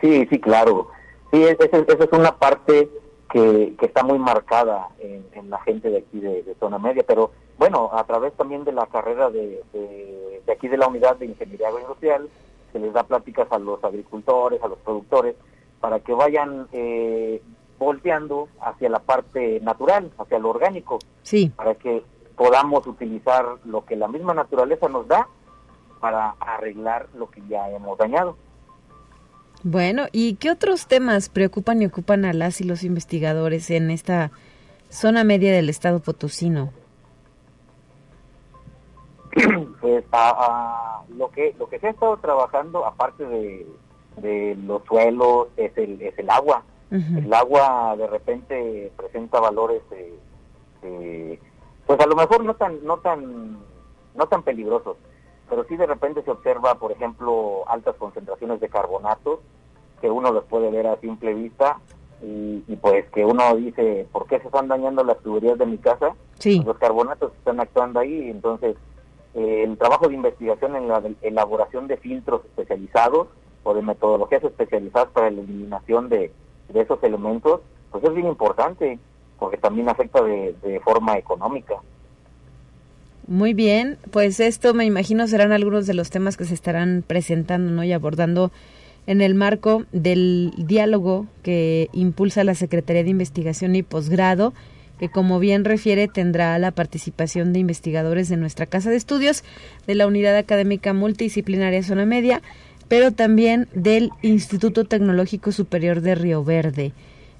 Sí, 0.00 0.26
sí, 0.28 0.38
claro. 0.38 0.88
Sí, 1.30 1.42
esa, 1.44 1.64
es 1.64 2.12
una 2.12 2.36
parte 2.36 2.90
que, 3.32 3.74
que 3.78 3.86
está 3.86 4.02
muy 4.02 4.18
marcada 4.18 4.90
en, 4.98 5.24
en, 5.32 5.48
la 5.48 5.58
gente 5.60 5.88
de 5.88 5.98
aquí 5.98 6.20
de, 6.20 6.42
de 6.42 6.54
zona 6.56 6.78
media, 6.78 7.02
pero 7.06 7.30
bueno, 7.56 7.88
a 7.90 8.04
través 8.04 8.34
también 8.34 8.62
de 8.64 8.72
la 8.72 8.84
carrera 8.86 9.30
de, 9.30 9.62
de, 9.72 10.52
aquí 10.52 10.68
de 10.68 10.76
la 10.76 10.86
unidad 10.86 11.16
de 11.16 11.26
ingeniería 11.26 11.68
agroindustrial, 11.68 12.28
se 12.72 12.78
les 12.78 12.92
da 12.92 13.04
pláticas 13.04 13.50
a 13.50 13.58
los 13.58 13.82
agricultores, 13.82 14.62
a 14.62 14.68
los 14.68 14.76
productores, 14.80 15.34
para 15.80 16.00
que 16.00 16.12
vayan 16.12 16.68
eh, 16.72 17.40
volteando 17.78 18.48
hacia 18.60 18.90
la 18.90 18.98
parte 18.98 19.60
natural, 19.60 20.10
hacia 20.18 20.38
lo 20.38 20.50
orgánico, 20.50 20.98
sí. 21.22 21.50
para 21.56 21.74
que 21.74 22.02
podamos 22.36 22.86
utilizar 22.86 23.46
lo 23.64 23.86
que 23.86 23.96
la 23.96 24.08
misma 24.08 24.34
naturaleza 24.34 24.90
nos 24.90 25.08
da 25.08 25.26
para 26.00 26.34
arreglar 26.38 27.08
lo 27.14 27.30
que 27.30 27.40
ya 27.48 27.70
hemos 27.70 27.96
dañado. 27.96 28.36
Bueno, 29.64 30.06
¿y 30.10 30.34
qué 30.36 30.50
otros 30.50 30.86
temas 30.86 31.28
preocupan 31.28 31.82
y 31.82 31.86
ocupan 31.86 32.24
a 32.24 32.32
las 32.32 32.60
y 32.60 32.64
los 32.64 32.82
investigadores 32.82 33.70
en 33.70 33.90
esta 33.90 34.32
zona 34.88 35.22
media 35.22 35.52
del 35.52 35.68
estado 35.68 36.00
potosino? 36.00 36.72
pues 39.80 40.04
a, 40.12 41.02
lo 41.16 41.30
que 41.30 41.54
lo 41.58 41.68
que 41.68 41.78
se 41.78 41.86
ha 41.86 41.90
estado 41.90 42.16
trabajando 42.16 42.84
aparte 42.84 43.24
de, 43.24 43.66
de 44.16 44.56
los 44.66 44.82
suelos 44.84 45.48
es 45.56 45.76
el 45.78 46.00
es 46.02 46.18
el 46.18 46.28
agua. 46.30 46.64
El 46.90 47.32
agua 47.32 47.96
de 47.96 48.06
repente 48.06 48.92
presenta 48.98 49.40
valores 49.40 49.80
pues 51.86 52.00
a 52.00 52.06
lo 52.06 52.16
mejor 52.16 52.44
no 52.44 52.54
tan 52.54 52.84
no 52.84 52.98
tan 52.98 53.58
no 54.14 54.26
tan 54.26 54.42
peligrosos 54.42 54.98
pero 55.52 55.66
sí 55.68 55.76
de 55.76 55.84
repente 55.86 56.22
se 56.22 56.30
observa 56.30 56.76
por 56.76 56.92
ejemplo 56.92 57.68
altas 57.68 57.94
concentraciones 57.96 58.58
de 58.60 58.70
carbonatos 58.70 59.40
que 60.00 60.10
uno 60.10 60.32
los 60.32 60.44
puede 60.44 60.70
ver 60.70 60.86
a 60.86 60.96
simple 60.96 61.34
vista 61.34 61.78
y, 62.22 62.64
y, 62.66 62.76
pues 62.76 63.04
que 63.10 63.26
uno 63.26 63.54
dice 63.56 64.06
por 64.10 64.26
qué 64.28 64.40
se 64.40 64.46
están 64.46 64.68
dañando 64.68 65.04
las 65.04 65.18
tuberías 65.18 65.58
de 65.58 65.66
mi 65.66 65.76
casa 65.76 66.14
sí. 66.38 66.56
Pues 66.56 66.68
los 66.68 66.78
carbonatos 66.78 67.34
están 67.34 67.60
actuando 67.60 68.00
ahí 68.00 68.30
entonces 68.30 68.76
eh, 69.34 69.64
el 69.64 69.76
trabajo 69.76 70.08
de 70.08 70.14
investigación 70.14 70.74
en 70.74 70.88
la 70.88 71.02
elaboración 71.20 71.86
de 71.86 71.98
filtros 71.98 72.44
especializados 72.46 73.28
o 73.62 73.74
de 73.74 73.82
metodologías 73.82 74.42
especializadas 74.44 75.08
para 75.10 75.30
la 75.30 75.40
eliminación 75.40 76.08
de, 76.08 76.32
esos 76.74 77.02
elementos, 77.02 77.60
pues 77.90 78.02
es 78.02 78.14
bien 78.14 78.28
importante, 78.28 78.98
porque 79.38 79.58
también 79.58 79.88
afecta 79.88 80.22
de, 80.22 80.80
forma 80.82 81.18
económica. 81.18 81.76
Muy 83.28 83.54
bien, 83.54 83.98
pues 84.10 84.40
esto 84.40 84.74
me 84.74 84.84
imagino 84.84 85.26
serán 85.28 85.52
algunos 85.52 85.86
de 85.86 85.94
los 85.94 86.10
temas 86.10 86.36
que 86.36 86.44
se 86.44 86.54
estarán 86.54 87.04
presentando 87.06 87.70
¿no? 87.70 87.84
y 87.84 87.92
abordando 87.92 88.50
en 89.06 89.20
el 89.20 89.34
marco 89.34 89.84
del 89.92 90.52
diálogo 90.56 91.26
que 91.42 91.88
impulsa 91.92 92.44
la 92.44 92.54
Secretaría 92.54 93.04
de 93.04 93.10
Investigación 93.10 93.76
y 93.76 93.82
Posgrado 93.82 94.52
que 94.98 95.08
como 95.08 95.40
bien 95.40 95.64
refiere 95.64 96.06
tendrá 96.06 96.56
la 96.60 96.70
participación 96.70 97.52
de 97.52 97.58
investigadores 97.58 98.28
de 98.28 98.36
nuestra 98.36 98.66
Casa 98.66 98.88
de 98.90 98.96
Estudios, 98.96 99.42
de 99.86 99.96
la 99.96 100.06
Unidad 100.06 100.36
Académica 100.36 100.92
Multidisciplinaria 100.92 101.82
Zona 101.82 102.06
Media, 102.06 102.40
pero 102.86 103.10
también 103.10 103.68
del 103.74 104.10
Instituto 104.22 104.84
Tecnológico 104.84 105.50
Superior 105.50 106.02
de 106.02 106.14
Río 106.14 106.44
Verde. 106.44 106.92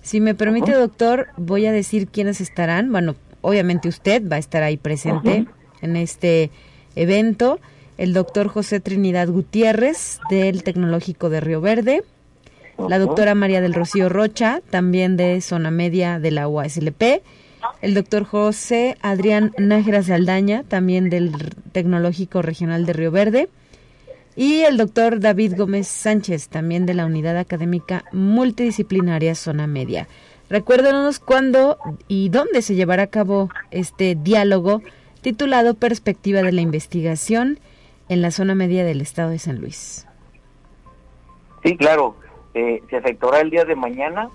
Si 0.03 0.21
me 0.21 0.35
permite, 0.35 0.73
doctor, 0.73 1.29
voy 1.37 1.67
a 1.67 1.73
decir 1.73 2.09
quiénes 2.09 2.41
estarán. 2.41 2.91
Bueno, 2.91 3.15
obviamente 3.43 3.89
usted 3.89 4.29
va 4.29 4.37
a 4.37 4.41
estar 4.41 4.65
ahí 4.65 4.77
presente 4.77 5.47
en 5.83 5.97
este 5.97 6.51
evento. 6.97 7.61
El 7.99 8.15
doctor 8.15 8.49
José 8.49 8.81
Trinidad 8.81 9.29
Gutiérrez 9.29 10.21
del 10.31 10.63
Tecnológico 10.63 11.29
de 11.29 11.41
Río 11.41 11.61
Verde. 11.61 12.03
La 12.89 12.99
doctora 12.99 13.35
María 13.35 13.61
del 13.61 13.75
Rocío 13.75 14.09
Rocha, 14.09 14.63
también 14.71 15.17
de 15.17 15.41
Zona 15.43 15.71
Media 15.71 16.19
de 16.19 16.31
la 16.31 16.49
UASLP 16.49 17.23
el 17.81 17.95
doctor 17.95 18.25
José 18.25 18.97
Adrián 19.03 19.53
Nájera 19.59 20.03
Saldaña, 20.03 20.65
también 20.65 21.11
del 21.11 21.33
Tecnológico 21.73 22.43
Regional 22.43 22.87
de 22.87 22.93
Río 22.93 23.11
Verde, 23.11 23.49
y 24.35 24.61
el 24.61 24.77
doctor 24.77 25.21
David 25.21 25.55
Gómez 25.57 25.89
Sánchez, 25.89 26.49
también 26.49 26.87
de 26.87 26.95
la 26.95 27.07
Unidad 27.07 27.37
Académica 27.37 28.05
Multidisciplinaria 28.13 29.35
Zona 29.35 29.67
Media. 29.67 30.09
Recuérdenos 30.49 31.19
cuándo 31.19 31.79
y 32.09 32.29
dónde 32.29 32.63
se 32.63 32.75
llevará 32.75 33.05
a 33.05 33.09
cabo 33.09 33.51
este 33.71 34.15
diálogo 34.15 34.83
titulado 35.23 35.75
Perspectiva 35.75 36.43
de 36.43 36.53
la 36.53 36.61
Investigación 36.61 37.59
en 38.09 38.23
la 38.23 38.31
zona 38.31 38.55
media 38.55 38.85
del 38.85 39.01
estado 39.01 39.31
de 39.31 39.39
San 39.39 39.61
Luis. 39.61 40.07
Sí, 41.63 41.77
claro. 41.77 42.17
Eh, 42.55 42.83
se 42.91 42.99
efectuará 42.99 43.41
el 43.41 43.51
día 43.51 43.65
de 43.65 43.77
mañana 43.77 44.29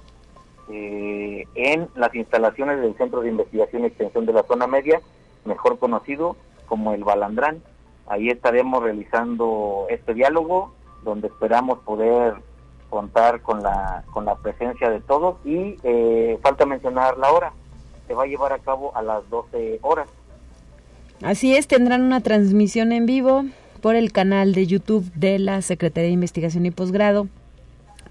eh, 0.70 1.46
en 1.56 1.88
las 1.96 2.16
instalaciones 2.16 2.82
del 2.82 2.96
Centro 2.96 3.22
de 3.22 3.30
Investigación 3.30 3.84
y 3.84 3.88
Extensión 3.88 4.26
de 4.26 4.34
la 4.34 4.44
Zona 4.44 4.66
Media, 4.66 5.02
mejor 5.46 5.78
conocido 5.78 6.36
como 6.68 6.94
el 6.94 7.04
Balandrán. 7.04 7.62
Ahí 8.08 8.30
estaremos 8.30 8.82
realizando 8.82 9.86
este 9.90 10.14
diálogo, 10.14 10.74
donde 11.04 11.28
esperamos 11.28 11.80
poder 11.80 12.36
contar 12.90 13.42
con 13.42 13.62
la, 13.62 14.04
con 14.14 14.24
la 14.24 14.36
presencia 14.36 14.90
de 14.90 15.02
todos 15.02 15.36
y 15.46 15.76
eh, 15.84 16.40
falta 16.42 16.66
mencionar 16.66 17.18
la 17.18 17.32
hora. 17.32 17.52
Se 18.08 18.14
va 18.14 18.24
a 18.24 18.28
llevar 18.28 18.54
a 18.54 18.60
cabo 18.60 18.96
a 18.96 19.02
las 19.02 19.30
12 19.30 19.80
horas. 19.82 20.08
Así 21.22 21.56
es, 21.56 21.68
tendrán 21.68 22.02
una 22.02 22.22
transmisión 22.22 22.92
en 22.92 23.06
vivo 23.06 23.46
por 23.82 23.96
el 23.96 24.12
canal 24.12 24.54
de 24.54 24.68
YouTube 24.68 25.12
de 25.14 25.40
la 25.40 25.62
Secretaría 25.62 26.08
de 26.08 26.14
Investigación 26.14 26.66
y 26.66 26.72
Posgrado 26.72 27.28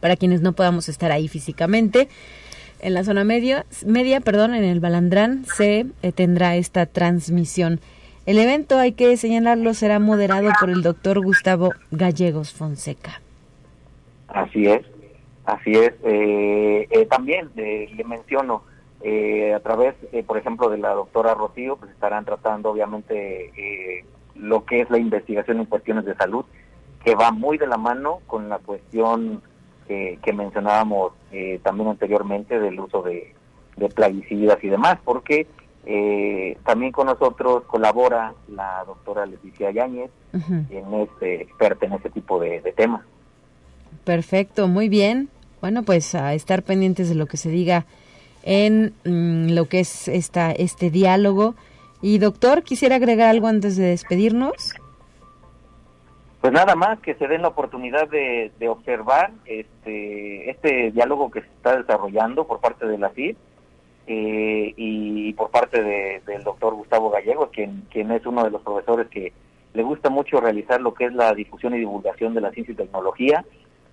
para 0.01 0.17
quienes 0.17 0.43
no 0.43 0.53
podamos 0.53 0.89
estar 0.89 1.13
ahí 1.13 1.29
físicamente 1.29 2.09
en 2.81 2.95
la 2.95 3.05
zona 3.05 3.25
media, 3.25 3.67
media 3.85 4.21
perdón, 4.21 4.55
en 4.55 4.65
el 4.65 4.81
Balandrán 4.81 5.45
se 5.45 5.87
eh, 6.03 6.13
tendrá 6.13 6.57
esta 6.57 6.87
transmisión. 6.87 7.81
El 8.27 8.39
evento, 8.39 8.79
hay 8.79 8.93
que 8.93 9.17
señalarlo, 9.17 9.73
será 9.73 9.99
moderado 9.99 10.51
por 10.61 10.71
el 10.71 10.83
doctor 10.83 11.21
Gustavo 11.21 11.71
Gallegos 11.91 12.53
Fonseca. 12.53 13.21
Así 14.29 14.67
es, 14.67 14.83
así 15.45 15.73
es. 15.73 15.95
Eh, 16.05 16.89
eh, 16.91 17.07
también 17.07 17.51
le 17.55 18.05
menciono, 18.05 18.65
a 19.55 19.61
través, 19.61 19.95
por 20.27 20.37
ejemplo, 20.37 20.69
de 20.69 20.79
la 20.79 20.91
doctora 20.91 21.35
Rocío, 21.35 21.77
pues 21.77 21.91
estarán 21.93 22.25
tratando 22.25 22.71
obviamente 22.71 24.05
lo 24.35 24.65
que 24.65 24.81
es 24.81 24.91
la 24.91 24.99
investigación 24.99 25.61
en 25.61 25.67
cuestiones 25.67 26.05
de 26.05 26.17
salud, 26.17 26.45
que 27.05 27.15
va 27.15 27.31
muy 27.31 27.57
de 27.59 27.67
la 27.67 27.77
mano 27.77 28.21
con 28.27 28.49
la 28.49 28.59
cuestión 28.59 29.43
que, 29.87 30.33
mencionábamos 30.35 31.13
eh, 31.31 31.61
también 31.63 31.89
anteriormente 31.91 32.59
del 32.59 32.81
uso 32.81 33.03
de, 33.03 33.33
plaguicidas 33.95 34.63
y 34.63 34.69
demás, 34.69 34.99
porque 35.05 35.47
Eh, 35.89 36.59
también 36.65 36.91
con 36.91 37.07
nosotros 37.07 37.63
colabora 37.69 38.35
la 38.49 38.83
doctora 38.85 39.25
Leticia 39.25 39.71
Yáñez, 39.71 40.11
quien 40.33 40.95
es 40.95 41.09
eh, 41.21 41.43
experta 41.43 41.87
en 41.87 41.93
este 41.93 42.11
tipo 42.11 42.41
de, 42.41 42.61
temas. 42.77 43.03
Perfecto, 44.03 44.67
muy 44.67 44.89
bien. 44.89 45.29
Bueno, 45.61 45.85
pues 45.85 46.17
a 46.17 46.35
estar 46.35 46.65
pendientes 46.65 47.09
de 47.09 47.15
lo 47.15 47.27
que 47.27 47.37
se 47.37 47.51
diga 47.51 47.87
en 48.47 48.95
mm, 49.05 49.51
lo 49.51 49.69
que 49.69 49.81
es 49.81 50.09
esta, 50.09 50.53
este 50.53 50.91
diálogo. 50.91 51.55
Y 52.01 52.19
doctor, 52.19 52.63
quisiera 52.63 52.97
agregar 52.97 53.29
algo 53.29 53.49
antes 53.49 53.77
de 53.77 53.87
despedirnos. 53.89 54.75
Pues 56.41 56.53
nada 56.53 56.77
más 56.77 57.01
que 57.01 57.15
se 57.15 57.27
den 57.27 57.43
la 57.43 57.49
oportunidad 57.49 58.09
de, 58.09 58.53
observar 58.69 59.33
este, 59.47 60.49
este 60.49 60.93
diálogo 60.93 61.31
que 61.31 61.41
se 61.41 61.49
está 61.49 61.77
desarrollando 61.77 62.47
por 62.47 62.61
parte 62.61 62.87
de 62.87 62.99
la 62.99 63.11
CID 63.11 63.37
eh, 64.07 64.73
y 64.77 65.33
por 65.33 65.51
parte 65.51 65.83
del 65.83 66.45
doctor 66.45 66.75
Gustavo 66.75 67.11
Gallego, 67.11 67.51
quien, 67.51 67.83
quien 67.91 68.13
es 68.13 68.25
uno 68.27 68.45
de 68.45 68.51
los 68.51 68.63
profesores 68.63 69.09
que 69.09 69.33
le 69.75 69.83
gusta 69.83 70.09
mucho 70.09 70.41
realizar 70.41 70.81
lo 70.81 70.95
que 70.95 71.07
es 71.07 71.13
la 71.15 71.35
difusión 71.35 71.75
y 71.75 71.79
divulgación 71.79 72.33
de 72.35 72.43
la 72.43 72.53
ciencia 72.53 72.73
y 72.73 72.77
tecnología. 72.77 73.45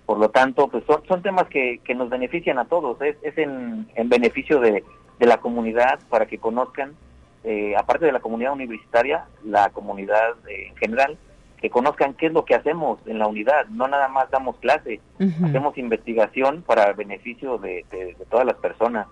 Por 0.06 0.18
lo 0.18 0.28
tanto, 0.30 0.68
pues 0.68 0.84
son, 0.84 1.02
son 1.06 1.22
temas 1.22 1.48
que, 1.48 1.80
que 1.84 1.94
nos 1.94 2.10
benefician 2.10 2.58
a 2.58 2.66
todos, 2.66 3.00
es, 3.00 3.16
es 3.22 3.36
en, 3.38 3.88
en 3.94 4.08
beneficio 4.08 4.60
de, 4.60 4.84
de 5.18 5.26
la 5.26 5.38
comunidad 5.38 5.98
para 6.10 6.26
que 6.26 6.38
conozcan, 6.38 6.94
eh, 7.42 7.74
aparte 7.76 8.06
de 8.06 8.12
la 8.12 8.20
comunidad 8.20 8.52
universitaria, 8.52 9.26
la 9.44 9.70
comunidad 9.70 10.34
eh, 10.48 10.68
en 10.68 10.76
general, 10.76 11.16
que 11.60 11.70
conozcan 11.70 12.12
qué 12.14 12.26
es 12.26 12.32
lo 12.32 12.44
que 12.44 12.54
hacemos 12.54 12.98
en 13.06 13.18
la 13.18 13.26
unidad. 13.26 13.66
No 13.68 13.88
nada 13.88 14.08
más 14.08 14.30
damos 14.30 14.56
clase, 14.58 15.00
hacemos 15.42 15.78
investigación 15.78 16.62
para 16.62 16.90
el 16.90 16.94
beneficio 16.94 17.56
de, 17.56 17.86
de 17.90 18.16
todas 18.28 18.44
las 18.44 18.56
personas 18.56 19.06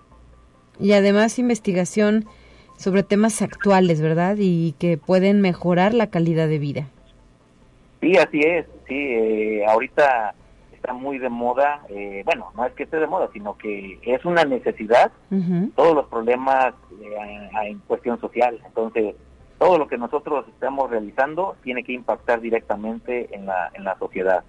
y 0.79 0.93
además 0.93 1.39
investigación 1.39 2.25
sobre 2.77 3.03
temas 3.03 3.41
actuales, 3.41 4.01
¿verdad? 4.01 4.37
Y 4.39 4.73
que 4.79 4.97
pueden 4.97 5.41
mejorar 5.41 5.93
la 5.93 6.07
calidad 6.07 6.47
de 6.47 6.59
vida. 6.59 6.87
Sí, 8.01 8.17
así 8.17 8.39
es. 8.39 8.65
Sí, 8.87 8.95
eh, 8.95 9.65
ahorita 9.67 10.33
está 10.83 10.93
muy 10.93 11.17
de 11.17 11.29
moda. 11.29 11.81
Eh, 11.89 12.23
bueno, 12.25 12.51
no 12.55 12.65
es 12.65 12.73
que 12.73 12.83
esté 12.83 12.97
de 12.97 13.07
moda, 13.07 13.29
sino 13.31 13.57
que 13.57 13.99
es 14.03 14.25
una 14.25 14.43
necesidad. 14.43 15.11
Todos 15.75 15.95
los 15.95 16.07
problemas 16.07 16.73
eh, 17.01 17.49
en 17.63 17.79
cuestión 17.79 18.19
social. 18.19 18.59
Entonces, 18.65 19.15
todo 19.57 19.77
lo 19.77 19.87
que 19.87 19.97
nosotros 19.97 20.45
estamos 20.49 20.91
realizando 20.91 21.55
tiene 21.63 21.83
que 21.83 21.93
impactar 21.93 22.41
directamente 22.41 23.33
en 23.33 23.45
la, 23.45 23.71
en 23.73 23.85
la 23.85 23.97
sociedad. 23.97 24.43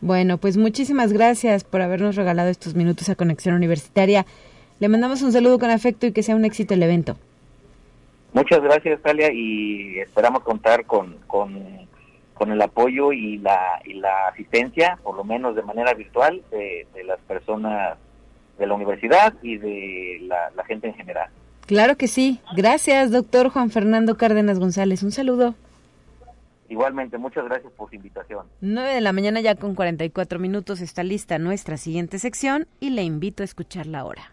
Bueno, 0.00 0.38
pues 0.38 0.56
muchísimas 0.56 1.12
gracias 1.12 1.64
por 1.64 1.82
habernos 1.82 2.16
regalado 2.16 2.48
estos 2.48 2.74
minutos 2.74 3.10
a 3.10 3.14
Conexión 3.14 3.54
Universitaria. 3.54 4.24
Le 4.80 4.88
mandamos 4.88 5.20
un 5.22 5.32
saludo 5.32 5.58
con 5.58 5.70
afecto 5.70 6.06
y 6.06 6.12
que 6.12 6.22
sea 6.22 6.36
un 6.36 6.46
éxito 6.46 6.74
el 6.74 6.82
evento. 6.82 7.16
Muchas 8.32 8.62
gracias, 8.62 9.00
Talia, 9.02 9.32
y 9.32 9.98
esperamos 9.98 10.42
contar 10.42 10.84
con, 10.84 11.16
con, 11.26 11.85
el 12.44 12.60
apoyo 12.60 13.12
y 13.12 13.38
la, 13.38 13.80
y 13.84 13.94
la 13.94 14.28
asistencia, 14.28 14.98
por 15.02 15.16
lo 15.16 15.24
menos 15.24 15.56
de 15.56 15.62
manera 15.62 15.94
virtual, 15.94 16.42
de, 16.50 16.86
las 17.04 17.18
personas 17.20 17.96
de 18.58 18.66
la 18.66 18.74
universidad 18.74 19.34
y 19.42 19.56
de 19.58 20.18
la, 20.22 20.50
la 20.54 20.64
gente 20.64 20.88
en 20.88 20.94
general. 20.94 21.30
Claro 21.66 21.96
que 21.96 22.08
sí. 22.08 22.40
Gracias, 22.54 23.10
doctor 23.10 23.48
Juan 23.48 23.70
Fernando 23.70 24.16
Cárdenas 24.16 24.58
González. 24.58 25.02
Un 25.02 25.12
saludo. 25.12 25.54
Igualmente, 26.68 27.16
muchas 27.18 27.44
gracias 27.44 27.72
por 27.72 27.88
su 27.88 27.96
invitación. 27.96 28.46
9 28.60 28.94
de 28.94 29.00
la 29.00 29.12
mañana 29.12 29.40
ya 29.40 29.54
con 29.54 29.74
44 29.74 30.38
minutos 30.38 30.80
está 30.80 31.02
lista 31.02 31.38
nuestra 31.38 31.76
siguiente 31.76 32.18
sección 32.18 32.66
y 32.80 32.90
le 32.90 33.02
invito 33.02 33.42
a 33.42 33.44
escucharla 33.44 34.00
ahora. 34.00 34.32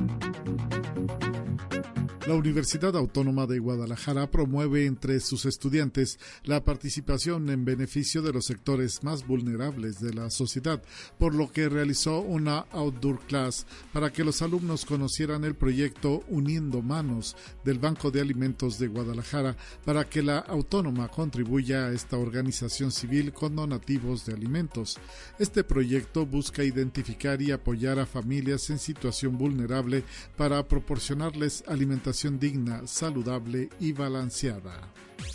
La 2.27 2.35
Universidad 2.35 2.95
Autónoma 2.95 3.47
de 3.47 3.57
Guadalajara 3.57 4.29
promueve 4.29 4.85
entre 4.85 5.19
sus 5.21 5.47
estudiantes 5.47 6.19
la 6.43 6.63
participación 6.63 7.49
en 7.49 7.65
beneficio 7.65 8.21
de 8.21 8.31
los 8.31 8.45
sectores 8.45 9.03
más 9.03 9.25
vulnerables 9.25 9.99
de 9.99 10.13
la 10.13 10.29
sociedad, 10.29 10.83
por 11.17 11.33
lo 11.33 11.51
que 11.51 11.67
realizó 11.67 12.19
una 12.19 12.67
outdoor 12.73 13.21
class 13.21 13.65
para 13.91 14.13
que 14.13 14.23
los 14.23 14.43
alumnos 14.43 14.85
conocieran 14.85 15.43
el 15.45 15.55
proyecto 15.55 16.23
Uniendo 16.29 16.83
Manos 16.83 17.35
del 17.65 17.79
Banco 17.79 18.11
de 18.11 18.21
Alimentos 18.21 18.77
de 18.77 18.87
Guadalajara 18.87 19.57
para 19.83 20.07
que 20.07 20.21
la 20.21 20.37
autónoma 20.37 21.07
contribuya 21.07 21.87
a 21.87 21.91
esta 21.91 22.17
organización 22.17 22.91
civil 22.91 23.33
con 23.33 23.55
donativos 23.55 24.27
de 24.27 24.33
alimentos. 24.33 24.99
Este 25.39 25.63
proyecto 25.63 26.27
busca 26.27 26.63
identificar 26.63 27.41
y 27.41 27.51
apoyar 27.51 27.97
a 27.97 28.05
familias 28.05 28.69
en 28.69 28.77
situación 28.77 29.39
vulnerable 29.39 30.03
para 30.37 30.67
proporcionarles 30.67 31.63
alimentación 31.67 32.10
digna, 32.39 32.81
saludable 32.85 33.69
y 33.79 33.93
balanceada. 33.93 34.81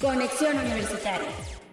Conexión 0.00 0.56
Universitaria. 0.58 1.65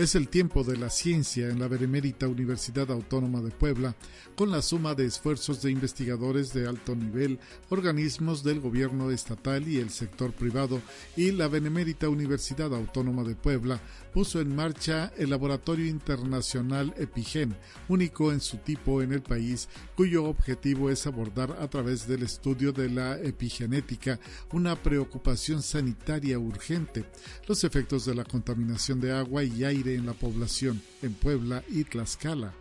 Es 0.00 0.14
el 0.14 0.28
tiempo 0.28 0.64
de 0.64 0.78
la 0.78 0.88
ciencia 0.88 1.50
en 1.50 1.58
la 1.58 1.68
Benemérita 1.68 2.26
Universidad 2.26 2.90
Autónoma 2.90 3.42
de 3.42 3.50
Puebla, 3.50 3.94
con 4.34 4.50
la 4.50 4.62
suma 4.62 4.94
de 4.94 5.04
esfuerzos 5.04 5.60
de 5.60 5.70
investigadores 5.70 6.54
de 6.54 6.66
alto 6.66 6.96
nivel, 6.96 7.38
organismos 7.68 8.42
del 8.42 8.60
gobierno 8.60 9.10
estatal 9.10 9.68
y 9.68 9.76
el 9.76 9.90
sector 9.90 10.32
privado, 10.32 10.80
y 11.18 11.32
la 11.32 11.48
Benemérita 11.48 12.08
Universidad 12.08 12.74
Autónoma 12.74 13.24
de 13.24 13.34
Puebla 13.34 13.78
puso 14.14 14.40
en 14.40 14.56
marcha 14.56 15.12
el 15.18 15.28
Laboratorio 15.28 15.86
Internacional 15.86 16.94
Epigen, 16.96 17.54
único 17.86 18.32
en 18.32 18.40
su 18.40 18.56
tipo 18.56 19.02
en 19.02 19.12
el 19.12 19.20
país, 19.20 19.68
cuyo 19.96 20.24
objetivo 20.24 20.88
es 20.88 21.06
abordar 21.06 21.58
a 21.60 21.68
través 21.68 22.08
del 22.08 22.22
estudio 22.22 22.72
de 22.72 22.88
la 22.88 23.18
epigenética 23.18 24.18
una 24.50 24.76
preocupación 24.76 25.60
sanitaria 25.60 26.38
urgente, 26.38 27.04
los 27.46 27.64
efectos 27.64 28.06
de 28.06 28.14
la 28.14 28.24
contaminación 28.24 28.98
de 28.98 29.12
agua 29.12 29.44
y 29.44 29.62
aire 29.62 29.89
en 29.94 30.06
la 30.06 30.14
población 30.14 30.80
en 31.02 31.14
Puebla 31.14 31.62
y 31.68 31.84
Tlaxcala. 31.84 32.52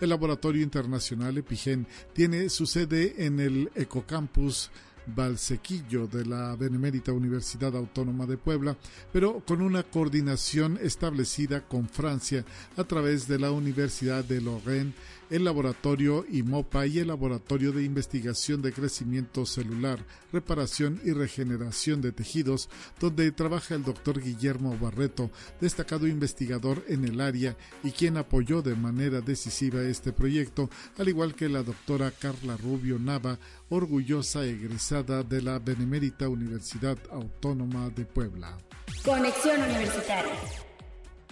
El 0.00 0.10
Laboratorio 0.10 0.62
Internacional 0.62 1.38
Epigen 1.38 1.86
tiene 2.12 2.48
su 2.50 2.66
sede 2.66 3.24
en 3.24 3.40
el 3.40 3.70
Ecocampus 3.74 4.70
Valsequillo 5.06 6.06
de 6.06 6.26
la 6.26 6.56
Benemérita 6.56 7.12
Universidad 7.12 7.76
Autónoma 7.76 8.26
de 8.26 8.36
Puebla, 8.36 8.76
pero 9.12 9.40
con 9.46 9.62
una 9.62 9.84
coordinación 9.84 10.78
establecida 10.82 11.66
con 11.66 11.88
Francia 11.88 12.44
a 12.76 12.84
través 12.84 13.28
de 13.28 13.38
la 13.38 13.52
Universidad 13.52 14.24
de 14.24 14.40
Lorraine 14.40 14.92
el 15.30 15.44
laboratorio 15.44 16.24
IMOPA 16.30 16.86
y 16.86 16.98
el 16.98 17.08
laboratorio 17.08 17.72
de 17.72 17.84
investigación 17.84 18.62
de 18.62 18.72
crecimiento 18.72 19.46
celular, 19.46 19.98
reparación 20.32 21.00
y 21.04 21.12
regeneración 21.12 22.00
de 22.00 22.12
tejidos, 22.12 22.68
donde 23.00 23.30
trabaja 23.32 23.74
el 23.74 23.84
doctor 23.84 24.22
Guillermo 24.22 24.76
Barreto, 24.78 25.30
destacado 25.60 26.06
investigador 26.06 26.84
en 26.88 27.04
el 27.04 27.20
área 27.20 27.56
y 27.82 27.90
quien 27.90 28.16
apoyó 28.16 28.62
de 28.62 28.74
manera 28.74 29.20
decisiva 29.20 29.82
este 29.82 30.12
proyecto, 30.12 30.70
al 30.98 31.08
igual 31.08 31.34
que 31.34 31.48
la 31.48 31.62
doctora 31.62 32.10
Carla 32.10 32.56
Rubio 32.56 32.98
Nava, 32.98 33.38
orgullosa 33.68 34.44
egresada 34.44 35.22
de 35.22 35.42
la 35.42 35.58
Benemérita 35.58 36.28
Universidad 36.28 36.98
Autónoma 37.10 37.90
de 37.90 38.04
Puebla. 38.04 38.58
Conexión 39.04 39.62
Universitaria. 39.62 40.65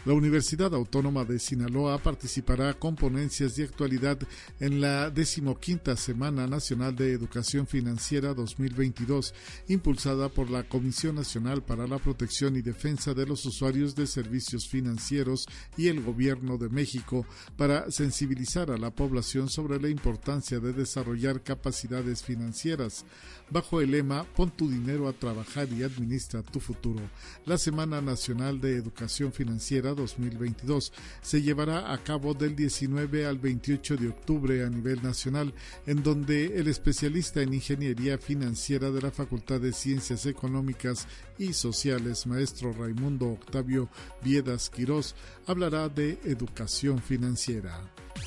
La 0.05 0.12
Universidad 0.12 0.74
Autónoma 0.74 1.24
de 1.24 1.38
Sinaloa 1.38 1.96
participará 1.96 2.74
con 2.74 2.94
ponencias 2.94 3.57
de 3.57 3.64
actualidad 3.64 4.18
en 4.61 4.82
la 4.82 5.09
decimoquinta 5.09 5.96
Semana 5.96 6.46
Nacional 6.46 6.94
de 6.94 7.12
Educación 7.12 7.66
Financiera 7.66 8.34
2022, 8.34 9.32
impulsada 9.68 10.28
por 10.28 10.50
la 10.50 10.64
Comisión 10.64 11.14
Nacional 11.14 11.62
para 11.62 11.86
la 11.86 11.96
Protección 11.96 12.55
y 12.55 12.61
Defensa 12.61 13.14
de 13.14 13.24
los 13.24 13.46
Usuarios 13.46 13.94
de 13.94 14.07
Servicios 14.07 14.68
Financieros 14.68 15.46
y 15.78 15.88
el 15.88 16.02
Gobierno 16.02 16.59
de 16.59 16.68
México, 16.68 17.24
para 17.57 17.90
sensibilizar 17.90 18.70
a 18.70 18.76
la 18.76 18.90
población 18.90 19.48
sobre 19.48 19.80
la 19.80 19.88
importancia 19.88 20.61
de 20.61 20.74
desarrollar 20.74 21.42
capacidades 21.42 22.22
financieras 22.22 23.07
bajo 23.55 23.80
el 23.80 23.92
lema 23.92 24.24
Pon 24.24 24.50
tu 24.50 24.68
dinero 24.68 25.07
a 25.07 25.12
trabajar 25.12 25.68
y 25.72 25.84
administra 25.84 26.42
tu 26.42 26.59
futuro. 26.59 27.00
La 27.46 27.57
Semana 27.57 28.02
Nacional 28.02 28.61
de 28.61 28.76
Educación 28.76 29.32
Financiera 29.32 29.94
2022 29.94 30.92
se 31.22 31.40
llevará 31.40 31.92
a 31.92 31.98
cabo 31.98 32.34
del 32.34 32.57
19 32.57 33.26
al 33.26 33.38
28 33.38 33.96
de 33.96 34.09
octubre 34.09 34.64
a 34.64 34.68
nivel 34.68 35.00
nacional, 35.05 35.55
en 35.86 36.02
donde 36.02 36.59
el 36.59 36.66
especialista 36.66 37.42
en 37.42 37.55
ingeniería 37.55 38.18
financiera 38.18 38.90
de 38.90 39.00
la 39.00 39.12
Facultad 39.12 39.61
de 39.61 39.72
Ciencias 39.72 40.26
Económicas 40.26 41.07
y 41.38 41.52
Sociales, 41.52 42.26
maestro 42.26 42.72
Raimundo 42.72 43.28
Octavio 43.28 43.88
Viedas 44.20 44.68
Quirós, 44.68 45.14
hablará 45.46 45.88
de 45.88 46.18
educación 46.24 47.00
financiera. 47.00 47.80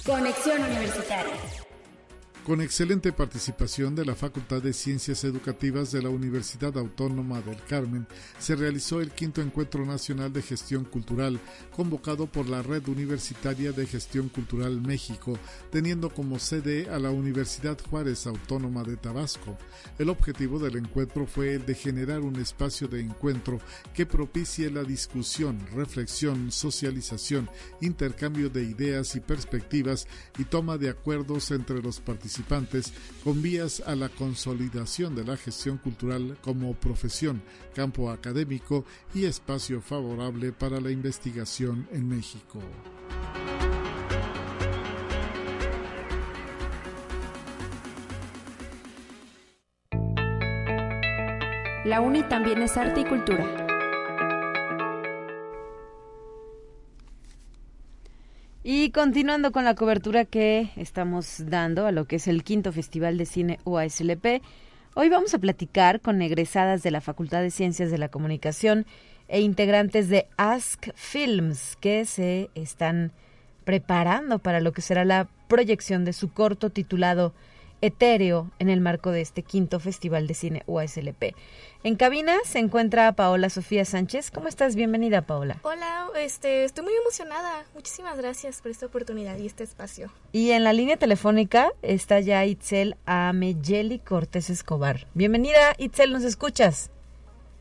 Conexión 0.05 0.63
Universitaria. 0.63 1.66
Con 2.47 2.61
excelente 2.61 3.11
participación 3.11 3.93
de 3.93 4.05
la 4.05 4.15
Facultad 4.15 4.61
de 4.61 4.71
Ciencias 4.71 5.25
Educativas 5.25 5.91
de 5.91 6.01
la 6.01 6.07
Universidad 6.07 6.77
Autónoma 6.77 7.41
del 7.41 7.61
Carmen, 7.63 8.07
se 8.39 8.55
realizó 8.55 9.01
el 9.01 9.11
quinto 9.11 9.41
Encuentro 9.41 9.85
Nacional 9.85 10.31
de 10.31 10.41
Gestión 10.41 10.85
Cultural, 10.85 11.41
convocado 11.75 12.25
por 12.25 12.47
la 12.47 12.61
Red 12.61 12.87
Universitaria 12.87 13.73
de 13.73 13.85
Gestión 13.85 14.29
Cultural 14.29 14.79
México, 14.79 15.37
teniendo 15.73 16.09
como 16.09 16.39
sede 16.39 16.89
a 16.89 16.99
la 16.99 17.11
Universidad 17.11 17.77
Juárez 17.89 18.25
Autónoma 18.25 18.85
de 18.85 18.95
Tabasco. 18.95 19.57
El 19.99 20.07
objetivo 20.07 20.57
del 20.57 20.77
encuentro 20.77 21.27
fue 21.27 21.55
el 21.55 21.65
de 21.65 21.75
generar 21.75 22.21
un 22.21 22.37
espacio 22.37 22.87
de 22.87 23.01
encuentro 23.01 23.59
que 23.93 24.05
propicie 24.05 24.71
la 24.71 24.85
discusión, 24.85 25.59
reflexión, 25.75 26.49
socialización, 26.53 27.49
intercambio 27.81 28.49
de 28.49 28.63
ideas 28.63 29.17
y 29.17 29.19
perspectivas 29.19 30.07
y 30.37 30.45
toma 30.45 30.77
de 30.77 30.89
acuerdos 30.89 31.51
entre 31.51 31.81
los 31.81 31.99
participantes 31.99 32.36
con 33.23 33.41
vías 33.41 33.81
a 33.85 33.95
la 33.95 34.09
consolidación 34.09 35.15
de 35.15 35.23
la 35.23 35.37
gestión 35.37 35.77
cultural 35.77 36.37
como 36.41 36.73
profesión, 36.73 37.41
campo 37.73 38.09
académico 38.11 38.85
y 39.13 39.25
espacio 39.25 39.81
favorable 39.81 40.51
para 40.51 40.79
la 40.79 40.91
investigación 40.91 41.87
en 41.91 42.07
México. 42.07 42.59
La 51.85 52.01
UNI 52.01 52.23
también 52.23 52.61
es 52.61 52.75
arte 52.75 53.01
y 53.01 53.05
cultura. 53.05 53.76
Y 58.69 58.91
continuando 58.91 59.53
con 59.53 59.63
la 59.63 59.75
cobertura 59.75 60.25
que 60.25 60.71
estamos 60.75 61.45
dando 61.45 61.85
a 61.85 61.93
lo 61.93 62.03
que 62.03 62.17
es 62.17 62.27
el 62.27 62.43
quinto 62.43 62.73
Festival 62.73 63.17
de 63.17 63.25
Cine 63.25 63.59
UASLP, 63.63 64.41
hoy 64.93 65.07
vamos 65.07 65.33
a 65.33 65.39
platicar 65.39 66.01
con 66.01 66.21
egresadas 66.21 66.83
de 66.83 66.91
la 66.91 66.99
Facultad 66.99 67.41
de 67.41 67.49
Ciencias 67.49 67.91
de 67.91 67.97
la 67.97 68.09
Comunicación 68.09 68.85
e 69.29 69.39
integrantes 69.39 70.09
de 70.09 70.27
Ask 70.35 70.89
Films 70.95 71.77
que 71.79 72.03
se 72.03 72.49
están 72.55 73.13
preparando 73.63 74.39
para 74.39 74.59
lo 74.59 74.73
que 74.73 74.81
será 74.81 75.05
la 75.05 75.29
proyección 75.47 76.03
de 76.03 76.11
su 76.11 76.33
corto 76.33 76.69
titulado 76.69 77.33
etéreo 77.79 78.51
en 78.59 78.67
el 78.67 78.81
marco 78.81 79.11
de 79.11 79.21
este 79.21 79.43
quinto 79.43 79.79
Festival 79.79 80.27
de 80.27 80.33
Cine 80.33 80.63
UASLP. 80.67 81.35
En 81.83 81.95
cabina 81.95 82.37
se 82.43 82.59
encuentra 82.59 83.11
Paola 83.13 83.49
Sofía 83.49 83.85
Sánchez. 83.85 84.31
¿Cómo 84.31 84.47
estás? 84.47 84.75
Bienvenida, 84.75 85.21
Paola. 85.21 85.57
Hola, 85.61 86.07
este, 86.17 86.63
estoy 86.63 86.83
muy 86.83 86.93
emocionada. 86.93 87.65
Muchísimas 87.75 88.17
gracias 88.17 88.61
por 88.61 88.71
esta 88.71 88.87
oportunidad 88.87 89.37
y 89.37 89.45
este 89.45 89.63
espacio. 89.63 90.11
Y 90.33 90.51
en 90.51 90.63
la 90.63 90.73
línea 90.73 90.97
telefónica 90.97 91.71
está 91.83 92.19
ya 92.19 92.43
Itzel 92.45 92.95
Ameyeli 93.05 93.99
Cortés 93.99 94.49
Escobar. 94.49 95.05
Bienvenida, 95.13 95.75
Itzel, 95.77 96.11
¿nos 96.11 96.23
escuchas? 96.23 96.89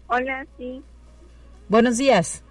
Hola, 0.09 0.47
sí. 0.57 0.83
Buenos 1.69 1.99
días. 1.99 2.43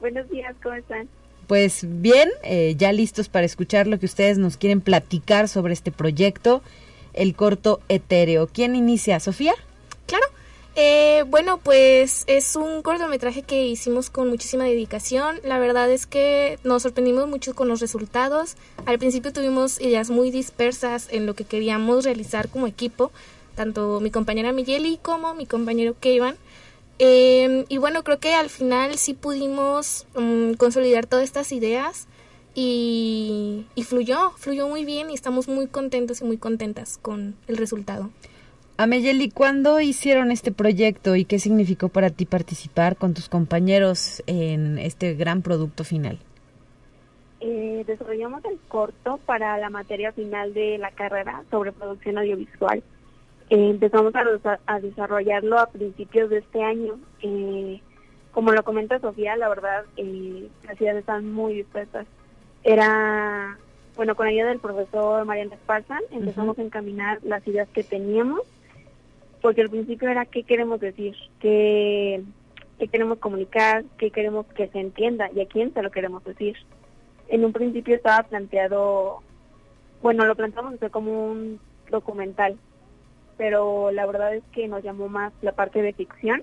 Buenos 0.00 0.28
días, 0.28 0.56
¿cómo 0.62 0.74
están? 0.74 1.08
Pues 1.46 1.86
bien, 1.88 2.28
eh, 2.42 2.74
ya 2.76 2.90
listos 2.90 3.28
para 3.28 3.46
escuchar 3.46 3.86
lo 3.86 4.00
que 4.00 4.06
ustedes 4.06 4.38
nos 4.38 4.56
quieren 4.56 4.80
platicar 4.80 5.48
sobre 5.48 5.72
este 5.72 5.92
proyecto 5.92 6.62
el 7.12 7.34
corto 7.34 7.80
etéreo. 7.88 8.48
¿Quién 8.48 8.76
inicia? 8.76 9.20
¿Sofía? 9.20 9.54
Eh, 10.78 11.24
bueno, 11.28 11.56
pues 11.56 12.24
es 12.26 12.54
un 12.54 12.82
cortometraje 12.82 13.42
que 13.42 13.66
hicimos 13.66 14.10
con 14.10 14.28
muchísima 14.28 14.64
dedicación. 14.64 15.40
La 15.42 15.58
verdad 15.58 15.90
es 15.90 16.06
que 16.06 16.58
nos 16.64 16.82
sorprendimos 16.82 17.26
mucho 17.26 17.54
con 17.54 17.66
los 17.68 17.80
resultados. 17.80 18.56
Al 18.84 18.98
principio 18.98 19.32
tuvimos 19.32 19.80
ideas 19.80 20.10
muy 20.10 20.30
dispersas 20.30 21.08
en 21.10 21.24
lo 21.24 21.34
que 21.34 21.44
queríamos 21.44 22.04
realizar 22.04 22.50
como 22.50 22.66
equipo, 22.66 23.10
tanto 23.54 24.00
mi 24.00 24.10
compañera 24.10 24.52
Migueli 24.52 24.98
como 25.00 25.34
mi 25.34 25.46
compañero 25.46 25.96
Kevin. 25.98 26.34
Eh, 26.98 27.64
y 27.70 27.78
bueno, 27.78 28.04
creo 28.04 28.18
que 28.20 28.34
al 28.34 28.50
final 28.50 28.98
sí 28.98 29.14
pudimos 29.14 30.06
mm, 30.14 30.54
consolidar 30.54 31.06
todas 31.06 31.24
estas 31.24 31.52
ideas 31.52 32.06
y, 32.54 33.66
fluyó, 33.82 34.32
fluyó 34.36 34.68
muy 34.68 34.84
bien 34.84 35.10
y 35.10 35.14
estamos 35.14 35.48
muy 35.48 35.68
contentos 35.68 36.20
y 36.20 36.24
muy 36.24 36.36
contentas 36.36 36.98
con 37.00 37.34
el 37.48 37.56
resultado. 37.56 38.10
Ameyeli, 38.78 39.30
¿cuándo 39.30 39.80
hicieron 39.80 40.30
este 40.30 40.52
proyecto 40.52 41.16
y 41.16 41.24
qué 41.24 41.38
significó 41.38 41.88
para 41.88 42.10
ti 42.10 42.26
participar 42.26 42.96
con 42.96 43.14
tus 43.14 43.28
compañeros 43.28 44.22
en 44.26 44.78
este 44.78 45.14
gran 45.14 45.42
producto 45.42 45.84
final? 45.84 46.18
Eh, 47.40 47.84
desarrollamos 47.86 48.44
el 48.44 48.58
corto 48.68 49.18
para 49.24 49.56
la 49.58 49.70
materia 49.70 50.12
final 50.12 50.52
de 50.52 50.78
la 50.78 50.90
carrera 50.90 51.42
sobre 51.50 51.72
producción 51.72 52.18
audiovisual. 52.18 52.82
Eh, 53.48 53.70
empezamos 53.70 54.12
a, 54.14 54.80
desarrollarlo 54.80 55.58
a 55.58 55.70
principios 55.70 56.28
de 56.30 56.38
este 56.38 56.62
año. 56.62 56.98
Eh, 57.22 57.80
como 58.32 58.52
lo 58.52 58.62
comenta 58.64 58.98
Sofía, 58.98 59.36
la 59.36 59.48
verdad, 59.48 59.84
las 59.96 60.80
ideas 60.80 60.96
están 60.96 61.32
muy 61.32 61.54
dispuestas 61.54 62.06
era, 62.66 63.56
bueno, 63.94 64.16
con 64.16 64.26
ayuda 64.26 64.48
del 64.48 64.58
profesor 64.58 65.24
Mariana 65.24 65.54
Esparza, 65.54 65.98
empezamos 66.10 66.58
a 66.58 66.62
encaminar 66.62 67.20
las 67.22 67.46
ideas 67.46 67.68
que 67.68 67.84
teníamos, 67.84 68.40
porque 69.46 69.62
al 69.62 69.70
principio 69.70 70.08
era 70.08 70.26
qué 70.26 70.42
queremos 70.42 70.80
decir, 70.80 71.14
qué, 71.38 72.20
qué 72.80 72.88
queremos 72.88 73.18
comunicar, 73.18 73.84
qué 73.96 74.10
queremos 74.10 74.44
que 74.46 74.66
se 74.66 74.80
entienda 74.80 75.30
y 75.32 75.40
a 75.40 75.46
quién 75.46 75.72
se 75.72 75.82
lo 75.82 75.92
queremos 75.92 76.24
decir. 76.24 76.56
En 77.28 77.44
un 77.44 77.52
principio 77.52 77.94
estaba 77.94 78.24
planteado, 78.24 79.22
bueno, 80.02 80.26
lo 80.26 80.34
planteamos 80.34 80.74
como 80.90 81.28
un 81.28 81.60
documental, 81.92 82.56
pero 83.36 83.92
la 83.92 84.04
verdad 84.06 84.34
es 84.34 84.42
que 84.50 84.66
nos 84.66 84.82
llamó 84.82 85.08
más 85.08 85.32
la 85.42 85.52
parte 85.52 85.80
de 85.80 85.92
ficción 85.92 86.42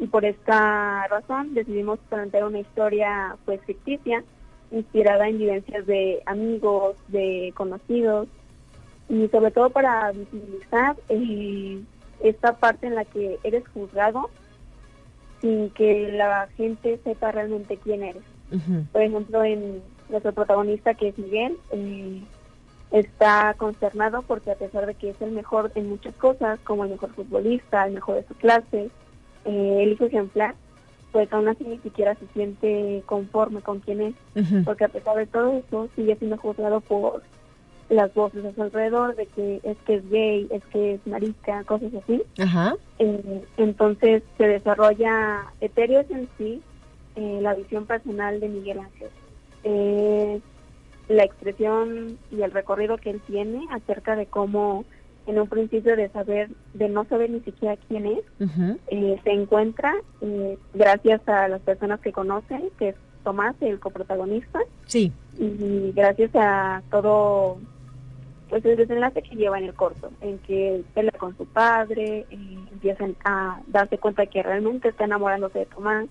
y 0.00 0.08
por 0.08 0.24
esta 0.24 1.06
razón 1.06 1.54
decidimos 1.54 2.00
plantear 2.08 2.42
una 2.42 2.58
historia 2.58 3.36
pues 3.44 3.60
ficticia 3.66 4.24
inspirada 4.72 5.28
en 5.28 5.38
vivencias 5.38 5.86
de 5.86 6.24
amigos, 6.26 6.96
de 7.06 7.52
conocidos 7.54 8.26
y 9.08 9.28
sobre 9.28 9.52
todo 9.52 9.70
para 9.70 10.10
visibilizar 10.10 10.96
eh, 11.08 11.84
esta 12.20 12.56
parte 12.56 12.86
en 12.86 12.94
la 12.94 13.04
que 13.04 13.38
eres 13.42 13.66
juzgado 13.68 14.30
sin 15.40 15.70
que 15.70 16.12
la 16.12 16.48
gente 16.56 16.98
sepa 17.04 17.32
realmente 17.32 17.76
quién 17.76 18.02
eres. 18.02 18.22
Por 18.92 19.02
ejemplo, 19.02 19.44
en 19.44 19.82
nuestro 20.08 20.32
protagonista 20.32 20.94
que 20.94 21.08
es 21.08 21.18
Miguel, 21.18 21.56
eh, 21.72 22.22
está 22.92 23.54
consternado 23.54 24.22
porque 24.22 24.52
a 24.52 24.54
pesar 24.54 24.86
de 24.86 24.94
que 24.94 25.10
es 25.10 25.20
el 25.20 25.32
mejor 25.32 25.72
en 25.74 25.88
muchas 25.88 26.14
cosas, 26.14 26.58
como 26.60 26.84
el 26.84 26.90
mejor 26.90 27.12
futbolista, 27.12 27.86
el 27.86 27.94
mejor 27.94 28.16
de 28.16 28.26
su 28.26 28.34
clase, 28.34 28.90
eh, 29.44 29.78
el 29.82 29.92
hijo 29.92 30.04
ejemplar, 30.04 30.54
pues 31.12 31.32
aún 31.32 31.48
así 31.48 31.64
ni 31.64 31.78
siquiera 31.78 32.14
se 32.14 32.26
siente 32.28 33.02
conforme 33.06 33.62
con 33.62 33.80
quién 33.80 34.00
es, 34.00 34.14
porque 34.64 34.84
a 34.84 34.88
pesar 34.88 35.16
de 35.16 35.26
todo 35.26 35.52
eso 35.52 35.88
sigue 35.96 36.16
siendo 36.16 36.36
juzgado 36.36 36.80
por 36.80 37.22
las 37.88 38.12
voces 38.14 38.44
a 38.44 38.52
su 38.54 38.62
alrededor 38.62 39.14
de 39.16 39.26
que 39.26 39.60
es 39.62 39.76
que 39.86 39.96
es 39.96 40.10
gay, 40.10 40.48
es 40.50 40.64
que 40.66 40.94
es 40.94 41.06
marica, 41.06 41.62
cosas 41.64 41.92
así. 41.94 42.22
Eh, 42.98 43.44
entonces 43.56 44.22
se 44.36 44.48
desarrolla 44.48 45.44
Etéreo 45.60 46.04
en 46.10 46.28
sí, 46.36 46.62
eh, 47.16 47.38
la 47.40 47.54
visión 47.54 47.86
personal 47.86 48.40
de 48.40 48.48
Miguel 48.48 48.80
Ángel. 48.80 49.08
Eh, 49.64 50.40
la 51.08 51.24
expresión 51.24 52.18
y 52.32 52.42
el 52.42 52.50
recorrido 52.50 52.98
que 52.98 53.10
él 53.10 53.20
tiene 53.26 53.64
acerca 53.70 54.16
de 54.16 54.26
cómo 54.26 54.84
en 55.26 55.40
un 55.40 55.48
principio 55.48 55.96
de 55.96 56.08
saber, 56.10 56.50
de 56.74 56.88
no 56.88 57.04
saber 57.04 57.30
ni 57.30 57.40
siquiera 57.40 57.76
quién 57.88 58.06
es, 58.06 58.20
eh, 58.88 59.20
se 59.24 59.30
encuentra 59.30 59.92
gracias 60.74 61.20
a 61.28 61.48
las 61.48 61.60
personas 61.62 62.00
que 62.00 62.12
conocen, 62.12 62.70
que 62.78 62.90
es 62.90 62.96
Tomás, 63.24 63.56
el 63.60 63.80
coprotagonista. 63.80 64.60
Sí. 64.86 65.12
Y 65.36 65.90
gracias 65.96 66.30
a 66.34 66.80
todo, 66.92 67.58
pues 68.48 68.64
el 68.64 68.76
desenlace 68.76 69.22
que 69.22 69.36
lleva 69.36 69.58
en 69.58 69.64
el 69.64 69.74
corto, 69.74 70.10
en 70.20 70.38
que 70.38 70.82
pelea 70.94 71.12
con 71.12 71.36
su 71.36 71.46
padre, 71.46 72.26
eh, 72.30 72.58
empiezan 72.72 73.16
a 73.24 73.60
darse 73.66 73.98
cuenta 73.98 74.26
que 74.26 74.42
realmente 74.42 74.88
está 74.88 75.04
enamorándose 75.04 75.60
de 75.60 75.66
Tomás. 75.66 76.06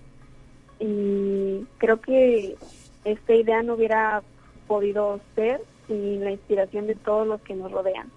Y 0.78 1.64
creo 1.78 2.00
que 2.00 2.56
esta 3.04 3.34
idea 3.34 3.62
no 3.62 3.74
hubiera 3.74 4.22
podido 4.66 5.20
ser 5.34 5.60
sin 5.86 6.24
la 6.24 6.32
inspiración 6.32 6.86
de 6.86 6.94
todos 6.94 7.26
los 7.26 7.40
que 7.40 7.54
nos 7.54 7.72
rodean. 7.72 8.10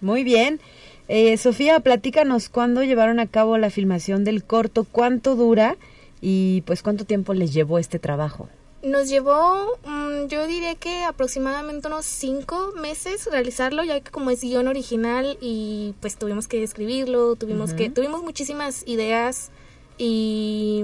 Muy 0.00 0.24
bien. 0.24 0.60
Eh, 1.08 1.36
Sofía, 1.36 1.80
platícanos 1.80 2.48
cuándo 2.48 2.82
llevaron 2.82 3.18
a 3.20 3.26
cabo 3.26 3.58
la 3.58 3.70
filmación 3.70 4.24
del 4.24 4.44
corto, 4.44 4.86
cuánto 4.90 5.36
dura 5.36 5.76
y 6.20 6.62
pues 6.66 6.82
cuánto 6.82 7.04
tiempo 7.04 7.34
les 7.34 7.52
llevó 7.54 7.78
este 7.78 7.98
trabajo. 7.98 8.48
Nos 8.82 9.08
llevó, 9.08 9.78
mm, 9.84 10.26
yo 10.28 10.46
diría 10.46 10.74
que 10.74 11.04
aproximadamente 11.04 11.88
unos 11.88 12.06
cinco 12.06 12.72
meses 12.80 13.26
realizarlo, 13.30 13.84
ya 13.84 14.00
que 14.00 14.10
como 14.10 14.30
es 14.30 14.40
guion 14.40 14.68
original 14.68 15.36
y 15.40 15.94
pues 16.00 16.16
tuvimos 16.16 16.48
que 16.48 16.62
escribirlo, 16.62 17.36
tuvimos 17.36 17.74
que, 17.74 17.90
tuvimos 17.90 18.22
muchísimas 18.22 18.86
ideas 18.86 19.50
y, 19.98 20.82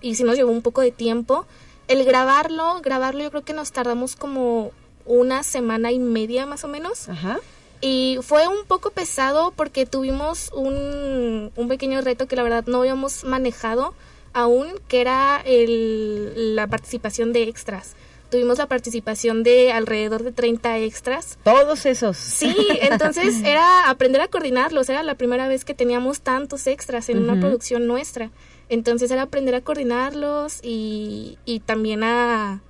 y 0.00 0.14
sí 0.14 0.24
nos 0.24 0.36
llevó 0.36 0.52
un 0.52 0.62
poco 0.62 0.80
de 0.80 0.90
tiempo. 0.90 1.44
El 1.86 2.04
grabarlo, 2.04 2.80
grabarlo 2.80 3.22
yo 3.22 3.30
creo 3.30 3.44
que 3.44 3.52
nos 3.52 3.72
tardamos 3.72 4.16
como 4.16 4.72
una 5.04 5.42
semana 5.42 5.92
y 5.92 5.98
media 5.98 6.46
más 6.46 6.64
o 6.64 6.68
menos. 6.68 7.10
Ajá 7.10 7.40
Y 7.82 8.18
fue 8.22 8.48
un 8.48 8.64
poco 8.66 8.90
pesado 8.90 9.52
porque 9.54 9.84
tuvimos 9.84 10.50
un, 10.54 11.52
un 11.54 11.68
pequeño 11.68 12.00
reto 12.00 12.26
que 12.26 12.36
la 12.36 12.42
verdad 12.42 12.64
no 12.66 12.78
habíamos 12.78 13.24
manejado 13.24 13.94
aún, 14.34 14.68
que 14.88 15.00
era 15.00 15.40
el, 15.44 16.54
la 16.54 16.66
participación 16.66 17.32
de 17.32 17.44
extras 17.44 17.96
tuvimos 18.34 18.58
la 18.58 18.66
participación 18.66 19.44
de 19.44 19.70
alrededor 19.70 20.24
de 20.24 20.32
30 20.32 20.78
extras. 20.78 21.38
Todos 21.44 21.86
esos. 21.86 22.16
Sí, 22.16 22.52
entonces 22.80 23.40
era 23.44 23.88
aprender 23.88 24.20
a 24.22 24.26
coordinarlos, 24.26 24.88
era 24.88 25.04
la 25.04 25.14
primera 25.14 25.46
vez 25.46 25.64
que 25.64 25.72
teníamos 25.72 26.20
tantos 26.20 26.66
extras 26.66 27.08
en 27.10 27.18
una 27.18 27.38
producción 27.38 27.86
nuestra. 27.86 28.32
Entonces 28.68 29.12
era 29.12 29.22
aprender 29.22 29.54
a 29.54 29.60
coordinarlos 29.60 30.58
y, 30.64 31.38
y 31.44 31.60
también 31.60 32.02
a, 32.02 32.60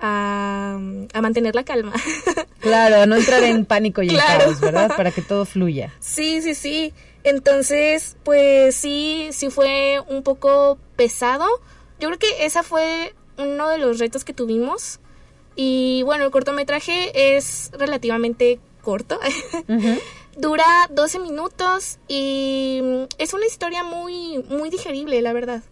a, 0.00 0.78
mantener 1.22 1.54
la 1.54 1.62
calma. 1.62 1.92
Claro, 2.58 3.02
a 3.02 3.06
no 3.06 3.14
entrar 3.14 3.44
en 3.44 3.64
pánico 3.66 4.02
y 4.02 4.08
en 4.08 4.16
caos, 4.16 4.60
¿verdad? 4.60 4.96
Para 4.96 5.12
que 5.12 5.22
todo 5.22 5.44
fluya. 5.44 5.92
Sí, 6.00 6.42
sí, 6.42 6.54
sí. 6.54 6.92
Entonces, 7.24 8.16
pues 8.22 8.74
sí, 8.74 9.30
sí 9.32 9.50
fue 9.50 9.98
un 10.08 10.22
poco 10.22 10.78
pesado. 10.96 11.46
Yo 11.98 12.08
creo 12.08 12.18
que 12.18 12.44
esa 12.44 12.62
fue 12.62 13.14
uno 13.38 13.68
de 13.68 13.78
los 13.78 13.98
retos 13.98 14.24
que 14.24 14.34
tuvimos. 14.34 15.00
Y 15.56 16.02
bueno, 16.04 16.24
el 16.24 16.30
cortometraje 16.30 17.36
es 17.36 17.70
relativamente 17.72 18.60
corto. 18.82 19.18
Dura 20.36 20.64
12 20.90 21.20
minutos 21.20 21.98
y 22.08 22.82
es 23.18 23.34
una 23.34 23.46
historia 23.46 23.84
muy, 23.84 24.38
muy 24.50 24.68
digerible, 24.68 25.22
la 25.22 25.32
verdad. 25.32 25.62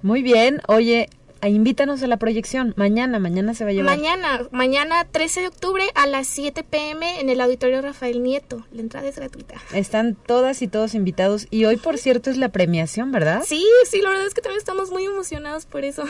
Muy 0.00 0.22
bien. 0.22 0.62
Oye, 0.66 1.10
invítanos 1.48 2.02
a 2.02 2.06
la 2.06 2.16
proyección. 2.16 2.74
Mañana, 2.76 3.18
mañana 3.18 3.54
se 3.54 3.64
va 3.64 3.70
a 3.70 3.72
llevar. 3.72 3.96
Mañana, 3.96 4.48
mañana 4.50 5.04
13 5.10 5.40
de 5.42 5.48
octubre 5.48 5.84
a 5.94 6.06
las 6.06 6.26
7 6.28 6.64
pm 6.64 7.20
en 7.20 7.30
el 7.30 7.40
Auditorio 7.40 7.82
Rafael 7.82 8.22
Nieto. 8.22 8.64
La 8.72 8.80
entrada 8.80 9.08
es 9.08 9.16
gratuita. 9.16 9.56
Están 9.74 10.14
todas 10.14 10.62
y 10.62 10.68
todos 10.68 10.94
invitados. 10.94 11.46
Y 11.50 11.64
hoy, 11.64 11.76
por 11.76 11.98
cierto, 11.98 12.30
es 12.30 12.36
la 12.36 12.50
premiación, 12.50 13.12
¿verdad? 13.12 13.42
Sí, 13.46 13.64
sí, 13.90 14.00
la 14.00 14.10
verdad 14.10 14.26
es 14.26 14.34
que 14.34 14.40
también 14.40 14.58
estamos 14.58 14.90
muy 14.90 15.04
emocionados 15.04 15.66
por 15.66 15.84
eso. 15.84 16.04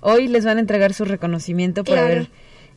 Hoy 0.00 0.28
les 0.28 0.44
van 0.44 0.58
a 0.58 0.60
entregar 0.60 0.94
su 0.94 1.04
reconocimiento 1.04 1.84
por 1.84 1.98
haber 1.98 2.28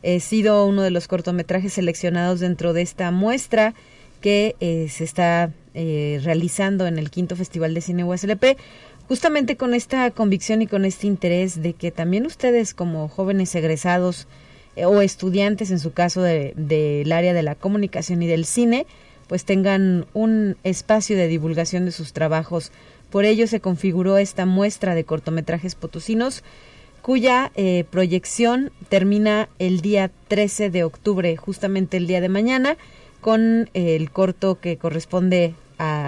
He 0.02 0.18
sido 0.18 0.66
uno 0.66 0.82
de 0.82 0.90
los 0.90 1.06
cortometrajes 1.06 1.74
seleccionados 1.74 2.40
dentro 2.40 2.72
de 2.72 2.82
esta 2.82 3.10
muestra 3.12 3.74
que 4.20 4.56
eh, 4.60 4.88
se 4.88 5.04
está 5.04 5.52
eh, 5.74 6.20
realizando 6.22 6.86
en 6.86 6.98
el 6.98 7.10
quinto 7.10 7.36
Festival 7.36 7.72
de 7.72 7.80
Cine 7.80 8.04
USLP, 8.04 8.56
justamente 9.08 9.56
con 9.56 9.74
esta 9.74 10.10
convicción 10.10 10.62
y 10.62 10.66
con 10.66 10.84
este 10.84 11.06
interés 11.06 11.62
de 11.62 11.74
que 11.74 11.90
también 11.90 12.26
ustedes 12.26 12.74
como 12.74 13.08
jóvenes 13.08 13.54
egresados 13.54 14.26
eh, 14.76 14.84
o 14.84 15.00
estudiantes 15.00 15.70
en 15.70 15.78
su 15.78 15.92
caso 15.92 16.22
del 16.22 16.54
de, 16.56 17.06
área 17.12 17.34
de 17.34 17.42
la 17.42 17.54
comunicación 17.54 18.22
y 18.22 18.26
del 18.26 18.44
cine, 18.44 18.86
pues 19.28 19.44
tengan 19.44 20.06
un 20.14 20.56
espacio 20.62 21.16
de 21.16 21.28
divulgación 21.28 21.84
de 21.84 21.92
sus 21.92 22.12
trabajos. 22.12 22.72
Por 23.10 23.24
ello 23.24 23.46
se 23.46 23.60
configuró 23.60 24.18
esta 24.18 24.46
muestra 24.46 24.94
de 24.94 25.04
cortometrajes 25.04 25.74
potosinos 25.74 26.42
cuya 27.02 27.50
eh, 27.56 27.84
proyección 27.90 28.70
termina 28.88 29.48
el 29.58 29.80
día 29.80 30.10
13 30.28 30.70
de 30.70 30.84
octubre, 30.84 31.36
justamente 31.36 31.96
el 31.96 32.06
día 32.06 32.20
de 32.20 32.28
mañana, 32.28 32.76
con 33.20 33.68
el 33.74 34.10
corto 34.10 34.60
que 34.60 34.76
corresponde 34.76 35.54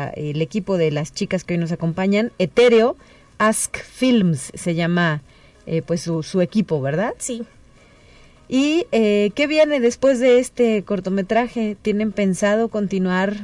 al 0.09 0.41
equipo 0.43 0.77
de 0.77 0.91
las 0.91 1.13
chicas 1.13 1.45
que 1.45 1.55
hoy 1.55 1.59
nos 1.59 1.73
acompañan, 1.73 2.33
Etéreo, 2.39 2.97
Ask 3.39 3.79
Films 3.79 4.53
se 4.55 4.75
llama 4.75 5.23
eh, 5.67 5.83
pues 5.83 6.03
su, 6.03 6.23
su, 6.23 6.41
equipo, 6.41 6.81
¿verdad? 6.81 7.15
Sí. 7.19 7.43
¿Y 8.49 8.87
qué 8.91 9.47
viene 9.49 9.81
después 9.81 10.21
de 10.21 10.39
este 10.39 10.85
cortometraje? 10.85 11.77
¿Tienen 11.81 12.13
pensado 12.13 12.69
continuar 12.69 13.35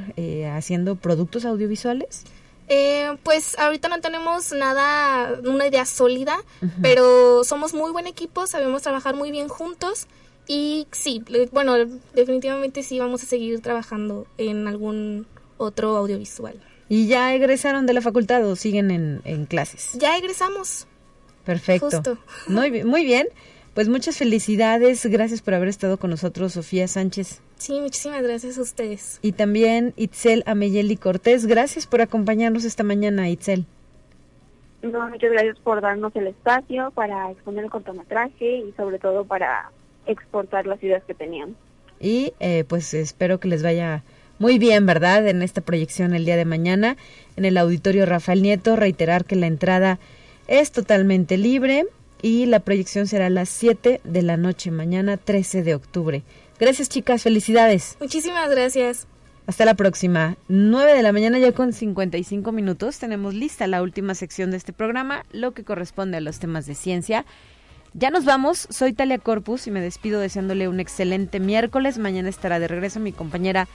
haciendo 0.52 0.94
productos 0.94 1.46
audiovisuales? 1.46 2.24
Eh, 2.72 3.16
pues 3.24 3.58
ahorita 3.58 3.88
no 3.88 4.00
tenemos 4.00 4.52
nada, 4.52 5.40
una 5.44 5.66
idea 5.66 5.84
sólida, 5.84 6.36
pero 6.80 7.42
somos 7.42 7.74
muy 7.74 7.90
buen 7.90 8.06
equipo, 8.06 8.46
sabemos 8.46 8.82
trabajar 8.82 9.16
muy 9.16 9.32
bien 9.32 9.48
juntos 9.48 10.06
y 10.46 10.86
sí, 10.92 11.24
bueno, 11.50 11.74
definitivamente 12.14 12.84
sí 12.84 13.00
vamos 13.00 13.24
a 13.24 13.26
seguir 13.26 13.60
trabajando 13.60 14.28
en 14.38 14.68
algún 14.68 15.26
otro 15.60 15.96
audiovisual. 15.96 16.60
¿Y 16.88 17.06
ya 17.06 17.34
egresaron 17.34 17.86
de 17.86 17.92
la 17.92 18.00
facultad 18.00 18.44
o 18.46 18.56
siguen 18.56 18.90
en, 18.90 19.20
en 19.24 19.46
clases? 19.46 19.92
Ya 19.94 20.16
egresamos. 20.16 20.88
Perfecto. 21.44 21.90
Justo. 21.90 22.18
Muy, 22.48 22.84
muy 22.84 23.04
bien. 23.04 23.28
Pues 23.74 23.88
muchas 23.88 24.18
felicidades, 24.18 25.06
gracias 25.06 25.42
por 25.42 25.54
haber 25.54 25.68
estado 25.68 25.96
con 25.96 26.10
nosotros, 26.10 26.54
Sofía 26.54 26.88
Sánchez. 26.88 27.40
Sí, 27.56 27.80
muchísimas 27.80 28.22
gracias 28.22 28.58
a 28.58 28.62
ustedes. 28.62 29.20
Y 29.22 29.32
también 29.32 29.94
Itzel 29.96 30.42
Ameyeli 30.46 30.96
Cortés, 30.96 31.46
gracias 31.46 31.86
por 31.86 32.00
acompañarnos 32.00 32.64
esta 32.64 32.82
mañana, 32.82 33.28
Itzel. 33.28 33.66
No, 34.82 35.08
muchas 35.08 35.30
gracias 35.30 35.58
por 35.60 35.80
darnos 35.80 36.14
el 36.16 36.26
espacio 36.26 36.90
para 36.90 37.30
exponer 37.30 37.64
el 37.64 37.70
cortometraje 37.70 38.58
y 38.58 38.72
sobre 38.72 38.98
todo 38.98 39.24
para 39.24 39.70
exportar 40.06 40.66
las 40.66 40.82
ideas 40.82 41.04
que 41.04 41.14
tenían. 41.14 41.54
Y 42.00 42.32
eh, 42.40 42.64
pues 42.66 42.92
espero 42.94 43.38
que 43.38 43.48
les 43.48 43.62
vaya 43.62 44.02
muy 44.40 44.58
bien, 44.58 44.86
¿verdad? 44.86 45.28
En 45.28 45.42
esta 45.42 45.60
proyección 45.60 46.14
el 46.14 46.24
día 46.24 46.36
de 46.36 46.46
mañana 46.46 46.96
en 47.36 47.44
el 47.44 47.58
auditorio 47.58 48.06
Rafael 48.06 48.42
Nieto. 48.42 48.74
Reiterar 48.74 49.26
que 49.26 49.36
la 49.36 49.46
entrada 49.46 50.00
es 50.48 50.72
totalmente 50.72 51.36
libre 51.36 51.86
y 52.22 52.46
la 52.46 52.60
proyección 52.60 53.06
será 53.06 53.26
a 53.26 53.30
las 53.30 53.50
7 53.50 54.00
de 54.02 54.22
la 54.22 54.38
noche, 54.38 54.70
mañana 54.70 55.18
13 55.18 55.62
de 55.62 55.74
octubre. 55.74 56.22
Gracias 56.58 56.88
chicas, 56.88 57.22
felicidades. 57.22 57.98
Muchísimas 58.00 58.50
gracias. 58.50 59.06
Hasta 59.46 59.66
la 59.66 59.74
próxima. 59.74 60.38
9 60.48 60.94
de 60.94 61.02
la 61.02 61.12
mañana 61.12 61.38
ya 61.38 61.52
con 61.52 61.74
55 61.74 62.50
minutos. 62.50 62.98
Tenemos 62.98 63.34
lista 63.34 63.66
la 63.66 63.82
última 63.82 64.14
sección 64.14 64.52
de 64.52 64.56
este 64.56 64.72
programa, 64.72 65.26
lo 65.32 65.52
que 65.52 65.64
corresponde 65.64 66.16
a 66.16 66.20
los 66.20 66.38
temas 66.38 66.64
de 66.64 66.74
ciencia. 66.74 67.26
Ya 67.92 68.10
nos 68.10 68.24
vamos, 68.24 68.68
soy 68.70 68.94
Talia 68.94 69.18
Corpus 69.18 69.66
y 69.66 69.70
me 69.70 69.82
despido 69.82 70.18
deseándole 70.18 70.66
un 70.68 70.80
excelente 70.80 71.40
miércoles. 71.40 71.98
Mañana 71.98 72.30
estará 72.30 72.58
de 72.58 72.68
regreso 72.68 73.00
mi 73.00 73.12
compañera 73.12 73.68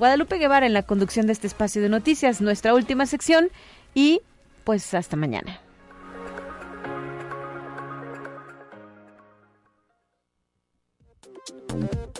Guadalupe 0.00 0.38
Guevara 0.38 0.64
en 0.64 0.72
la 0.72 0.82
conducción 0.82 1.26
de 1.26 1.34
este 1.34 1.46
espacio 1.46 1.82
de 1.82 1.90
noticias, 1.90 2.40
nuestra 2.40 2.74
última 2.74 3.04
sección. 3.04 3.50
Y 3.92 4.22
pues 4.64 4.94
hasta 4.94 5.14
mañana. 5.14 5.60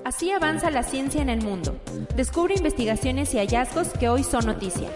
Así 0.05 0.31
avanza 0.31 0.71
la 0.71 0.83
ciencia 0.83 1.23
en 1.23 1.31
el 1.31 1.41
mundo. 1.41 1.81
Descubre 2.17 2.55
investigaciones 2.55 3.33
y 3.33 3.39
hallazgos 3.39 3.89
que 3.99 4.11
hoy 4.11 4.25
son 4.25 4.45
noticia. 4.45 4.91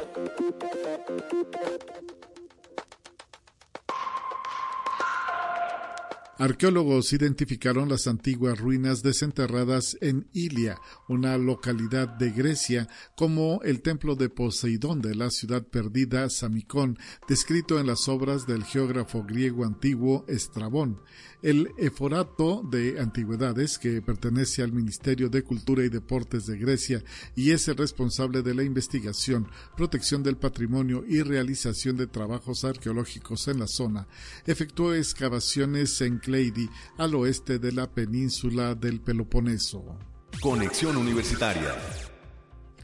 Arqueólogos 6.36 7.12
identificaron 7.12 7.88
las 7.88 8.08
antiguas 8.08 8.58
ruinas 8.58 9.04
desenterradas 9.04 9.96
en 10.00 10.26
Ilia, 10.32 10.80
una 11.08 11.38
localidad 11.38 12.08
de 12.08 12.32
Grecia, 12.32 12.88
como 13.14 13.60
el 13.62 13.82
templo 13.82 14.16
de 14.16 14.28
Poseidón 14.30 15.00
de 15.00 15.14
la 15.14 15.30
ciudad 15.30 15.64
perdida 15.64 16.28
Samicón, 16.28 16.98
descrito 17.28 17.78
en 17.78 17.86
las 17.86 18.08
obras 18.08 18.48
del 18.48 18.64
geógrafo 18.64 19.22
griego 19.22 19.64
antiguo 19.64 20.24
Estrabón. 20.26 21.00
El 21.40 21.70
Eforato 21.78 22.62
de 22.68 22.98
Antigüedades, 22.98 23.78
que 23.78 24.02
pertenece 24.02 24.62
al 24.62 24.72
Ministerio 24.72 25.28
de 25.28 25.42
Cultura 25.42 25.84
y 25.84 25.88
Deportes 25.88 26.46
de 26.46 26.58
Grecia 26.58 27.04
y 27.36 27.52
es 27.52 27.68
el 27.68 27.76
responsable 27.76 28.42
de 28.42 28.54
la 28.54 28.64
investigación, 28.64 29.48
protección 29.76 30.22
del 30.24 30.36
patrimonio 30.36 31.04
y 31.06 31.22
realización 31.22 31.96
de 31.96 32.08
trabajos 32.08 32.64
arqueológicos 32.64 33.46
en 33.46 33.60
la 33.60 33.68
zona, 33.68 34.08
efectuó 34.46 34.94
excavaciones 34.94 36.00
en 36.00 36.18
Cleidy, 36.24 36.68
al 36.98 37.14
oeste 37.14 37.58
de 37.58 37.70
la 37.72 37.86
península 37.86 38.74
del 38.74 39.00
Peloponeso. 39.00 39.98
Conexión 40.40 40.96
Universitaria 40.96 41.74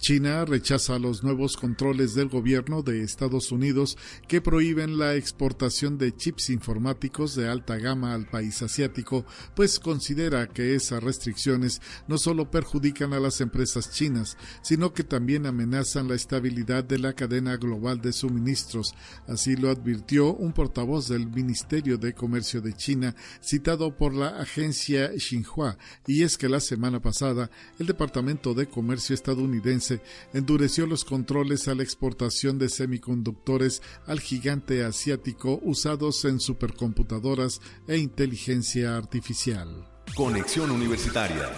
China 0.01 0.46
rechaza 0.46 0.98
los 0.98 1.22
nuevos 1.22 1.59
controles 1.59 2.14
del 2.14 2.30
gobierno 2.30 2.82
de 2.82 3.03
Estados 3.03 3.53
Unidos 3.53 3.98
que 4.26 4.40
prohíben 4.40 4.96
la 4.96 5.14
exportación 5.14 5.98
de 5.98 6.16
chips 6.16 6.48
informáticos 6.48 7.34
de 7.34 7.51
alta 7.51 7.76
gama 7.76 8.14
al 8.14 8.26
país 8.26 8.62
asiático, 8.62 9.26
pues 9.55 9.78
considera 9.78 10.46
que 10.46 10.74
esas 10.74 11.03
restricciones 11.03 11.82
no 12.09 12.16
solo 12.16 12.51
perjudican 12.51 13.12
a 13.12 13.20
las 13.20 13.42
empresas 13.42 13.92
chinas, 13.92 14.38
sino 14.62 14.94
que 14.94 15.05
también 15.05 15.44
amenazan 15.44 16.09
la 16.09 16.14
estabilidad 16.14 16.82
de 16.82 16.98
la 16.98 17.12
cadena 17.12 17.59
global 17.59 18.01
de 18.01 18.14
suministros. 18.14 18.94
Así 19.28 19.55
lo 19.55 19.68
advirtió 19.68 20.32
un 20.32 20.55
portavoz 20.55 21.09
del 21.09 21.26
Ministerio 21.26 21.98
de 21.98 22.14
Comercio 22.14 22.62
de 22.62 22.72
China, 22.72 23.14
citado 23.42 23.94
por 23.94 24.14
la 24.14 24.28
agencia 24.40 25.11
Xinhua, 25.18 25.76
y 26.07 26.22
es 26.22 26.38
que 26.38 26.48
la 26.48 26.61
semana 26.61 27.03
pasada 27.03 27.51
el 27.78 27.86
Departamento 27.86 28.55
de 28.55 28.66
Comercio 28.66 29.14
estadounidense 29.14 29.89
endureció 30.32 30.86
los 30.86 31.05
controles 31.05 31.68
a 31.68 31.74
la 31.74 31.82
exportación 31.82 32.59
de 32.59 32.68
semiconductores 32.68 33.82
al 34.07 34.20
gigante 34.20 34.84
asiático 34.84 35.61
usados 35.62 36.24
en 36.24 36.41
supercomputadoras 36.41 37.61
e 37.88 37.97
inteligencia 37.97 38.97
artificial. 38.97 39.88
Conexión 40.14 40.70
Universitaria 40.70 41.51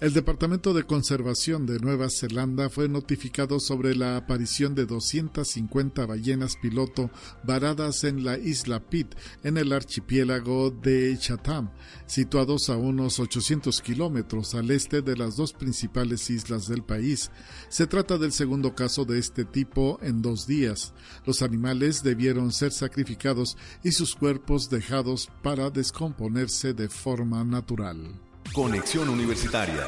El 0.00 0.12
Departamento 0.12 0.74
de 0.74 0.84
Conservación 0.84 1.66
de 1.66 1.80
Nueva 1.80 2.08
Zelanda 2.08 2.70
fue 2.70 2.88
notificado 2.88 3.58
sobre 3.58 3.96
la 3.96 4.16
aparición 4.16 4.76
de 4.76 4.86
250 4.86 6.06
ballenas 6.06 6.54
piloto 6.54 7.10
varadas 7.42 8.04
en 8.04 8.24
la 8.24 8.38
isla 8.38 8.78
Pitt, 8.78 9.16
en 9.42 9.56
el 9.56 9.72
archipiélago 9.72 10.70
de 10.70 11.18
Chatham, 11.18 11.70
situados 12.06 12.70
a 12.70 12.76
unos 12.76 13.18
800 13.18 13.82
kilómetros 13.82 14.54
al 14.54 14.70
este 14.70 15.02
de 15.02 15.16
las 15.16 15.34
dos 15.34 15.52
principales 15.52 16.30
islas 16.30 16.68
del 16.68 16.84
país. 16.84 17.32
Se 17.68 17.88
trata 17.88 18.18
del 18.18 18.30
segundo 18.30 18.76
caso 18.76 19.04
de 19.04 19.18
este 19.18 19.44
tipo 19.44 19.98
en 20.00 20.22
dos 20.22 20.46
días. 20.46 20.94
Los 21.26 21.42
animales 21.42 22.04
debieron 22.04 22.52
ser 22.52 22.70
sacrificados 22.70 23.56
y 23.82 23.90
sus 23.90 24.14
cuerpos 24.14 24.70
dejados 24.70 25.28
para 25.42 25.70
descomponerse 25.70 26.72
de 26.72 26.88
forma 26.88 27.42
natural. 27.42 28.27
Conexión 28.52 29.08
Universitaria. 29.10 29.86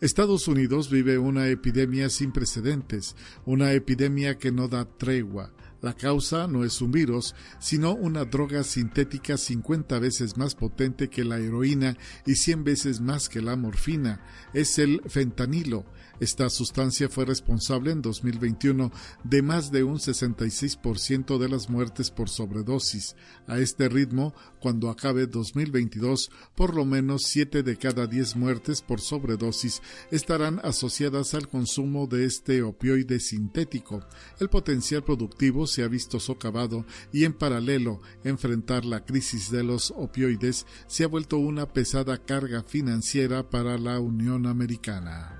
Estados 0.00 0.48
Unidos 0.48 0.90
vive 0.90 1.18
una 1.18 1.48
epidemia 1.48 2.08
sin 2.08 2.32
precedentes, 2.32 3.16
una 3.44 3.72
epidemia 3.72 4.38
que 4.38 4.50
no 4.50 4.66
da 4.66 4.86
tregua. 4.86 5.52
La 5.82 5.94
causa 5.94 6.46
no 6.46 6.64
es 6.64 6.80
un 6.82 6.92
virus, 6.92 7.34
sino 7.58 7.94
una 7.94 8.24
droga 8.24 8.64
sintética 8.64 9.38
50 9.38 9.98
veces 9.98 10.36
más 10.36 10.54
potente 10.54 11.08
que 11.08 11.24
la 11.24 11.38
heroína 11.38 11.96
y 12.26 12.34
100 12.34 12.64
veces 12.64 13.00
más 13.00 13.28
que 13.28 13.40
la 13.40 13.56
morfina. 13.56 14.20
Es 14.52 14.78
el 14.78 15.00
fentanilo, 15.08 15.86
esta 16.20 16.50
sustancia 16.50 17.08
fue 17.08 17.24
responsable 17.24 17.92
en 17.92 18.02
2021 18.02 18.92
de 19.24 19.40
más 19.40 19.72
de 19.72 19.84
un 19.84 19.96
66% 19.96 21.38
de 21.38 21.48
las 21.48 21.70
muertes 21.70 22.10
por 22.10 22.28
sobredosis. 22.28 23.16
A 23.46 23.58
este 23.58 23.88
ritmo, 23.88 24.34
cuando 24.60 24.90
acabe 24.90 25.26
2022, 25.26 26.30
por 26.54 26.74
lo 26.76 26.84
menos 26.84 27.22
7 27.24 27.62
de 27.62 27.76
cada 27.78 28.06
10 28.06 28.36
muertes 28.36 28.82
por 28.82 29.00
sobredosis 29.00 29.80
estarán 30.10 30.60
asociadas 30.62 31.32
al 31.32 31.48
consumo 31.48 32.06
de 32.06 32.26
este 32.26 32.62
opioide 32.62 33.18
sintético. 33.18 34.04
El 34.40 34.50
potencial 34.50 35.02
productivo 35.02 35.66
se 35.70 35.82
ha 35.82 35.88
visto 35.88 36.20
socavado 36.20 36.84
y 37.12 37.24
en 37.24 37.32
paralelo 37.32 38.00
enfrentar 38.24 38.84
la 38.84 39.04
crisis 39.04 39.50
de 39.50 39.64
los 39.64 39.92
opioides 39.96 40.66
se 40.86 41.04
ha 41.04 41.08
vuelto 41.08 41.38
una 41.38 41.66
pesada 41.66 42.18
carga 42.18 42.62
financiera 42.62 43.48
para 43.48 43.78
la 43.78 44.00
Unión 44.00 44.46
Americana. 44.46 45.39